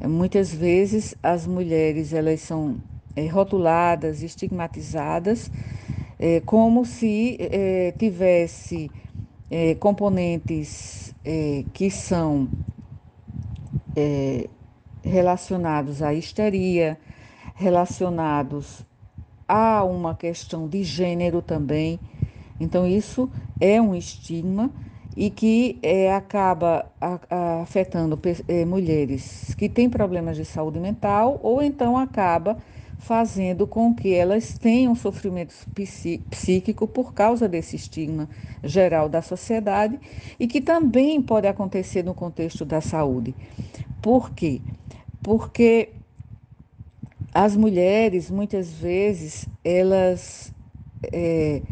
muitas 0.00 0.50
vezes 0.50 1.14
as 1.22 1.46
mulheres 1.46 2.14
elas 2.14 2.40
são 2.40 2.76
rotuladas, 3.30 4.22
estigmatizadas, 4.22 5.50
como 6.46 6.86
se 6.86 7.36
tivesse 7.98 8.90
é, 9.50 9.74
componentes 9.74 11.14
é, 11.24 11.64
que 11.72 11.90
são 11.90 12.48
é, 13.94 14.48
relacionados 15.02 16.02
à 16.02 16.12
histeria, 16.12 16.98
relacionados 17.54 18.84
a 19.48 19.84
uma 19.84 20.14
questão 20.14 20.68
de 20.68 20.82
gênero 20.82 21.40
também. 21.40 22.00
Então, 22.58 22.86
isso 22.86 23.30
é 23.60 23.80
um 23.80 23.94
estigma 23.94 24.70
e 25.16 25.30
que 25.30 25.78
é, 25.82 26.12
acaba 26.12 26.86
a, 27.00 27.20
a, 27.30 27.62
afetando 27.62 28.18
é, 28.48 28.64
mulheres 28.64 29.54
que 29.54 29.68
têm 29.68 29.88
problemas 29.88 30.36
de 30.36 30.44
saúde 30.44 30.78
mental 30.78 31.40
ou 31.42 31.62
então 31.62 31.96
acaba 31.96 32.58
fazendo 33.06 33.68
com 33.68 33.94
que 33.94 34.12
elas 34.12 34.58
tenham 34.58 34.92
sofrimento 34.96 35.54
psíquico 36.28 36.88
por 36.88 37.14
causa 37.14 37.48
desse 37.48 37.76
estigma 37.76 38.28
geral 38.64 39.08
da 39.08 39.22
sociedade 39.22 39.96
e 40.40 40.48
que 40.48 40.60
também 40.60 41.22
pode 41.22 41.46
acontecer 41.46 42.02
no 42.02 42.12
contexto 42.12 42.64
da 42.64 42.80
saúde. 42.80 43.32
Por 44.02 44.32
quê? 44.32 44.60
Porque 45.22 45.90
as 47.32 47.54
mulheres, 47.54 48.28
muitas 48.28 48.72
vezes, 48.72 49.46
elas 49.62 50.52
é, 51.12 51.62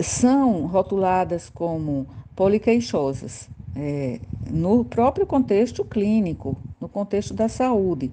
são 0.00 0.64
rotuladas 0.66 1.50
como 1.50 2.06
poliqueixosas 2.36 3.50
é, 3.74 4.20
no 4.48 4.84
próprio 4.84 5.26
contexto 5.26 5.84
clínico, 5.84 6.56
no 6.80 6.88
contexto 6.88 7.34
da 7.34 7.48
saúde. 7.48 8.12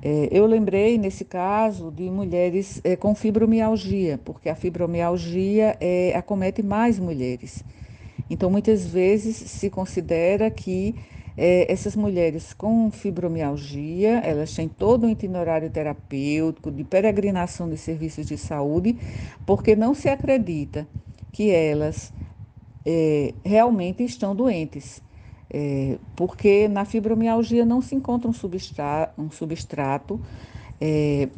É, 0.00 0.28
eu 0.30 0.46
lembrei, 0.46 0.96
nesse 0.96 1.24
caso, 1.24 1.90
de 1.90 2.08
mulheres 2.10 2.80
é, 2.84 2.94
com 2.94 3.14
fibromialgia, 3.14 4.18
porque 4.24 4.48
a 4.48 4.54
fibromialgia 4.54 5.76
é, 5.80 6.12
acomete 6.14 6.62
mais 6.62 6.98
mulheres. 6.98 7.64
Então, 8.30 8.48
muitas 8.50 8.86
vezes 8.86 9.36
se 9.36 9.68
considera 9.70 10.50
que 10.50 10.94
é, 11.36 11.70
essas 11.72 11.96
mulheres 11.96 12.52
com 12.52 12.90
fibromialgia, 12.90 14.18
elas 14.24 14.52
têm 14.54 14.68
todo 14.68 15.06
um 15.06 15.10
itinerário 15.10 15.70
terapêutico 15.70 16.70
de 16.70 16.84
peregrinação 16.84 17.68
de 17.68 17.76
serviços 17.76 18.26
de 18.26 18.36
saúde, 18.36 18.96
porque 19.46 19.74
não 19.74 19.94
se 19.94 20.08
acredita 20.08 20.86
que 21.32 21.50
elas 21.50 22.12
é, 22.84 23.34
realmente 23.44 24.02
estão 24.04 24.34
doentes. 24.34 25.00
É, 25.50 25.98
porque 26.14 26.68
na 26.68 26.84
fibromialgia 26.84 27.64
não 27.64 27.80
se 27.80 27.94
encontra 27.94 28.28
um 28.28 28.32
substrato, 28.32 29.20
um 29.20 29.30
substrato 29.30 30.20
é, 30.80 31.28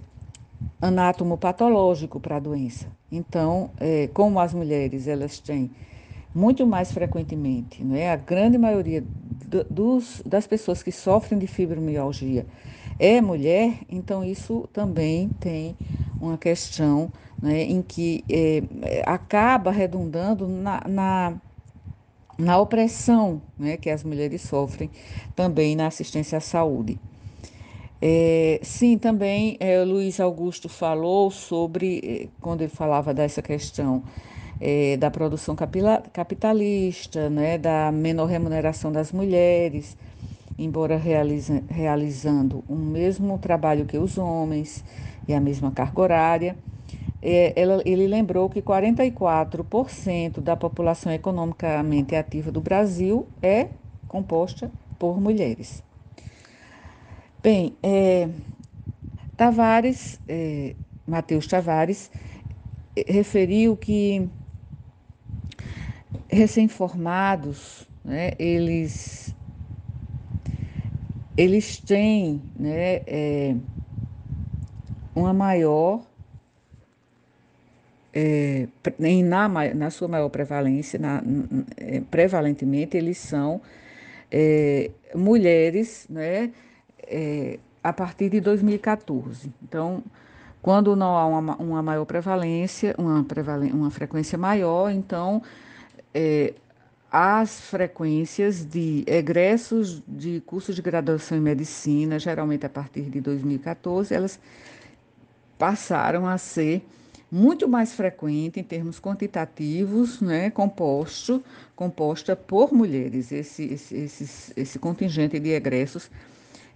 anátomo-patológico 0.80 2.18
para 2.18 2.36
a 2.36 2.40
doença. 2.40 2.88
Então, 3.10 3.70
é, 3.78 4.08
como 4.12 4.40
as 4.40 4.52
mulheres 4.52 5.06
elas 5.06 5.38
têm 5.38 5.70
muito 6.34 6.66
mais 6.66 6.92
frequentemente, 6.92 7.82
não 7.82 7.96
é? 7.96 8.10
A 8.10 8.16
grande 8.16 8.56
maioria 8.56 9.04
dos, 9.68 10.22
das 10.24 10.46
pessoas 10.46 10.82
que 10.82 10.92
sofrem 10.92 11.38
de 11.38 11.46
fibromialgia 11.46 12.46
é 12.98 13.20
mulher, 13.20 13.78
então 13.88 14.22
isso 14.22 14.68
também 14.72 15.28
tem 15.40 15.76
uma 16.20 16.36
questão 16.36 17.10
né, 17.40 17.62
em 17.62 17.82
que 17.82 18.22
é, 18.28 18.62
acaba 19.06 19.70
redundando 19.70 20.46
na, 20.46 20.82
na, 20.86 21.34
na 22.40 22.58
opressão 22.58 23.40
né, 23.58 23.76
que 23.76 23.90
as 23.90 24.02
mulheres 24.02 24.42
sofrem 24.42 24.90
também 25.36 25.76
na 25.76 25.86
assistência 25.86 26.38
à 26.38 26.40
saúde. 26.40 26.98
É, 28.02 28.58
sim, 28.62 28.96
também 28.96 29.58
é, 29.60 29.82
Luiz 29.84 30.18
Augusto 30.20 30.68
falou 30.68 31.30
sobre, 31.30 32.00
é, 32.02 32.28
quando 32.40 32.62
ele 32.62 32.70
falava 32.70 33.12
dessa 33.12 33.42
questão 33.42 34.02
é, 34.58 34.96
da 34.96 35.10
produção 35.10 35.54
capitalista, 35.54 37.28
né, 37.28 37.58
da 37.58 37.92
menor 37.92 38.26
remuneração 38.26 38.90
das 38.90 39.12
mulheres, 39.12 39.96
embora 40.58 40.96
realiza, 40.96 41.62
realizando 41.68 42.64
o 42.68 42.74
mesmo 42.74 43.38
trabalho 43.38 43.84
que 43.84 43.98
os 43.98 44.16
homens 44.18 44.84
e 45.28 45.34
a 45.34 45.40
mesma 45.40 45.70
carga 45.70 46.00
horária. 46.00 46.56
É, 47.22 47.52
ela, 47.54 47.82
ele 47.84 48.06
lembrou 48.06 48.48
que 48.48 48.62
44% 48.62 50.40
da 50.40 50.56
população 50.56 51.12
economicamente 51.12 52.16
ativa 52.16 52.50
do 52.50 52.60
Brasil 52.60 53.26
é 53.42 53.68
composta 54.08 54.70
por 54.98 55.20
mulheres. 55.20 55.82
Bem, 57.42 57.74
é, 57.82 58.28
Tavares, 59.36 60.20
é, 60.28 60.74
Matheus 61.06 61.46
Tavares, 61.46 62.10
é, 62.96 63.10
referiu 63.10 63.76
que 63.76 64.28
recém-formados, 66.28 67.88
né, 68.04 68.32
eles, 68.38 69.34
eles 71.36 71.78
têm 71.78 72.42
né, 72.54 72.96
é, 73.06 73.56
uma 75.14 75.32
maior, 75.32 76.02
é, 78.12 78.66
em, 78.98 79.22
na, 79.22 79.48
na 79.48 79.90
sua 79.90 80.08
maior 80.08 80.28
prevalência, 80.28 80.98
na, 80.98 81.22
é, 81.76 82.00
prevalentemente, 82.10 82.96
eles 82.96 83.18
são 83.18 83.60
é, 84.30 84.90
mulheres 85.14 86.06
né, 86.08 86.50
é, 87.06 87.58
a 87.82 87.92
partir 87.92 88.30
de 88.30 88.40
2014. 88.40 89.52
Então, 89.62 90.02
quando 90.62 90.94
não 90.94 91.16
há 91.16 91.26
uma, 91.26 91.56
uma 91.56 91.82
maior 91.82 92.04
prevalência, 92.04 92.94
uma, 92.98 93.24
prevalen 93.24 93.72
uma 93.72 93.90
frequência 93.90 94.36
maior, 94.36 94.90
então 94.90 95.42
é, 96.12 96.54
as 97.10 97.60
frequências 97.60 98.64
de 98.64 99.04
egressos 99.06 100.02
de 100.06 100.40
cursos 100.46 100.76
de 100.76 100.82
graduação 100.82 101.38
em 101.38 101.40
medicina, 101.40 102.18
geralmente 102.18 102.66
a 102.66 102.68
partir 102.68 103.02
de 103.02 103.20
2014, 103.20 104.14
elas 104.14 104.38
passaram 105.58 106.26
a 106.26 106.38
ser 106.38 106.82
muito 107.30 107.68
mais 107.68 107.94
frequente 107.94 108.58
em 108.58 108.62
termos 108.64 108.98
quantitativos, 108.98 110.20
né, 110.20 110.50
composto, 110.50 111.42
composta 111.76 112.34
por 112.34 112.72
mulheres, 112.72 113.30
esse, 113.30 113.64
esse, 113.64 113.94
esse, 113.94 114.52
esse 114.56 114.78
contingente 114.78 115.38
de 115.38 115.50
egressos, 115.50 116.10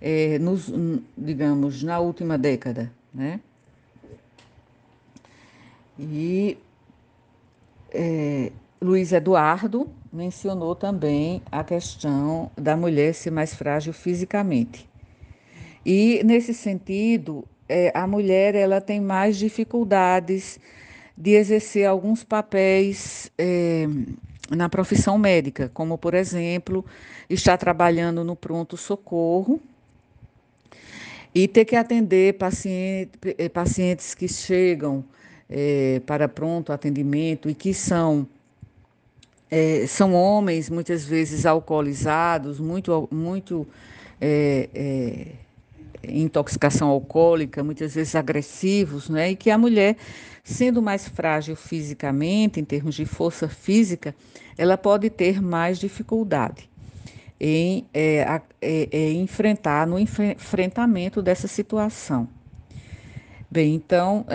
é, 0.01 0.39
nos, 0.39 0.73
digamos, 1.17 1.83
na 1.83 1.99
última 1.99 2.39
década. 2.39 2.93
Né? 3.13 3.41
E 5.99 6.57
é, 7.91 8.53
Luiz 8.81 9.13
Eduardo 9.13 9.89
mencionou 10.13 10.75
também 10.75 11.43
a 11.51 11.65
questão 11.65 12.51
da 12.57 12.77
mulher 12.77 13.15
ser 13.15 13.31
mais 13.31 13.55
frágil 13.55 13.93
fisicamente. 13.93 14.89
E 15.85 16.23
nesse 16.25 16.55
sentido, 16.55 17.45
é, 17.69 17.91
a 17.95 18.07
mulher 18.07 18.55
ela 18.55 18.81
tem 18.81 19.01
mais 19.01 19.37
dificuldades 19.37 20.59
de 21.17 21.33
exercer 21.33 21.87
alguns 21.87 22.25
papéis 22.25 23.31
é, 23.39 23.87
na 24.51 24.69
profissão 24.69 25.17
médica, 25.17 25.71
como 25.73 25.97
por 25.97 26.15
exemplo, 26.15 26.85
estar 27.29 27.57
trabalhando 27.57 28.25
no 28.25 28.37
pronto 28.37 28.77
socorro 28.77 29.61
e 31.35 31.49
ter 31.49 31.65
que 31.65 31.77
atender 31.77 32.35
paciente, 32.35 33.13
é, 33.39 33.49
pacientes 33.49 34.15
que 34.15 34.29
chegam 34.29 35.05
é, 35.49 36.01
para 36.07 36.29
pronto 36.29 36.73
atendimento 36.73 37.49
e 37.49 37.55
que 37.55 37.73
são 37.73 38.27
é, 39.51 39.87
são 39.87 40.15
homens 40.15 40.69
muitas 40.69 41.05
vezes 41.05 41.47
alcoolizados, 41.47 42.59
muito, 42.59 43.09
muito 43.13 43.67
é, 44.21 44.69
é, 44.75 45.27
intoxicação 46.11 46.89
alcoólica, 46.89 47.63
muitas 47.63 47.95
vezes 47.95 48.15
agressivos, 48.15 49.09
né? 49.09 49.31
E 49.31 49.37
que 49.37 49.51
a 49.51 49.59
mulher, 49.59 49.97
sendo 50.43 50.81
mais 50.83 51.09
frágil 51.09 51.57
fisicamente, 51.57 52.61
em 52.61 52.65
termos 52.65 52.95
de 52.95 53.05
força 53.05 53.49
física, 53.49 54.15
ela 54.57 54.77
pode 54.77 55.11
ter 55.11 55.43
mais 55.43 55.79
dificuldade 55.79 56.69
em 57.41 57.87
é, 57.93 58.23
a, 58.23 58.41
é, 58.63 58.89
é, 58.91 59.13
enfrentar, 59.13 59.87
no 59.87 59.99
enfrentamento 59.99 61.21
dessa 61.21 61.49
situação. 61.49 62.29
Bem, 63.51 63.75
então, 63.75 64.27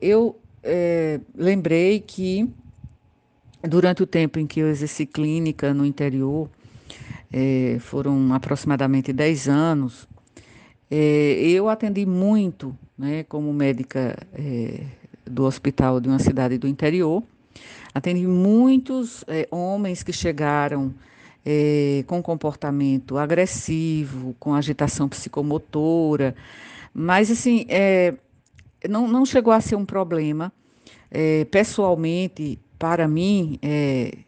eu 0.00 0.36
lembrei 1.36 2.00
que 2.00 2.48
Durante 3.66 4.02
o 4.02 4.06
tempo 4.06 4.38
em 4.38 4.46
que 4.46 4.60
eu 4.60 4.68
exerci 4.68 5.06
clínica 5.06 5.72
no 5.72 5.86
interior, 5.86 6.50
é, 7.32 7.78
foram 7.80 8.34
aproximadamente 8.34 9.10
10 9.10 9.48
anos, 9.48 10.06
é, 10.90 10.96
eu 11.40 11.68
atendi 11.68 12.04
muito, 12.04 12.76
né, 12.96 13.24
como 13.24 13.52
médica 13.52 14.16
é, 14.32 14.84
do 15.24 15.44
hospital 15.44 16.00
de 16.00 16.08
uma 16.08 16.18
cidade 16.18 16.58
do 16.58 16.68
interior, 16.68 17.22
atendi 17.94 18.26
muitos 18.26 19.24
é, 19.26 19.48
homens 19.50 20.02
que 20.02 20.12
chegaram 20.12 20.94
é, 21.44 22.04
com 22.06 22.22
comportamento 22.22 23.16
agressivo, 23.16 24.34
com 24.38 24.54
agitação 24.54 25.08
psicomotora, 25.08 26.34
mas 26.92 27.30
assim, 27.30 27.66
é, 27.68 28.14
não, 28.88 29.08
não 29.08 29.24
chegou 29.24 29.52
a 29.52 29.60
ser 29.60 29.76
um 29.76 29.84
problema. 29.84 30.52
pessoalmente, 31.50 32.58
para 32.78 33.06
mim, 33.08 33.58
é, 33.62 34.18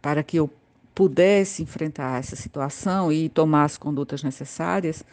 para 0.00 0.22
que 0.22 0.36
eu 0.36 0.50
pudesse 0.94 1.62
enfrentar 1.62 2.18
essa 2.18 2.36
situação 2.36 3.12
e 3.12 3.28
tomar 3.28 3.64
as 3.64 3.76
condutas 3.76 4.22
necessárias, 4.22 5.04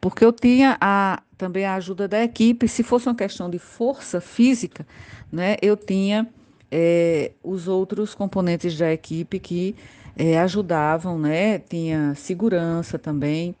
porque 0.00 0.24
eu 0.24 0.32
tinha 0.32 0.76
a, 0.80 1.22
também 1.36 1.64
a 1.64 1.74
ajuda 1.74 2.08
da 2.08 2.22
equipe. 2.22 2.66
Se 2.66 2.82
fosse 2.82 3.06
uma 3.06 3.14
questão 3.14 3.50
de 3.50 3.58
força 3.58 4.20
física, 4.20 4.86
né, 5.30 5.56
eu 5.60 5.76
tinha 5.76 6.28
é, 6.70 7.32
os 7.42 7.68
outros 7.68 8.14
componentes 8.14 8.76
da 8.78 8.92
equipe 8.92 9.38
que 9.38 9.74
é, 10.16 10.38
ajudavam, 10.38 11.18
né? 11.18 11.58
Tinha 11.58 12.14
segurança 12.14 12.98
também 12.98 13.54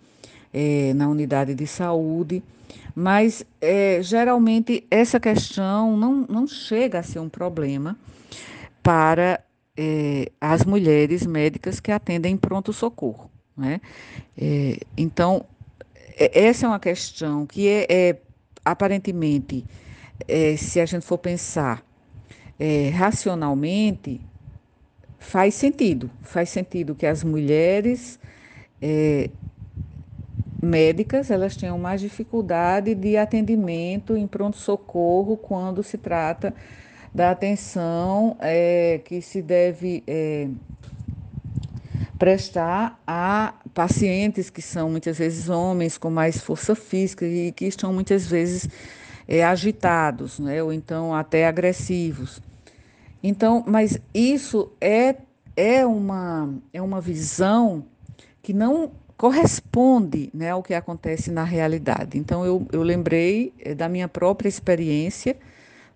é, 0.52 0.92
na 0.94 1.08
unidade 1.08 1.54
de 1.54 1.66
saúde, 1.66 2.42
mas 2.94 3.44
é, 3.60 4.00
geralmente 4.02 4.86
essa 4.90 5.18
questão 5.18 5.96
não, 5.96 6.26
não 6.28 6.46
chega 6.46 6.98
a 6.98 7.02
ser 7.02 7.18
um 7.18 7.28
problema 7.28 7.96
para 8.82 9.40
é, 9.76 10.30
as 10.40 10.64
mulheres 10.64 11.26
médicas 11.26 11.80
que 11.80 11.90
atendem 11.90 12.36
pronto-socorro. 12.36 13.30
Né? 13.56 13.80
É, 14.36 14.78
então, 14.96 15.44
essa 16.20 16.66
é 16.66 16.68
uma 16.68 16.80
questão 16.80 17.46
que 17.46 17.66
é, 17.68 17.86
é 17.88 18.16
aparentemente, 18.64 19.64
é, 20.28 20.56
se 20.56 20.80
a 20.80 20.86
gente 20.86 21.04
for 21.04 21.18
pensar 21.18 21.82
é, 22.58 22.90
racionalmente, 22.90 24.20
faz 25.18 25.54
sentido. 25.54 26.10
Faz 26.22 26.50
sentido 26.50 26.94
que 26.94 27.06
as 27.06 27.24
mulheres 27.24 28.18
é, 28.82 29.30
médicas 30.62 31.30
elas 31.30 31.56
tenham 31.56 31.78
mais 31.78 32.00
dificuldade 32.00 32.94
de 32.94 33.16
atendimento 33.16 34.16
em 34.16 34.26
pronto-socorro 34.26 35.36
quando 35.36 35.82
se 35.82 35.96
trata 35.96 36.54
da 37.14 37.30
atenção 37.30 38.36
é, 38.40 39.00
que 39.04 39.20
se 39.22 39.42
deve 39.42 40.04
é, 40.06 40.48
prestar 42.20 43.00
a 43.06 43.54
pacientes 43.72 44.50
que 44.50 44.60
são 44.60 44.90
muitas 44.90 45.16
vezes 45.16 45.48
homens 45.48 45.96
com 45.96 46.10
mais 46.10 46.38
força 46.38 46.74
física 46.74 47.26
e 47.26 47.50
que 47.50 47.64
estão 47.64 47.94
muitas 47.94 48.26
vezes 48.26 48.68
é, 49.26 49.42
agitados, 49.42 50.38
né, 50.38 50.62
ou 50.62 50.70
então 50.70 51.14
até 51.14 51.46
agressivos. 51.46 52.42
Então, 53.22 53.64
mas 53.66 53.98
isso 54.12 54.70
é, 54.78 55.16
é, 55.56 55.86
uma, 55.86 56.52
é 56.74 56.82
uma 56.82 57.00
visão 57.00 57.86
que 58.42 58.52
não 58.52 58.92
corresponde 59.16 60.28
né, 60.34 60.50
ao 60.50 60.62
que 60.62 60.74
acontece 60.74 61.30
na 61.30 61.44
realidade. 61.44 62.18
Então, 62.18 62.44
eu, 62.44 62.66
eu 62.70 62.82
lembrei 62.82 63.54
é, 63.58 63.74
da 63.74 63.88
minha 63.88 64.08
própria 64.08 64.48
experiência. 64.48 65.36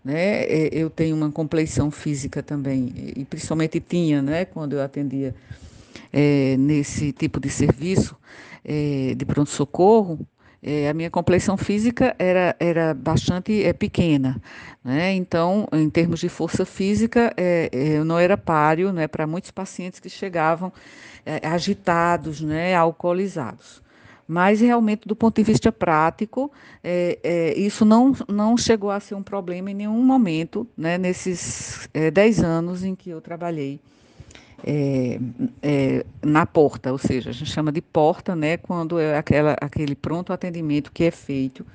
Né, 0.02 0.44
é, 0.44 0.68
eu 0.72 0.88
tenho 0.88 1.16
uma 1.16 1.30
compleição 1.30 1.90
física 1.90 2.42
também, 2.42 2.92
e 3.16 3.24
principalmente 3.24 3.80
tinha, 3.80 4.20
né, 4.20 4.44
quando 4.44 4.74
eu 4.74 4.82
atendia 4.82 5.34
é, 6.14 6.56
nesse 6.56 7.10
tipo 7.12 7.40
de 7.40 7.50
serviço 7.50 8.16
é, 8.64 9.14
de 9.16 9.24
pronto-socorro, 9.26 10.24
é, 10.62 10.88
a 10.88 10.94
minha 10.94 11.10
complexão 11.10 11.56
física 11.56 12.14
era, 12.18 12.56
era 12.60 12.94
bastante 12.94 13.64
é, 13.64 13.72
pequena, 13.72 14.40
né? 14.82 15.12
Então, 15.12 15.68
em 15.72 15.90
termos 15.90 16.20
de 16.20 16.28
força 16.28 16.64
física, 16.64 17.34
é, 17.36 17.68
é 17.70 17.88
eu 17.98 18.04
não 18.04 18.18
era 18.18 18.36
páreo, 18.36 18.92
né, 18.92 19.08
para 19.08 19.26
muitos 19.26 19.50
pacientes 19.50 19.98
que 20.00 20.08
chegavam 20.08 20.72
é, 21.26 21.46
agitados, 21.46 22.40
né, 22.40 22.74
alcoolizados. 22.74 23.82
Mas 24.26 24.60
realmente, 24.60 25.06
do 25.06 25.14
ponto 25.14 25.36
de 25.36 25.42
vista 25.42 25.70
prático, 25.70 26.50
é, 26.82 27.52
isso 27.58 27.84
não, 27.84 28.14
não 28.26 28.56
chegou 28.56 28.90
a 28.90 28.98
ser 29.00 29.16
um 29.16 29.22
problema 29.22 29.70
em 29.70 29.74
nenhum 29.74 30.02
momento, 30.02 30.66
né, 30.78 30.96
nesses 30.96 31.90
é, 31.92 32.10
dez 32.10 32.42
anos 32.42 32.82
em 32.84 32.94
que 32.94 33.10
eu 33.10 33.20
trabalhei 33.20 33.80
é, 34.66 35.20
é, 35.62 36.06
na 36.22 36.46
porta, 36.46 36.90
ou 36.90 36.96
seja, 36.96 37.28
a 37.28 37.32
gente 37.32 37.50
chama 37.50 37.70
de 37.70 37.82
porta, 37.82 38.34
né, 38.34 38.56
quando 38.56 38.98
é 38.98 39.18
aquela, 39.18 39.54
aquele 39.60 39.94
pronto 39.94 40.32
atendimento 40.32 40.90
que 40.90 41.04
é 41.04 41.10
feito 41.10 41.66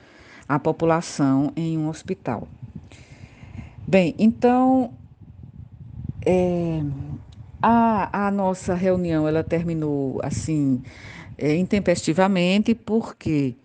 à 0.48 0.58
população 0.58 1.54
em 1.56 1.78
um 1.78 1.88
hospital. 1.88 2.48
Bem, 3.88 4.16
então 4.18 4.92
é, 6.26 6.82
a, 7.62 8.28
a, 8.28 8.32
nossa 8.32 8.74
reunião 8.74 9.28
ela 9.28 9.44
terminou 9.44 10.20
assim 10.24 10.82
é, 11.38 11.56
intempestivamente 11.56 12.74
porque 12.74 13.56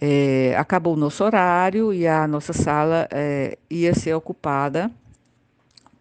é, 0.00 0.54
acabou 0.56 0.94
o 0.94 0.96
nosso 0.96 1.22
horário 1.22 1.92
e 1.92 2.06
a 2.06 2.26
nossa 2.26 2.54
sala 2.54 3.06
é, 3.10 3.58
ia 3.68 3.94
ser 3.94 4.14
ocupada 4.14 4.90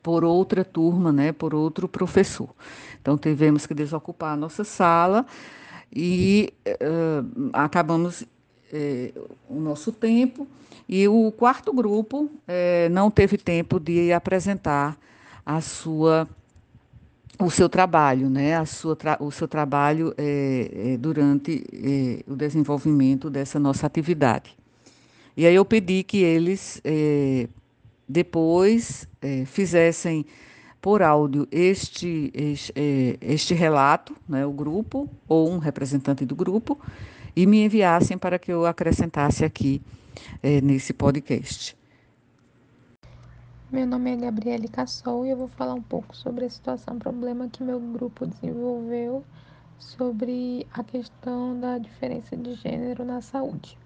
por 0.03 0.25
outra 0.25 0.65
turma, 0.65 1.13
né, 1.13 1.31
por 1.31 1.55
outro 1.55 1.87
professor. 1.87 2.49
Então 3.01 3.17
tivemos 3.17 3.65
que 3.65 3.73
desocupar 3.73 4.33
a 4.33 4.37
nossa 4.37 4.65
sala 4.65 5.25
e 5.95 6.53
uh, 6.67 7.49
acabamos 7.53 8.21
uh, 8.21 9.29
o 9.49 9.59
nosso 9.59 9.93
tempo 9.93 10.45
e 10.87 11.07
o 11.07 11.31
quarto 11.31 11.71
grupo 11.71 12.23
uh, 12.23 12.89
não 12.91 13.09
teve 13.09 13.37
tempo 13.37 13.79
de 13.79 14.11
apresentar 14.11 14.97
a 15.45 15.61
sua 15.61 16.27
o 17.39 17.49
seu 17.49 17.67
trabalho, 17.67 18.29
né, 18.29 18.55
a 18.55 18.65
sua 18.65 18.95
o 19.19 19.31
seu 19.31 19.47
trabalho 19.47 20.13
durante 20.99 21.63
o 22.27 22.35
desenvolvimento 22.35 23.27
dessa 23.27 23.59
nossa 23.59 23.87
atividade. 23.87 24.55
E 25.35 25.47
aí 25.47 25.55
eu 25.55 25.65
pedi 25.65 26.03
que 26.03 26.19
eles 26.19 26.79
depois 28.07 29.07
é, 29.21 29.45
fizessem 29.45 30.25
por 30.81 31.01
áudio 31.01 31.47
este, 31.49 32.29
este, 32.33 32.73
é, 32.75 33.17
este 33.21 33.53
relato, 33.53 34.15
né, 34.27 34.45
o 34.45 34.51
grupo, 34.51 35.09
ou 35.27 35.49
um 35.49 35.57
representante 35.57 36.25
do 36.25 36.35
grupo, 36.35 36.77
e 37.35 37.47
me 37.47 37.63
enviassem 37.63 38.17
para 38.17 38.37
que 38.37 38.51
eu 38.51 38.65
acrescentasse 38.65 39.45
aqui 39.45 39.81
é, 40.41 40.59
nesse 40.59 40.93
podcast. 40.93 41.75
Meu 43.71 43.87
nome 43.87 44.11
é 44.11 44.17
Gabriele 44.17 44.67
Cassol 44.67 45.25
e 45.25 45.31
eu 45.31 45.37
vou 45.37 45.47
falar 45.47 45.73
um 45.73 45.81
pouco 45.81 46.15
sobre 46.15 46.45
a 46.45 46.49
situação, 46.49 46.99
problema 46.99 47.49
que 47.49 47.63
meu 47.63 47.79
grupo 47.79 48.27
desenvolveu 48.27 49.23
sobre 49.79 50.67
a 50.73 50.83
questão 50.83 51.59
da 51.59 51.77
diferença 51.77 52.37
de 52.37 52.53
gênero 52.55 53.03
na 53.03 53.21
saúde. 53.21 53.77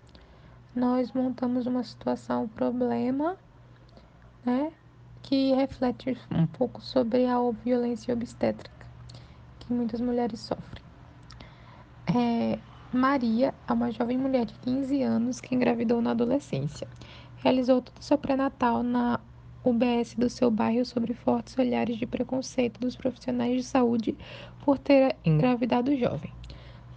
Nós 0.76 1.12
montamos 1.14 1.66
uma 1.66 1.84
situação, 1.84 2.48
problema 2.50 3.38
né, 4.48 4.72
que 5.22 5.54
reflete 5.54 6.18
um 6.32 6.48
pouco 6.48 6.82
sobre 6.82 7.26
a 7.26 7.38
violência 7.66 8.14
obstétrica 8.14 8.88
que 9.60 9.74
muitas 9.74 10.00
mulheres 10.00 10.40
sofrem. 10.40 10.82
É, 12.16 12.58
Maria 12.94 13.54
é 13.68 13.74
uma 13.74 13.92
jovem 13.92 14.18
mulher 14.18 14.46
de 14.46 14.54
15 14.60 15.04
anos 15.04 15.42
que 15.42 15.54
engravidou 15.54 16.02
na 16.02 16.12
adolescência. 16.12 16.88
Realizou 17.44 17.82
todo 17.82 18.00
o 18.00 18.02
seu 18.04 18.18
pré-natal 18.18 18.82
na 18.82 19.20
UBS 19.66 20.16
do 20.16 20.30
seu 20.30 20.50
bairro 20.50 20.86
sobre 20.86 21.14
fortes 21.14 21.58
olhares 21.58 21.98
de 21.98 22.06
preconceito 22.06 22.80
dos 22.80 22.96
profissionais 22.96 23.58
de 23.58 23.64
saúde 23.64 24.16
por 24.64 24.80
ter 24.80 25.18
engravidado 25.26 25.94
jovem. 25.98 26.32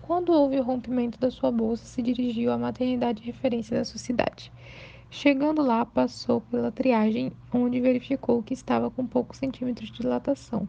Quando 0.02 0.32
houve 0.32 0.60
o 0.60 0.62
rompimento 0.62 1.18
da 1.18 1.32
sua 1.32 1.50
bolsa, 1.50 1.84
se 1.84 2.00
dirigiu 2.00 2.52
à 2.52 2.58
maternidade 2.58 3.20
de 3.20 3.26
referência 3.26 3.76
da 3.76 3.84
sua 3.84 3.98
cidade. 3.98 4.52
Chegando 5.12 5.60
lá, 5.60 5.84
passou 5.84 6.40
pela 6.40 6.70
triagem, 6.70 7.32
onde 7.52 7.80
verificou 7.80 8.44
que 8.44 8.54
estava 8.54 8.88
com 8.92 9.04
poucos 9.04 9.38
centímetros 9.38 9.90
de 9.90 9.98
dilatação 9.98 10.68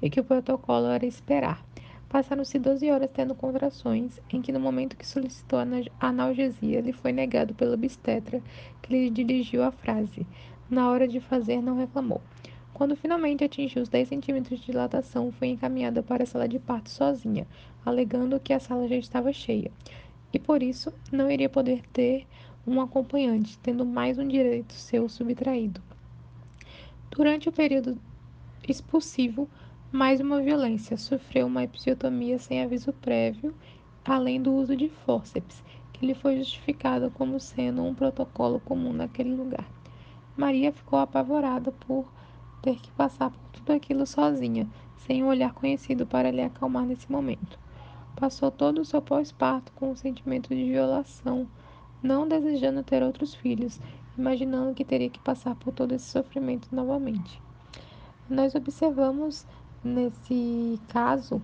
e 0.00 0.08
que 0.08 0.20
o 0.20 0.24
protocolo 0.24 0.86
era 0.86 1.04
esperar. 1.04 1.66
Passaram-se 2.08 2.56
12 2.56 2.88
horas 2.88 3.10
tendo 3.12 3.34
contrações, 3.34 4.20
em 4.32 4.40
que 4.40 4.52
no 4.52 4.60
momento 4.60 4.96
que 4.96 5.04
solicitou 5.04 5.58
analgesia, 5.98 6.80
lhe 6.80 6.92
foi 6.92 7.10
negado 7.10 7.52
pelo 7.52 7.74
obstetra, 7.74 8.40
que 8.80 8.92
lhe 8.92 9.10
dirigiu 9.10 9.64
a 9.64 9.72
frase: 9.72 10.24
Na 10.70 10.88
hora 10.88 11.08
de 11.08 11.18
fazer, 11.18 11.60
não 11.60 11.76
reclamou. 11.76 12.22
Quando 12.72 12.94
finalmente 12.94 13.42
atingiu 13.42 13.82
os 13.82 13.88
10 13.88 14.08
centímetros 14.08 14.60
de 14.60 14.66
dilatação, 14.66 15.32
foi 15.32 15.48
encaminhada 15.48 16.00
para 16.00 16.22
a 16.22 16.26
sala 16.26 16.46
de 16.46 16.60
parto 16.60 16.90
sozinha, 16.90 17.44
alegando 17.84 18.38
que 18.38 18.52
a 18.52 18.60
sala 18.60 18.86
já 18.86 18.96
estava 18.96 19.32
cheia, 19.32 19.70
e 20.32 20.38
por 20.38 20.62
isso 20.62 20.92
não 21.10 21.28
iria 21.28 21.48
poder 21.48 21.82
ter 21.92 22.24
um 22.70 22.80
acompanhante, 22.80 23.58
tendo 23.58 23.84
mais 23.84 24.16
um 24.16 24.28
direito 24.28 24.72
seu 24.74 25.08
subtraído. 25.08 25.82
Durante 27.10 27.48
o 27.48 27.52
período 27.52 27.98
expulsivo, 28.68 29.48
mais 29.90 30.20
uma 30.20 30.40
violência, 30.40 30.96
sofreu 30.96 31.48
uma 31.48 31.64
episiotomia 31.64 32.38
sem 32.38 32.62
aviso 32.62 32.92
prévio, 32.92 33.52
além 34.04 34.40
do 34.40 34.54
uso 34.54 34.76
de 34.76 34.88
fórceps, 34.88 35.64
que 35.92 36.06
lhe 36.06 36.14
foi 36.14 36.36
justificado 36.36 37.10
como 37.10 37.40
sendo 37.40 37.82
um 37.82 37.92
protocolo 37.92 38.60
comum 38.60 38.92
naquele 38.92 39.34
lugar. 39.34 39.68
Maria 40.36 40.72
ficou 40.72 41.00
apavorada 41.00 41.72
por 41.72 42.08
ter 42.62 42.76
que 42.76 42.92
passar 42.92 43.30
por 43.30 43.50
tudo 43.50 43.72
aquilo 43.72 44.06
sozinha, 44.06 44.68
sem 44.96 45.24
um 45.24 45.26
olhar 45.26 45.52
conhecido 45.52 46.06
para 46.06 46.30
lhe 46.30 46.40
acalmar 46.40 46.84
nesse 46.84 47.10
momento. 47.10 47.58
Passou 48.14 48.48
todo 48.48 48.80
o 48.80 48.84
seu 48.84 49.02
pós-parto 49.02 49.72
com 49.72 49.90
o 49.90 49.96
sentimento 49.96 50.50
de 50.50 50.62
violação, 50.62 51.48
não 52.02 52.26
desejando 52.28 52.82
ter 52.82 53.02
outros 53.02 53.34
filhos, 53.34 53.80
imaginando 54.16 54.74
que 54.74 54.84
teria 54.84 55.10
que 55.10 55.18
passar 55.20 55.54
por 55.54 55.72
todo 55.72 55.92
esse 55.94 56.06
sofrimento 56.10 56.68
novamente. 56.74 57.40
Nós 58.28 58.54
observamos 58.54 59.46
nesse 59.82 60.80
caso 60.88 61.40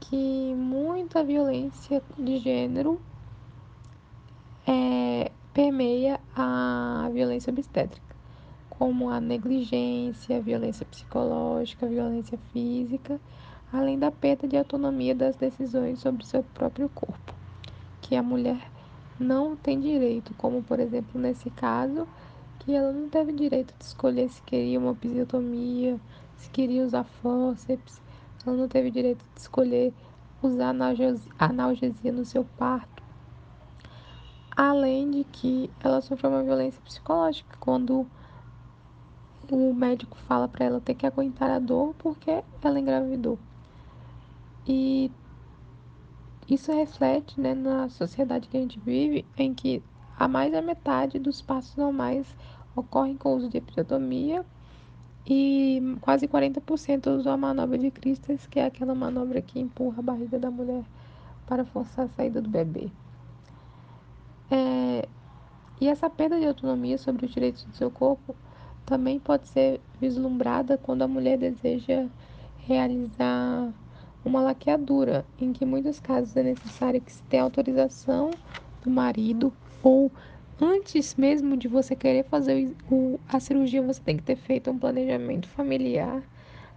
que 0.00 0.54
muita 0.54 1.24
violência 1.24 2.02
de 2.18 2.38
gênero 2.38 3.00
é, 4.66 5.30
permeia 5.52 6.20
a 6.36 7.08
violência 7.12 7.50
obstétrica. 7.52 8.06
como 8.68 9.10
a 9.10 9.20
negligência, 9.20 10.36
a 10.36 10.40
violência 10.40 10.86
psicológica, 10.86 11.84
a 11.86 11.88
violência 11.88 12.38
física, 12.52 13.20
além 13.72 13.98
da 13.98 14.10
perda 14.10 14.46
de 14.46 14.56
autonomia 14.56 15.14
das 15.14 15.34
decisões 15.36 15.98
sobre 15.98 16.24
seu 16.24 16.44
próprio 16.54 16.88
corpo, 16.90 17.34
que 18.00 18.14
a 18.14 18.22
mulher 18.22 18.70
não 19.18 19.56
tem 19.56 19.80
direito, 19.80 20.34
como 20.34 20.62
por 20.62 20.78
exemplo 20.80 21.20
nesse 21.20 21.50
caso, 21.50 22.06
que 22.60 22.72
ela 22.72 22.92
não 22.92 23.08
teve 23.08 23.32
direito 23.32 23.74
de 23.78 23.84
escolher 23.84 24.28
se 24.28 24.42
queria 24.42 24.78
uma 24.78 24.92
episiotomia, 24.92 25.98
se 26.36 26.50
queria 26.50 26.84
usar 26.84 27.04
fórceps, 27.04 28.00
ela 28.46 28.56
não 28.56 28.68
teve 28.68 28.90
direito 28.90 29.24
de 29.34 29.40
escolher 29.40 29.92
usar 30.42 30.74
analgesia 31.38 32.12
no 32.12 32.24
seu 32.24 32.44
parto. 32.44 33.02
Além 34.56 35.10
de 35.10 35.24
que 35.24 35.70
ela 35.80 36.00
sofreu 36.00 36.30
uma 36.30 36.42
violência 36.42 36.80
psicológica 36.82 37.56
quando 37.60 38.06
o 39.50 39.72
médico 39.72 40.16
fala 40.26 40.48
para 40.48 40.64
ela 40.64 40.80
ter 40.80 40.94
que 40.94 41.06
aguentar 41.06 41.50
a 41.50 41.58
dor 41.58 41.94
porque 41.98 42.42
ela 42.62 42.78
engravidou. 42.78 43.38
E 44.66 45.10
isso 46.48 46.72
reflete 46.72 47.40
né, 47.40 47.54
na 47.54 47.88
sociedade 47.88 48.48
que 48.48 48.56
a 48.56 48.60
gente 48.60 48.78
vive, 48.80 49.24
em 49.36 49.52
que 49.52 49.82
a 50.18 50.26
mais 50.26 50.50
da 50.50 50.62
metade 50.62 51.18
dos 51.18 51.42
partos 51.42 51.76
normais 51.76 52.26
ocorrem 52.74 53.16
com 53.16 53.34
o 53.34 53.36
uso 53.36 53.48
de 53.48 53.58
episiotomia 53.58 54.44
e 55.26 55.96
quase 56.00 56.26
40% 56.26 57.18
usam 57.18 57.34
a 57.34 57.36
manobra 57.36 57.76
de 57.76 57.90
Cristas, 57.90 58.46
que 58.46 58.58
é 58.58 58.64
aquela 58.64 58.94
manobra 58.94 59.42
que 59.42 59.60
empurra 59.60 59.98
a 59.98 60.02
barriga 60.02 60.38
da 60.38 60.50
mulher 60.50 60.84
para 61.46 61.64
forçar 61.64 62.06
a 62.06 62.08
saída 62.08 62.40
do 62.40 62.48
bebê. 62.48 62.90
É, 64.50 65.06
e 65.80 65.86
essa 65.86 66.08
perda 66.08 66.40
de 66.40 66.46
autonomia 66.46 66.96
sobre 66.96 67.26
os 67.26 67.32
direitos 67.32 67.64
do 67.64 67.76
seu 67.76 67.90
corpo 67.90 68.34
também 68.86 69.18
pode 69.18 69.46
ser 69.48 69.80
vislumbrada 70.00 70.78
quando 70.78 71.02
a 71.02 71.08
mulher 71.08 71.36
deseja 71.36 72.06
realizar 72.58 73.70
uma 74.28 74.42
laqueadura, 74.42 75.26
em 75.40 75.52
que 75.52 75.64
muitos 75.64 75.98
casos 75.98 76.36
é 76.36 76.42
necessário 76.42 77.00
que 77.00 77.12
se 77.12 77.22
tenha 77.24 77.42
autorização 77.42 78.38
do 78.82 78.90
marido 78.90 79.52
ou 79.82 80.12
antes 80.60 81.14
mesmo 81.16 81.56
de 81.56 81.66
você 81.66 81.96
querer 81.96 82.24
fazer 82.24 82.76
o, 82.90 83.18
a 83.26 83.40
cirurgia, 83.40 83.80
você 83.82 84.00
tem 84.02 84.16
que 84.16 84.22
ter 84.22 84.36
feito 84.36 84.70
um 84.70 84.78
planejamento 84.78 85.48
familiar, 85.48 86.22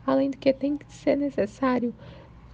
além 0.05 0.29
do 0.29 0.37
que 0.37 0.53
tem 0.53 0.77
que 0.77 0.91
ser 0.91 1.17
necessário 1.17 1.93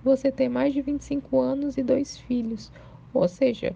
você 0.03 0.31
ter 0.31 0.49
mais 0.49 0.73
de 0.73 0.81
25 0.81 1.39
anos 1.39 1.77
e 1.77 1.83
dois 1.83 2.17
filhos, 2.17 2.71
ou 3.13 3.27
seja, 3.27 3.75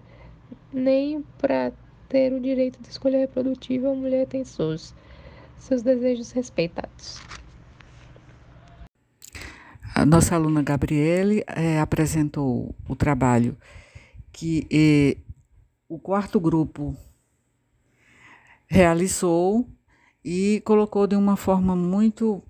nem 0.72 1.22
para 1.38 1.72
ter 2.08 2.32
o 2.32 2.40
direito 2.40 2.82
de 2.82 2.88
escolha 2.88 3.18
reprodutiva 3.18 3.90
a 3.90 3.94
mulher 3.94 4.26
tem 4.26 4.44
seus 4.44 4.94
seus 5.56 5.82
desejos 5.82 6.32
respeitados. 6.32 7.24
A 9.94 10.06
nossa 10.06 10.34
aluna 10.34 10.62
Gabriele 10.62 11.44
é, 11.46 11.78
apresentou 11.78 12.74
o 12.88 12.96
trabalho 12.96 13.56
que 14.32 14.66
é, 14.72 15.18
o 15.86 15.98
quarto 15.98 16.40
grupo 16.40 16.96
realizou 18.66 19.68
e 20.24 20.62
colocou 20.64 21.06
de 21.06 21.14
uma 21.14 21.36
forma 21.36 21.76
muito 21.76 22.42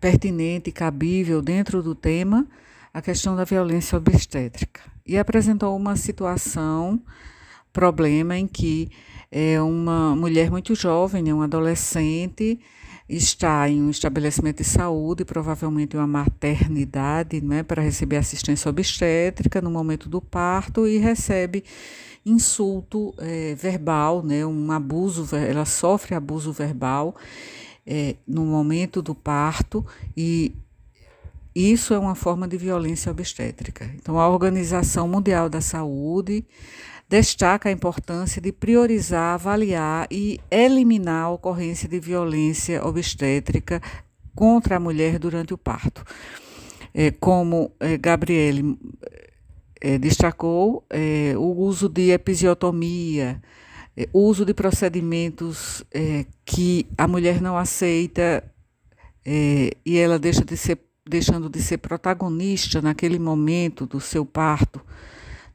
pertinente 0.00 0.70
e 0.70 0.72
cabível 0.72 1.42
dentro 1.42 1.82
do 1.82 1.94
tema 1.94 2.46
a 2.94 3.02
questão 3.02 3.36
da 3.36 3.44
violência 3.44 3.98
obstétrica. 3.98 4.80
E 5.04 5.18
apresentou 5.18 5.76
uma 5.76 5.96
situação, 5.96 6.98
problema 7.74 8.38
em 8.38 8.46
que 8.46 8.90
é 9.30 9.60
uma 9.60 10.16
mulher 10.16 10.50
muito 10.50 10.74
jovem, 10.74 11.22
né, 11.22 11.34
um 11.34 11.42
adolescente, 11.42 12.58
está 13.08 13.68
em 13.68 13.82
um 13.82 13.90
estabelecimento 13.90 14.58
de 14.58 14.64
saúde, 14.64 15.24
provavelmente 15.24 15.96
uma 15.96 16.06
maternidade, 16.06 17.40
né, 17.40 17.62
para 17.62 17.82
receber 17.82 18.16
assistência 18.16 18.68
obstétrica 18.68 19.60
no 19.60 19.70
momento 19.70 20.08
do 20.08 20.20
parto 20.20 20.86
e 20.88 20.98
recebe 20.98 21.64
insulto 22.24 23.14
é, 23.18 23.54
verbal, 23.54 24.22
né, 24.22 24.44
um 24.44 24.72
abuso, 24.72 25.34
ela 25.36 25.64
sofre 25.64 26.14
abuso 26.14 26.52
verbal 26.52 27.14
é, 27.86 28.16
no 28.26 28.44
momento 28.44 29.00
do 29.00 29.14
parto 29.14 29.86
e 30.16 30.52
isso 31.54 31.94
é 31.94 31.98
uma 31.98 32.14
forma 32.14 32.46
de 32.46 32.58
violência 32.58 33.10
obstétrica. 33.10 33.90
Então, 33.94 34.18
a 34.18 34.28
Organização 34.28 35.08
Mundial 35.08 35.48
da 35.48 35.62
Saúde 35.62 36.44
destaca 37.08 37.68
a 37.68 37.72
importância 37.72 38.42
de 38.42 38.52
priorizar, 38.52 39.34
avaliar 39.34 40.06
e 40.10 40.40
eliminar 40.50 41.24
a 41.24 41.30
ocorrência 41.30 41.88
de 41.88 42.00
violência 42.00 42.84
obstétrica 42.84 43.80
contra 44.34 44.76
a 44.76 44.80
mulher 44.80 45.18
durante 45.18 45.54
o 45.54 45.58
parto. 45.58 46.04
É, 46.92 47.10
como 47.10 47.72
é, 47.78 47.96
Gabriele 47.96 48.78
é, 49.80 49.98
destacou, 49.98 50.84
é, 50.90 51.34
o 51.36 51.52
uso 51.56 51.88
de 51.88 52.10
episiotomia, 52.10 53.40
é, 53.96 54.08
uso 54.12 54.44
de 54.44 54.52
procedimentos 54.52 55.84
é, 55.92 56.26
que 56.44 56.86
a 56.98 57.06
mulher 57.06 57.40
não 57.40 57.56
aceita 57.56 58.44
e 59.28 59.98
ela 59.98 60.20
deixa 60.20 60.44
de 60.44 60.56
ser, 60.56 60.78
deixando 61.04 61.50
de 61.50 61.60
ser 61.60 61.78
protagonista 61.78 62.80
naquele 62.80 63.18
momento 63.18 63.84
do 63.84 64.00
seu 64.00 64.24
parto 64.24 64.80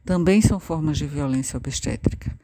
também 0.04 0.40
são 0.40 0.58
formas 0.58 0.98
de 0.98 1.06
violência 1.06 1.56
obstétrica. 1.56 2.36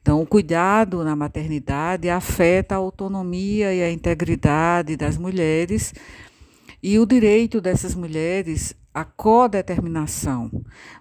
Então, 0.00 0.20
o 0.20 0.26
cuidado 0.26 1.02
na 1.02 1.16
maternidade 1.16 2.10
afeta 2.10 2.74
a 2.74 2.78
autonomia 2.78 3.72
e 3.74 3.82
a 3.82 3.90
integridade 3.90 4.96
das 4.96 5.16
mulheres 5.16 5.94
e 6.82 6.98
o 6.98 7.06
direito 7.06 7.58
dessas 7.58 7.94
mulheres 7.94 8.74
à 8.92 9.04
codeterminação, 9.04 10.50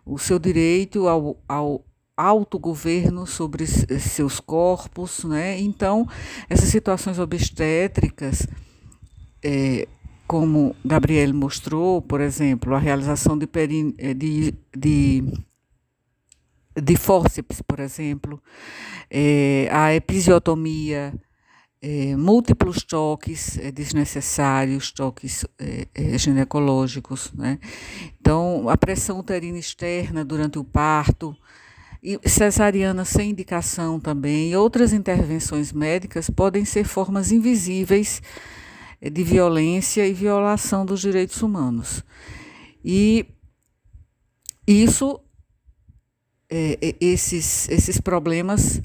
o 0.06 0.18
seu 0.18 0.40
direito 0.40 1.10
ao, 1.10 1.38
ao 1.48 1.86
autogoverno 2.16 3.28
sobre 3.28 3.68
seus 3.68 4.40
corpos, 4.40 5.26
né? 5.26 5.60
Então, 5.60 6.08
essas 6.50 6.70
situações 6.70 7.20
obstétricas, 7.20 8.48
é, 9.44 9.88
como 10.34 10.76
Gabriele 10.84 11.32
mostrou, 11.32 12.02
por 12.02 12.20
exemplo, 12.20 12.74
a 12.74 12.80
realização 12.80 13.38
de, 13.38 13.46
perin, 13.46 13.94
eh, 14.00 14.16
de, 14.16 14.52
de, 14.76 15.24
de 16.76 16.96
fórceps, 16.96 17.62
por 17.62 17.80
exemplo, 17.80 18.42
é, 19.12 19.70
a 19.72 19.94
episiotomia, 19.94 21.14
é, 21.80 22.16
múltiplos 22.16 22.82
toques 22.82 23.60
é, 23.60 23.72
desnecessários, 23.72 24.92
toques 24.92 25.46
ginecológicos. 26.18 27.32
Né? 27.34 27.60
Então, 28.20 28.68
a 28.70 28.76
pressão 28.76 29.20
uterina 29.20 29.60
externa 29.60 30.26
durante 30.26 30.58
o 30.58 30.64
parto, 30.64 31.38
e 32.02 32.20
cesariana 32.28 33.06
sem 33.06 33.30
indicação 33.30 34.00
também, 34.00 34.50
e 34.50 34.56
outras 34.56 34.94
intervenções 34.94 35.72
médicas 35.72 36.28
podem 36.28 36.66
ser 36.66 36.86
formas 36.86 37.32
invisíveis 37.32 38.20
de 39.10 39.24
violência 39.24 40.08
e 40.08 40.14
violação 40.14 40.86
dos 40.86 41.02
direitos 41.02 41.42
humanos. 41.42 42.04
E 42.84 43.26
isso, 44.68 45.20
é, 46.50 46.78
é, 46.82 46.96
esses, 47.02 47.68
esses 47.70 48.00
problemas 48.00 48.82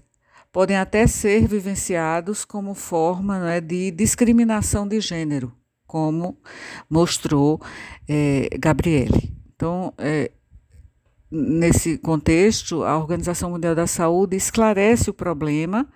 podem 0.53 0.77
até 0.77 1.07
ser 1.07 1.47
vivenciados 1.47 2.45
como 2.45 2.75
forma 2.75 3.39
né, 3.39 3.61
de 3.61 3.91
discriminação 3.91 4.89
de 4.89 5.01
gênero, 5.01 5.53
como 5.87 6.39
mostrou 6.89 7.61
é, 8.09 8.49
Gabriele. 8.59 9.37
Então, 9.55 9.93
é, 9.99 10.31
nesse 11.31 11.99
contexto, 11.99 12.83
a 12.83 12.97
Organização 12.97 13.51
Mundial 13.51 13.75
da 13.75 13.87
Saúde 13.87 14.37
esclarece 14.37 15.11
o 15.11 15.15
problema 15.15 15.89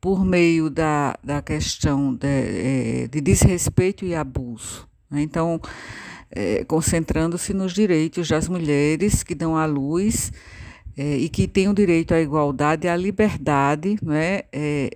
por 0.00 0.24
meio 0.24 0.70
da, 0.70 1.16
da 1.22 1.42
questão 1.42 2.14
de, 2.14 2.26
é, 2.26 3.08
de 3.08 3.20
desrespeito 3.20 4.04
e 4.04 4.14
abuso. 4.14 4.88
Né? 5.10 5.22
Então, 5.22 5.60
é, 6.30 6.64
concentrando-se 6.64 7.52
nos 7.52 7.72
direitos 7.72 8.28
das 8.28 8.48
mulheres 8.48 9.22
que 9.22 9.34
dão 9.34 9.56
à 9.56 9.66
luz 9.66 10.32
é, 10.96 11.16
e 11.16 11.28
que 11.28 11.46
têm 11.46 11.68
o 11.68 11.74
direito 11.74 12.14
à 12.14 12.20
igualdade 12.20 12.86
e 12.86 12.90
à 12.90 12.96
liberdade, 12.96 13.96
né, 14.02 14.42
é, 14.52 14.90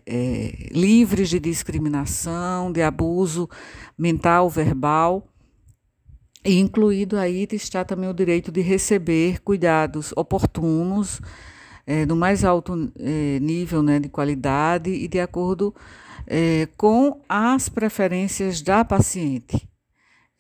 livres 0.71 1.31
de 1.31 1.41
discriminação, 1.41 2.73
de 2.73 2.83
abuso 2.83 3.49
mental, 3.97 4.49
verbal, 4.49 5.27
e 6.45 6.59
incluído 6.59 7.17
aí 7.17 7.49
está 7.53 7.85
também 7.85 8.09
o 8.09 8.15
direito 8.15 8.53
de 8.53 8.61
receber 8.61 9.41
cuidados 9.41 10.13
oportunos 10.15 11.21
é, 11.87 12.07
do 12.07 12.17
mais 12.17 12.45
alto 12.45 12.93
é, 12.99 13.39
nível 13.41 13.83
né, 13.83 13.99
de 13.99 14.09
qualidade 14.09 14.91
e 14.91 15.07
de 15.09 15.21
acordo 15.21 15.75
é, 16.27 16.69
com 16.77 17.21
as 17.29 17.69
preferências 17.69 18.63
da 18.63 18.85
paciente. 18.85 19.69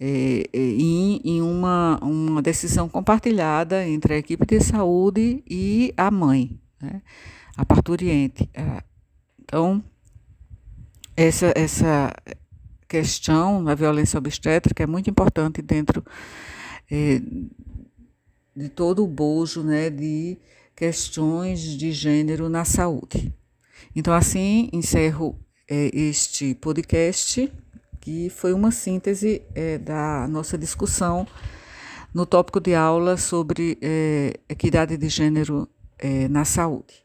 Em, 0.00 1.20
em 1.24 1.40
uma, 1.40 1.98
uma 2.02 2.42
decisão 2.42 2.88
compartilhada 2.88 3.86
entre 3.86 4.14
a 4.14 4.18
equipe 4.18 4.44
de 4.44 4.60
saúde 4.60 5.42
e 5.48 5.94
a 5.96 6.10
mãe, 6.10 6.60
né, 6.82 7.00
a 7.56 7.64
parturiente. 7.64 8.50
Então, 9.40 9.82
essa, 11.16 11.52
essa 11.56 12.12
questão 12.88 13.64
da 13.64 13.74
violência 13.74 14.18
obstétrica 14.18 14.82
é 14.82 14.86
muito 14.86 15.08
importante 15.08 15.62
dentro 15.62 16.04
é, 16.90 17.20
de 18.54 18.68
todo 18.68 19.02
o 19.02 19.08
bojo 19.08 19.62
né, 19.62 19.90
de 19.90 20.36
questões 20.74 21.60
de 21.60 21.92
gênero 21.92 22.48
na 22.48 22.64
saúde. 22.64 23.32
Então, 23.94 24.12
assim, 24.12 24.68
encerro 24.72 25.38
é, 25.68 25.90
este 25.92 26.54
podcast, 26.54 27.52
que 28.00 28.28
foi 28.28 28.52
uma 28.52 28.70
síntese 28.70 29.42
é, 29.54 29.78
da 29.78 30.26
nossa 30.28 30.58
discussão 30.58 31.26
no 32.12 32.24
tópico 32.24 32.60
de 32.60 32.74
aula 32.74 33.16
sobre 33.16 33.78
é, 33.82 34.38
equidade 34.48 34.96
de 34.96 35.08
gênero 35.08 35.68
é, 35.98 36.28
na 36.28 36.44
saúde. 36.44 37.04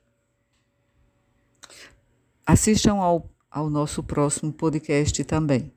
Assistam 2.45 2.95
ao, 2.95 3.30
ao 3.49 3.70
nosso 3.70 4.03
próximo 4.03 4.51
podcast 4.51 5.24
também, 5.24 5.72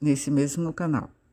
nesse 0.00 0.30
mesmo 0.30 0.72
canal. 0.72 1.10